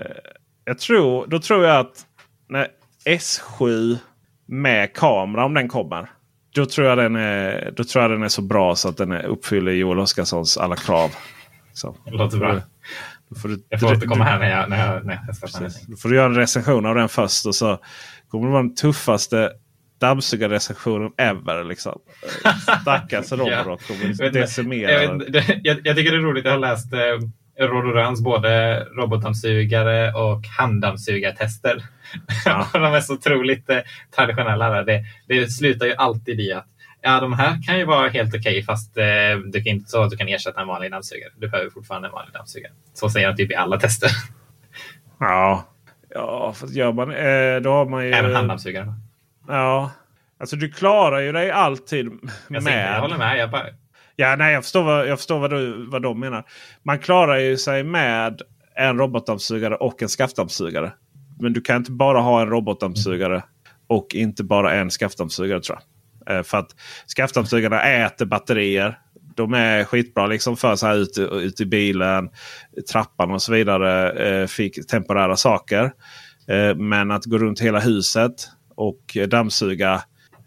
jag 0.65 0.79
tror, 0.79 1.27
då 1.27 1.41
tror 1.41 1.65
jag 1.65 1.81
att 1.81 2.07
när 2.49 2.69
S7 3.05 3.99
med 4.47 4.95
kamera, 4.95 5.45
om 5.45 5.55
den 5.55 5.69
kommer. 5.69 6.11
Då 6.55 6.67
tror 6.67 6.87
jag 6.87 6.99
den 6.99 7.17
är, 7.17 7.73
då 7.77 7.85
tror 7.85 8.03
jag 8.03 8.11
den 8.11 8.23
är 8.23 8.29
så 8.29 8.43
bra 8.43 8.75
så 8.75 8.89
att 8.89 8.97
den 8.97 9.13
uppfyller 9.13 9.73
Joel 9.73 9.99
Oskarssons 9.99 10.57
alla 10.57 10.77
krav. 10.77 11.11
Så. 11.73 11.97
Det 12.05 12.11
låter 12.11 12.39
bra. 12.39 12.61
Får 13.43 13.49
du, 13.49 13.63
jag 13.69 13.81
får 13.81 13.97
återkomma 13.97 14.25
här 14.25 14.39
när 14.39 14.51
jag, 14.51 14.71
när 14.71 14.87
jag, 14.87 15.07
när 15.07 15.15
jag 15.15 15.37
testar. 15.41 15.71
Då 15.89 15.97
får 15.97 16.09
du 16.09 16.17
göra 16.17 16.27
en 16.27 16.35
recension 16.35 16.87
av 16.87 16.95
den 16.95 17.09
först. 17.09 17.47
Och 17.47 17.55
så 17.55 17.79
kommer 18.29 18.47
det 18.47 18.53
vara 18.53 18.63
den 18.63 18.75
tuffaste 18.75 19.53
dammsugarrecensionen 20.01 21.13
ever. 21.17 21.65
Liksom. 21.65 22.01
Stackars 22.83 23.33
Roborock. 23.33 23.81
Jag, 24.21 25.43
jag, 25.63 25.79
jag, 25.85 25.97
tycker 25.97 26.13
det 26.13 26.17
är 26.17 26.23
roligt. 26.23 26.45
Jag 26.45 26.53
har 26.53 26.59
läst 26.59 26.93
eh, 26.93 27.67
Rodorans 27.67 28.21
både 28.21 28.85
robotdammsugare 28.85 30.13
och 30.13 30.47
handdammsugartester. 30.59 31.83
Ja. 32.45 32.69
de 32.73 32.85
är 32.85 33.01
så 33.01 33.15
otroligt 33.15 33.71
eh, 33.71 33.79
traditionella. 34.17 34.83
Det, 34.83 35.05
det 35.29 35.51
slutar 35.51 35.87
ju 35.87 35.95
alltid 35.95 36.41
i 36.41 36.53
att 36.53 36.67
ja, 37.03 37.21
de 37.21 37.33
här 37.33 37.63
kan 37.67 37.79
ju 37.79 37.85
vara 37.85 38.09
helt 38.09 38.35
okej 38.35 38.41
okay, 38.41 38.63
fast 38.63 38.97
eh, 38.97 39.05
du 39.53 39.63
kan 39.63 39.73
inte 39.73 39.91
så 39.91 40.03
att 40.03 40.11
du 40.11 40.17
kan 40.17 40.29
ersätta 40.29 40.61
en 40.61 40.67
vanlig 40.67 40.91
dammsugare. 40.91 41.31
Du 41.37 41.49
behöver 41.49 41.71
fortfarande 41.71 42.09
en 42.09 42.13
vanlig 42.13 42.35
dammsugare. 42.35 42.73
Så 42.95 43.11
säger 43.11 43.29
de 43.29 43.37
typ 43.37 43.51
i 43.51 43.55
alla 43.55 43.81
tester. 43.81 44.11
Ja, 45.19 45.69
ja 46.15 46.55
fast 46.57 46.75
gör 46.75 46.93
man 46.93 47.11
eh, 47.11 47.61
då 47.63 47.71
har 47.71 47.87
man 47.87 48.07
ju... 48.07 48.13
Även 48.13 48.35
handdammsugare. 48.35 48.95
Ja, 49.51 49.91
alltså 50.41 50.57
du 50.57 50.73
klarar 50.73 51.21
ju 51.21 51.33
dig 51.33 51.51
alltid 51.51 52.07
jag 52.49 52.63
med. 52.63 52.95
jag 52.95 53.01
håller 53.01 53.19
med. 53.19 53.39
Jag 53.39 53.51
bara... 53.51 53.67
Ja, 54.17 54.37
nej, 54.37 54.55
jag 54.55 54.63
förstår, 54.63 54.83
vad, 54.83 55.09
jag 55.09 55.19
förstår 55.19 55.39
vad, 55.39 55.51
du, 55.51 55.87
vad 55.87 56.03
de 56.03 56.21
menar. 56.21 56.45
Man 56.83 56.99
klarar 56.99 57.39
ju 57.39 57.57
sig 57.57 57.85
med 57.85 58.43
en 58.75 58.99
robotdammsugare 58.99 59.77
och 59.77 60.03
en 60.03 60.09
skaftdammsugare. 60.09 60.93
Men 61.41 61.53
du 61.53 61.61
kan 61.61 61.77
inte 61.77 61.93
bara 61.93 62.21
ha 62.21 62.41
en 62.41 62.49
robotdammsugare 62.49 63.43
och 63.87 64.15
inte 64.15 64.45
bara 64.45 64.75
en 64.75 64.91
skaftdammsugare 64.91 65.61
tror 65.61 65.79
jag. 65.79 66.37
Eh, 66.37 66.43
för 66.43 66.59
att 66.59 66.77
skaftdammsugarna 67.07 67.83
äter 67.83 68.27
batterier. 68.27 68.99
De 69.37 69.55
är 69.55 69.85
skitbra 69.85 70.27
liksom 70.27 70.57
för 70.57 70.77
så 70.77 70.87
här 70.87 70.97
ut, 70.97 71.19
ut 71.19 71.61
i 71.61 71.67
bilen, 71.67 72.31
trappan 72.93 73.31
och 73.31 73.43
så 73.43 73.53
vidare. 73.53 74.11
Eh, 74.11 74.47
fick 74.47 74.87
temporära 74.87 75.37
saker. 75.37 75.93
Eh, 76.49 76.75
men 76.77 77.11
att 77.11 77.25
gå 77.25 77.39
runt 77.39 77.61
hela 77.61 77.81
huset 77.81 78.33
och 78.81 79.29
dammsuga. 79.29 80.03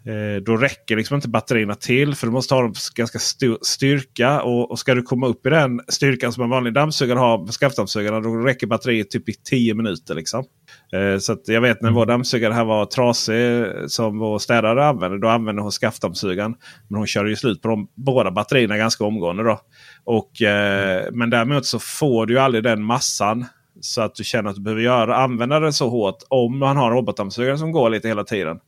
Eh, 0.06 0.42
då 0.42 0.56
räcker 0.56 0.96
liksom 0.96 1.14
inte 1.14 1.28
batterierna 1.28 1.74
till 1.74 2.14
för 2.14 2.26
du 2.26 2.32
måste 2.32 2.54
ha 2.54 2.62
dem 2.62 2.74
ganska 2.94 3.18
styrka. 3.62 4.42
Och, 4.42 4.70
och, 4.70 4.78
ska 4.78 4.94
du 4.94 5.02
komma 5.02 5.26
upp 5.26 5.46
i 5.46 5.50
den 5.50 5.80
styrkan 5.88 6.32
som 6.32 6.42
en 6.42 6.50
vanlig 6.50 6.74
dammsugare 6.74 7.18
har 7.18 7.38
med 7.38 7.54
skaftdammsugarna 7.54 8.20
då 8.20 8.36
räcker 8.36 8.66
batteriet 8.66 9.10
typ 9.10 9.28
i 9.28 9.32
10 9.32 9.74
minuter. 9.74 10.14
Liksom. 10.14 10.44
Eh, 10.92 11.18
så 11.18 11.36
jag 11.46 11.60
vet 11.60 11.82
när 11.82 11.90
vår 11.90 12.06
dammsugare 12.06 12.52
här 12.52 12.64
var 12.64 12.86
trasig 12.86 13.66
som 13.90 14.18
vår 14.18 14.38
städare 14.38 14.86
använde. 14.86 15.18
Då 15.18 15.28
använde 15.28 15.62
hon 15.62 15.72
skaftdammsugaren. 15.72 16.54
Men 16.88 16.98
hon 16.98 17.06
körde 17.06 17.30
ju 17.30 17.36
slut 17.36 17.62
på 17.62 17.68
de 17.68 17.88
båda 17.94 18.30
batterierna 18.30 18.76
ganska 18.76 19.04
omgående. 19.04 19.42
Då. 19.42 19.60
Och, 20.04 20.42
eh, 20.42 21.04
men 21.12 21.30
däremot 21.30 21.66
så 21.66 21.78
får 21.78 22.26
du 22.26 22.38
aldrig 22.38 22.64
den 22.64 22.82
massan 22.82 23.46
så 23.80 24.02
att 24.02 24.14
du 24.14 24.24
känner 24.24 24.50
att 24.50 24.56
du 24.56 24.62
behöver 24.62 24.82
göra, 24.82 25.16
använda 25.16 25.60
den 25.60 25.72
så 25.72 25.88
hårt 25.88 26.18
om 26.28 26.58
man 26.58 26.76
har 26.76 26.86
en 26.86 26.96
robotdammsugare 26.96 27.58
som 27.58 27.72
går 27.72 27.90
lite 27.90 28.08
hela 28.08 28.24
tiden. 28.24 28.58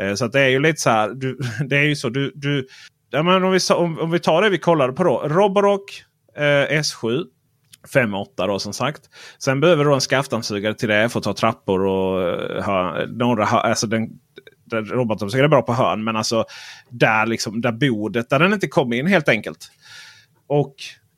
Eh, 0.00 0.14
så 0.14 0.24
att 0.24 0.32
det 0.32 0.40
är 0.40 0.48
ju 0.48 0.60
lite 0.60 0.80
så 0.80 0.90
här. 0.90 1.08
Du, 1.08 1.38
det 1.68 1.76
är 1.76 1.84
ju 1.84 1.96
så. 1.96 2.08
Du, 2.08 2.32
du, 2.34 2.66
ja, 3.10 3.22
men 3.22 3.44
om, 3.44 3.52
vi, 3.52 3.58
om, 3.74 3.98
om 3.98 4.10
vi 4.10 4.18
tar 4.18 4.42
det 4.42 4.50
vi 4.50 4.58
kollade 4.58 4.92
på 4.92 5.04
då. 5.04 5.22
Roborock 5.28 6.04
eh, 6.36 6.80
S7. 6.80 7.24
5-8 7.94 8.46
då 8.46 8.58
som 8.58 8.72
sagt. 8.72 9.02
Sen 9.38 9.60
behöver 9.60 9.84
du 9.84 9.94
en 9.94 10.00
skaftdammsugare 10.00 10.74
till 10.74 10.88
det 10.88 11.08
för 11.08 11.18
att 11.18 11.24
ta 11.24 11.34
trappor 11.34 11.86
och 11.86 12.18
uh, 12.18 12.62
ha, 12.62 13.06
några, 13.06 13.44
alltså 13.44 13.86
den, 13.86 14.08
robotdammsugare 14.70 15.46
är 15.46 15.48
bra 15.48 15.62
på 15.62 15.72
hörn. 15.72 16.04
Men 16.04 16.16
alltså 16.16 16.44
där, 16.90 17.26
liksom, 17.26 17.60
där 17.60 17.72
bordet, 17.72 18.30
där 18.30 18.38
den 18.38 18.52
inte 18.52 18.68
kommer 18.68 18.96
in 18.96 19.06
helt 19.06 19.28
enkelt. 19.28 19.70
Och 20.46 20.74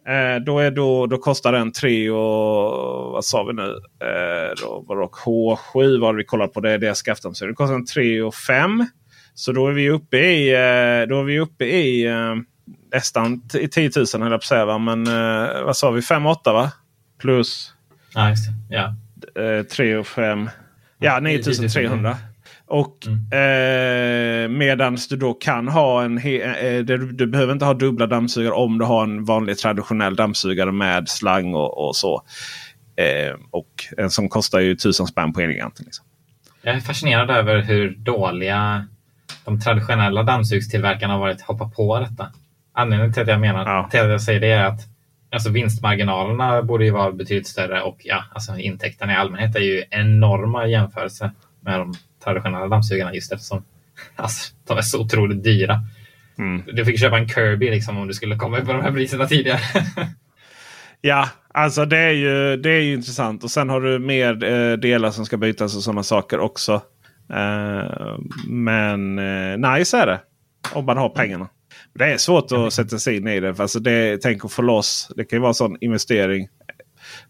Eh, 0.08 0.36
då, 0.40 0.58
är 0.58 0.70
då, 0.70 1.06
då 1.06 1.18
kostar 1.18 1.52
den 1.52 1.72
3 1.72 2.10
och 2.10 3.12
vad 3.12 3.24
sa 3.24 3.44
vi 3.44 3.52
nu? 3.52 3.68
Eh, 4.02 4.54
då 4.62 4.84
var 4.88 4.96
det 4.96 5.06
H7 5.06 6.00
var 6.00 6.12
det 6.12 6.16
vi 6.16 6.24
kollade 6.24 6.52
på. 6.52 6.60
Det 6.60 6.78
det 6.78 6.94
skaftdammsugaren. 6.94 7.52
Det 7.52 7.56
kostar 7.56 7.74
en 7.74 7.86
3 7.86 8.22
och 8.22 8.34
5. 8.34 8.86
Så 9.34 9.52
då 9.52 9.68
är 9.68 9.72
vi 9.72 9.90
uppe 9.90 10.16
i, 10.16 10.48
eh, 10.48 11.08
då 11.08 11.20
är 11.20 11.24
vi 11.24 11.38
uppe 11.38 11.64
i 11.64 12.06
eh, 12.06 12.34
nästan 12.92 13.48
10 13.48 13.90
000 13.96 14.06
höll 14.12 14.20
jag 14.20 14.30
på 14.30 14.34
att 14.34 14.44
säga. 14.44 14.78
Men 14.78 15.06
eh, 15.06 15.64
vad 15.64 15.76
sa 15.76 15.90
vi? 15.90 16.02
5 16.02 16.26
8 16.26 16.52
va? 16.52 16.72
Plus 17.20 17.72
ja, 18.14 18.34
ja. 18.70 18.94
Eh, 19.42 19.62
3 19.62 19.96
och 19.96 20.06
5. 20.06 20.50
Ja, 20.98 21.20
9300. 21.20 22.16
Och 22.68 23.07
mm. 23.07 24.44
eh, 24.44 24.48
Medans 24.48 25.09
du 25.09 25.16
då 25.16 25.35
kan 25.35 25.68
ha 25.68 26.04
en... 26.04 26.18
Eh, 26.18 26.78
du, 26.85 27.12
du, 27.12 27.26
behöver 27.26 27.52
inte 27.52 27.64
ha 27.64 27.74
dubbla 27.74 28.07
dammsugare 28.07 28.52
om 28.52 28.78
du 28.78 28.85
har 28.85 29.02
en 29.02 29.24
vanlig 29.24 29.59
traditionell 29.59 30.16
dammsugare 30.16 30.72
med 30.72 31.09
slang 31.09 31.54
och, 31.54 31.88
och 31.88 31.96
så. 31.96 32.22
Eh, 32.96 33.37
och 33.50 33.85
en 33.96 34.11
som 34.11 34.28
kostar 34.28 34.61
ju 34.61 34.76
tusen 34.76 35.07
spänn 35.07 35.33
på 35.33 35.40
Elgiganten. 35.40 35.85
Liksom. 35.85 36.04
Jag 36.62 36.76
är 36.76 36.81
fascinerad 36.81 37.31
över 37.31 37.62
hur 37.62 37.90
dåliga 37.90 38.87
de 39.44 39.61
traditionella 39.61 40.22
dammsugstillverkarna 40.22 41.12
har 41.12 41.20
varit 41.20 41.40
hoppa 41.40 41.68
på 41.68 41.98
detta. 41.98 42.33
Anledningen 42.72 43.12
till 43.12 43.22
att 43.22 43.28
jag 43.28 43.40
menar 43.40 43.66
ja. 43.66 43.88
till 43.90 44.00
att 44.00 44.09
jag 44.09 44.22
säger 44.22 44.40
det 44.40 44.50
är 44.50 44.64
att 44.64 44.81
alltså 45.33 45.50
vinstmarginalerna 45.50 46.62
borde 46.62 46.85
ju 46.85 46.90
vara 46.90 47.12
betydligt 47.12 47.46
större 47.46 47.83
och 47.83 47.98
ja, 48.04 48.24
alltså 48.35 48.59
intäkterna 48.59 49.12
i 49.12 49.16
allmänhet 49.16 49.57
är 49.57 49.61
ju 49.61 49.85
enorma 49.90 50.66
i 50.66 50.70
jämförelse 50.70 51.31
med 51.61 51.78
de 51.78 51.94
traditionella 52.24 52.68
dammsugarna 52.68 53.14
just 53.14 53.33
eftersom 53.33 53.64
alltså, 54.16 54.54
de 54.66 54.78
är 54.78 54.83
så 54.83 55.00
otroligt 55.00 55.44
dyra. 55.44 55.81
Mm. 56.38 56.62
Du 56.66 56.85
fick 56.85 57.00
köpa 57.00 57.18
en 57.18 57.28
Kirby 57.28 57.70
liksom, 57.70 57.98
om 57.98 58.09
du 58.09 58.14
skulle 58.14 58.37
komma 58.37 58.59
upp 58.59 58.66
på 58.66 58.72
de 58.72 58.83
här 58.83 58.92
priserna 58.92 59.26
tidigare. 59.26 59.61
ja, 61.00 61.28
alltså 61.48 61.85
det 61.85 61.98
är, 61.98 62.12
ju, 62.12 62.57
det 62.57 62.70
är 62.70 62.81
ju 62.81 62.94
intressant. 62.94 63.44
Och 63.44 63.50
sen 63.50 63.68
har 63.68 63.81
du 63.81 63.98
mer 63.98 64.44
eh, 64.44 64.72
delar 64.72 65.11
som 65.11 65.26
ska 65.26 65.37
bytas 65.37 65.76
och 65.76 65.83
sådana 65.83 66.02
saker 66.02 66.40
också. 66.40 66.72
Eh, 67.31 68.18
men 68.47 69.18
eh, 69.18 69.72
nice 69.72 69.99
är 69.99 70.07
det. 70.07 70.20
Om 70.72 70.84
man 70.84 70.97
har 70.97 71.09
pengarna. 71.09 71.49
Det 71.95 72.05
är 72.05 72.16
svårt 72.16 72.53
att 72.53 72.72
sätta 72.72 72.99
sig 72.99 73.16
in 73.16 73.28
i 73.28 73.40
det. 73.40 73.55
För 73.55 73.62
alltså 73.62 73.80
det 73.80 74.22
tänk 74.22 74.45
att 74.45 74.53
få 74.53 74.62
loss. 74.62 75.11
Det 75.16 75.24
kan 75.24 75.36
ju 75.36 75.40
vara 75.40 75.51
en 75.51 75.55
sån 75.55 75.76
investering 75.80 76.49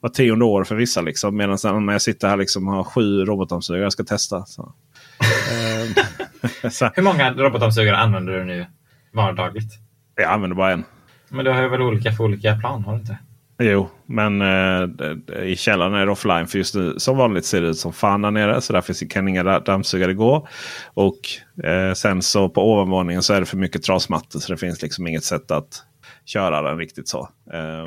var 0.01 0.09
tionde 0.09 0.45
år 0.45 0.65
för 0.65 0.75
vissa. 0.75 1.01
Liksom. 1.01 1.37
Medan 1.37 1.87
när 1.87 1.93
jag 1.93 2.03
sitter 2.03 2.29
här 2.29 2.37
liksom, 2.37 2.69
och 2.69 2.75
har 2.75 2.85
sju 2.85 3.25
robotdammsugare 3.25 3.83
jag 3.83 3.93
ska 3.93 4.05
testa. 4.05 4.47
Så. 4.47 4.75
så. 6.71 6.91
Hur 6.95 7.03
många 7.03 7.33
robotdammsugare 7.33 7.97
använder 7.97 8.33
du 8.33 8.45
nu 8.45 8.67
vardagligt? 9.13 9.73
Jag 10.15 10.31
använder 10.31 10.57
bara 10.57 10.73
en. 10.73 10.85
Men 11.29 11.45
du 11.45 11.51
har 11.51 11.63
ju 11.63 11.69
väl 11.69 11.83
olika 11.83 12.13
för 12.13 12.25
olika 12.25 12.57
plan? 12.57 12.85
Har 12.85 12.93
du 12.93 12.99
inte? 12.99 13.19
Jo, 13.63 13.91
men 14.07 14.43
eh, 14.43 15.43
i 15.43 15.57
källaren 15.57 15.95
är 15.95 16.07
det 16.07 16.13
offline. 16.13 16.47
För 16.47 16.59
just 16.59 16.75
nu 16.75 16.95
som 16.99 17.17
vanligt 17.17 17.45
ser 17.45 17.61
det 17.61 17.69
ut 17.69 17.79
som 17.79 17.93
fan 17.93 18.23
där 18.23 18.31
nere. 18.31 18.61
Så 18.61 18.73
därför 18.73 19.11
kan 19.11 19.29
inga 19.29 19.61
dammsugare 19.61 20.15
gå. 20.15 20.49
Och 20.95 21.19
eh, 21.65 21.93
sen 21.93 22.23
så 22.23 22.49
på 22.49 22.73
ovanvåningen 22.73 23.23
så 23.23 23.35
är 23.35 23.41
det 23.41 23.47
för 23.47 23.57
mycket 23.57 23.83
trasmattor. 23.83 24.41
Så 24.41 24.53
det 24.53 24.59
finns 24.59 24.83
liksom 24.83 25.07
inget 25.07 25.25
sätt 25.25 25.51
att 25.51 25.83
köra 26.25 26.63
den 26.63 26.79
riktigt 26.79 27.09
så. 27.09 27.29
Eh, 27.53 27.85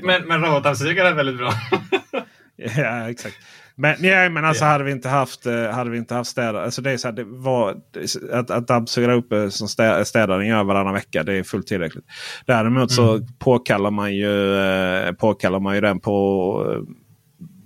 men 0.02 0.22
men 0.28 0.44
robotdammsugare 0.44 1.08
är 1.08 1.14
väldigt 1.14 1.36
bra. 1.36 1.52
Ja, 2.56 3.10
exakt. 3.10 3.36
Men, 3.76 3.96
nej, 3.98 4.30
men 4.30 4.44
alltså 4.44 4.64
hade 4.64 4.84
vi 4.84 4.90
inte 4.92 5.08
haft, 5.08 5.46
eh, 5.46 5.70
hade 5.70 5.90
vi 5.90 5.98
inte 5.98 6.14
haft 6.14 6.30
städare. 6.30 6.64
Alltså 6.64 6.82
det 6.82 6.90
är 6.90 6.96
så 6.96 7.08
här, 7.08 7.12
det 7.12 7.24
var, 7.24 7.76
att, 8.32 8.50
att 8.50 8.68
dammsuga 8.68 9.12
upp 9.12 9.32
eh, 9.32 9.48
som 9.48 9.68
stä, 9.68 10.04
städaren 10.04 10.46
gör 10.46 10.64
varannan 10.64 10.94
vecka. 10.94 11.22
Det 11.22 11.34
är 11.34 11.42
fullt 11.42 11.66
tillräckligt. 11.66 12.04
Däremot 12.46 12.92
så 12.92 13.12
Mm. 13.14 13.26
påkallar 13.38 13.90
man 13.90 14.14
ju, 14.14 14.58
eh, 14.58 15.12
påkallar 15.12 15.60
man 15.60 15.74
ju 15.74 15.80
den 15.80 16.00
på 16.00 16.84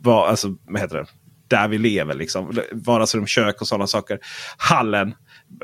vad, 0.03 0.29
alltså, 0.29 0.49
vad 0.69 0.81
heter 0.81 0.97
det? 0.97 1.07
där 1.49 1.69
vi 1.69 1.79
lever. 1.79 2.15
Liksom. 2.15 2.53
Vardagsrum, 2.73 3.27
kök 3.27 3.61
och 3.61 3.69
sådana 3.69 3.87
saker. 3.87 4.19
Hallen 4.59 5.15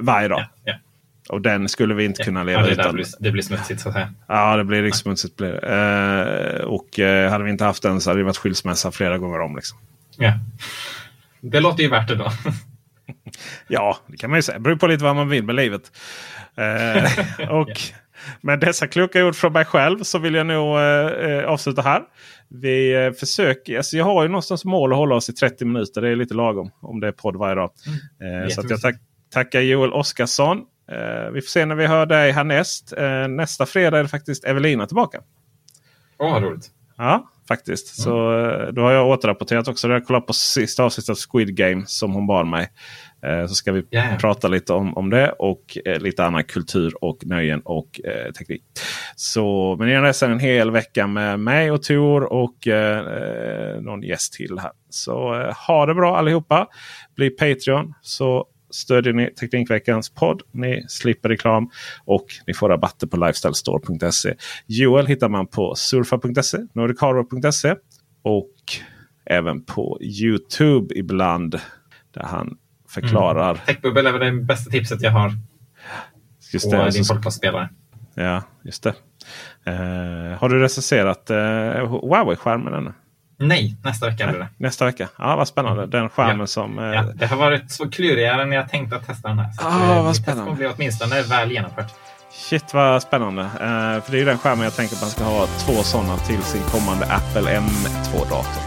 varje 0.01 0.29
dag. 0.29 0.41
Ja, 0.41 0.47
ja. 0.65 0.75
Och 1.29 1.41
den 1.41 1.69
skulle 1.69 1.95
vi 1.95 2.05
inte 2.05 2.23
kunna 2.25 2.41
Ja, 2.41 2.45
leva 2.45 2.63
det, 2.63 2.73
utan. 2.73 2.95
blir, 2.95 3.07
det 3.19 3.31
blir 3.31 3.43
smutsigt 3.43 3.81
så 3.81 3.89
att 3.89 3.95
säga. 3.95 4.09
Ja, 4.29 4.57
det 4.57 4.65
blir 4.65 4.83
riksmutsigt. 4.83 5.37
Blir 5.37 5.49
det. 5.53 6.59
Eh, 6.61 6.65
och 6.65 6.99
eh, 6.99 7.31
hade 7.31 7.45
vi 7.45 7.51
inte 7.51 7.65
haft 7.65 7.83
den 7.83 8.01
så 8.01 8.11
hade 8.11 8.21
det 8.21 8.25
varit 8.25 8.37
skilsmässa 8.37 8.91
flera 8.91 9.19
gånger 9.19 9.41
om. 9.41 9.57
Liksom. 9.57 9.79
Ja. 10.19 10.33
Det 11.41 11.61
låter 11.61 11.83
ju 11.83 11.89
värt 11.89 12.09
det 12.09 12.15
då. 12.15 12.33
Ja, 13.69 13.99
det 14.07 14.17
kan 14.17 14.31
man 14.31 14.39
ju 14.39 14.43
säga. 14.43 14.59
Det 14.59 14.63
beror 14.63 14.77
på 14.77 14.87
lite 14.87 15.05
vad 15.05 15.17
man 15.17 15.29
vill 15.29 15.45
med 15.45 15.55
livet. 15.55 15.93
Eh, 16.57 17.51
och 17.51 17.81
med 18.41 18.61
dessa 18.61 18.87
kloka 18.87 19.25
ord 19.25 19.35
från 19.35 19.53
mig 19.53 19.65
själv 19.65 20.03
så 20.03 20.19
vill 20.19 20.35
jag 20.35 20.47
nog 20.47 20.79
eh, 20.79 21.07
eh, 21.07 21.45
avsluta 21.45 21.83
här. 21.83 22.03
Vi 22.49 23.05
eh, 23.05 23.13
försöker, 23.13 23.77
alltså 23.77 23.97
jag 23.97 24.05
har 24.05 24.23
ju 24.23 24.29
någonstans 24.29 24.65
mål 24.65 24.93
att 24.93 24.99
hålla 24.99 25.15
oss 25.15 25.29
i 25.29 25.33
30 25.33 25.65
minuter. 25.65 26.01
Det 26.01 26.09
är 26.09 26.17
lite 26.17 26.35
lagom 26.35 26.71
om 26.81 27.01
det 27.01 27.09
är 27.09 27.13
podd 27.13 27.37
varje 27.37 27.55
dag. 27.55 27.71
Eh, 28.45 28.49
så 28.49 28.63
jag 28.69 28.81
tack, 28.81 28.97
tackar 29.33 29.61
Joel 29.61 29.93
Oskarsson. 29.93 30.59
Eh, 30.91 31.31
vi 31.33 31.41
får 31.41 31.49
se 31.49 31.67
när 31.67 31.75
vi 31.75 31.87
hör 31.87 32.07
dig 32.07 32.33
härnäst. 32.33 32.93
Nästa 33.29 33.67
fredag 33.67 33.99
är 33.99 34.03
det 34.03 34.09
faktiskt 34.09 34.45
Evelina 34.45 34.87
tillbaka. 34.87 35.21
Åh, 36.19 36.33
vad 36.33 36.43
roligt. 36.43 36.71
Ja, 36.97 37.31
faktiskt. 37.49 38.03
Så 38.03 38.39
eh, 38.39 38.73
då 38.73 38.83
har 38.83 38.93
jag 38.93 39.09
återrapporterat 39.09 39.69
också. 39.69 39.89
Jag 39.89 39.95
har 39.95 40.01
kollat 40.01 40.27
på 40.27 40.33
sista 40.33 40.85
avsnittet 40.85 41.11
av 41.11 41.17
Squid 41.17 41.57
Game 41.57 41.83
som 41.87 42.13
hon 42.13 42.27
bad 42.27 42.47
mig. 42.47 42.69
Eh, 43.23 43.47
Så 43.47 43.55
ska 43.55 43.73
vi 43.73 43.85
ja. 43.91 44.03
prata 44.21 44.49
lite 44.49 44.73
om, 44.73 44.97
om 44.97 45.11
det 45.11 45.31
och 45.31 45.79
eh, 45.85 46.01
lite 46.01 46.25
annan 46.25 46.45
kultur 46.45 47.05
och 47.05 47.19
nöjen 47.27 47.61
och 47.65 48.01
eh, 48.05 48.33
teknik. 48.33 48.63
Så, 49.17 49.77
men 49.79 49.89
innan 49.89 50.03
dess 50.03 50.23
är 50.23 50.31
en 50.31 50.41
hel 50.41 50.71
vecka 50.71 51.07
med 51.07 51.41
mig 51.41 51.71
och 51.71 51.83
Tor 51.83 52.33
och 52.33 52.55
någon 53.81 54.03
gäst 54.03 54.33
till 54.33 54.59
här. 54.59 54.71
Så 54.91 55.17
ha 55.67 55.87
det 55.87 55.95
bra 55.95 56.17
allihopa. 56.17 56.67
Bli 57.17 57.31
Patreon 57.31 57.95
så 58.03 58.47
stödjer 58.75 59.13
ni 59.13 59.31
Teknikveckans 59.31 60.11
podd. 60.11 60.43
Ni 60.53 60.85
slipper 60.89 61.29
reklam 61.29 61.71
och 62.05 62.27
ni 62.47 62.55
får 62.55 62.69
rabatter 62.69 63.07
på 63.07 63.17
lifestylestore.se. 63.17 64.35
Joel 64.67 65.07
hittar 65.07 65.29
man 65.29 65.47
på 65.47 65.75
surfa.se, 65.75 66.59
nordicaro.se 66.73 67.75
och 68.23 68.51
även 69.27 69.65
på 69.65 69.99
Youtube 70.01 70.95
ibland. 70.99 71.61
Där 72.15 72.23
han 72.23 72.57
förklarar. 72.89 73.55
Techbubbel 73.67 74.07
är 74.07 74.13
väl 74.13 74.21
det 74.37 74.43
bästa 74.43 74.71
tipset 74.71 75.03
jag 75.03 75.11
har 75.11 75.33
Just 76.53 76.71
på 76.71 76.77
det, 76.77 76.91
din 76.91 77.05
så- 77.05 77.15
podcastspelare. 77.15 77.69
Ja, 78.15 78.43
just 78.63 78.83
det. 78.83 78.95
Eh, 79.67 80.39
har 80.39 80.49
du 80.49 80.59
recenserat 80.61 81.31
uh, 81.31 81.37
Huawei-skärmen 81.37 82.75
ännu? 82.75 82.93
Nej, 83.37 83.77
nästa 83.83 84.07
vecka 84.11 84.27
blir 84.27 84.39
det. 84.39 84.49
Nästa 84.57 84.85
vecka? 84.85 85.09
Ja, 85.19 85.37
vad 85.37 85.49
spännande. 85.49 85.87
Den 85.87 86.09
skärmen 86.11 86.41
Ja. 86.41 86.47
som... 86.47 86.79
eh, 86.79 86.85
Ja, 86.85 87.03
det 87.03 87.27
har 87.27 87.37
varit 87.37 87.71
så 87.71 87.91
klurigare 87.91 88.43
än 88.43 88.53
jag 88.53 88.69
tänkte 88.69 88.97
att 88.97 89.07
testa 89.07 89.29
den 89.29 89.39
här. 89.39 89.53
Så 89.53 89.67
Ah, 89.67 89.97
eh, 89.97 90.05
vad 90.05 90.17
spännande. 90.17 90.45
kommer 90.45 90.57
bli 90.57 90.67
åtminstone 90.77 91.23
väl 91.23 91.53
genomfört. 91.53 91.93
Shit 92.33 92.75
vad 92.75 93.03
spännande. 93.03 93.43
Eh, 93.43 93.49
för 94.05 94.11
det 94.11 94.17
är 94.17 94.19
ju 94.19 94.25
den 94.25 94.39
skärmen 94.39 94.65
jag 94.65 94.77
tänker 94.77 94.95
att 94.97 95.01
man 95.03 95.11
ska 95.11 95.25
ha 95.25 95.47
två 95.47 95.73
sådana 95.83 96.17
till 96.17 96.43
sin 96.43 96.63
kommande 96.63 97.07
Apple 97.07 97.59
M2-dator. 97.59 98.63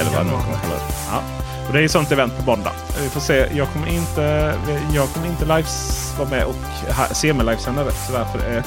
Eller 0.00 0.10
vad 0.10 0.20
det 0.26 0.30
nu 0.30 0.30
kommer 0.30 0.58
kalla 0.62 0.74
det. 0.74 0.92
Ja. 1.10 1.22
Och 1.66 1.72
det 1.72 1.78
är 1.78 1.82
ju 1.82 1.88
sånt 1.88 2.12
event 2.12 2.36
på 2.38 2.42
måndag. 2.50 2.72
Vi 3.02 3.08
får 3.08 3.20
se. 3.20 3.48
Jag 3.56 3.68
kommer 3.68 3.86
inte, 3.88 4.54
jag 4.94 5.08
kommer 5.08 5.26
inte 5.26 5.44
lives 5.44 6.14
vara 6.18 6.28
med 6.28 6.44
och 6.44 6.54
ha- 6.96 7.06
se 7.14 7.32
mig 7.32 7.46
livesända 7.46 7.84
det. 7.84 7.92
Tyvärr 8.06 8.24
för 8.24 8.38
det 8.38 8.44
är 8.46 8.62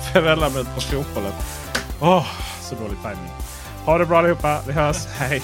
föräldramöte 0.12 0.70
på 0.74 0.80
fotbollen. 0.80 1.32
Åh, 2.00 2.26
så 2.60 2.74
dålig 2.74 2.96
timing. 3.02 3.30
Ha 3.86 3.98
det 3.98 4.06
bra 4.06 4.18
allihopa. 4.18 4.62
Vi 4.66 4.72
hörs. 4.72 5.06
Hej! 5.20 5.42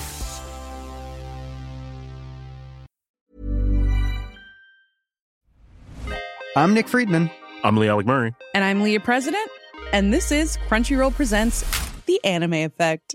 I'm 6.57 6.74
Nick 6.74 6.88
Friedman. 6.88 7.30
I'm 7.64 7.76
Lee 7.78 7.88
Alec 7.88 8.07
Murray. 8.07 8.34
And 8.55 8.64
I'm 8.64 8.82
Leah 8.82 9.01
President, 9.01 9.51
and 9.93 10.12
this 10.12 10.30
is 10.32 10.59
Crunchyroll 10.68 11.14
Presents 11.14 11.64
The 12.07 12.20
Anime 12.24 12.55
Effect. 12.55 13.14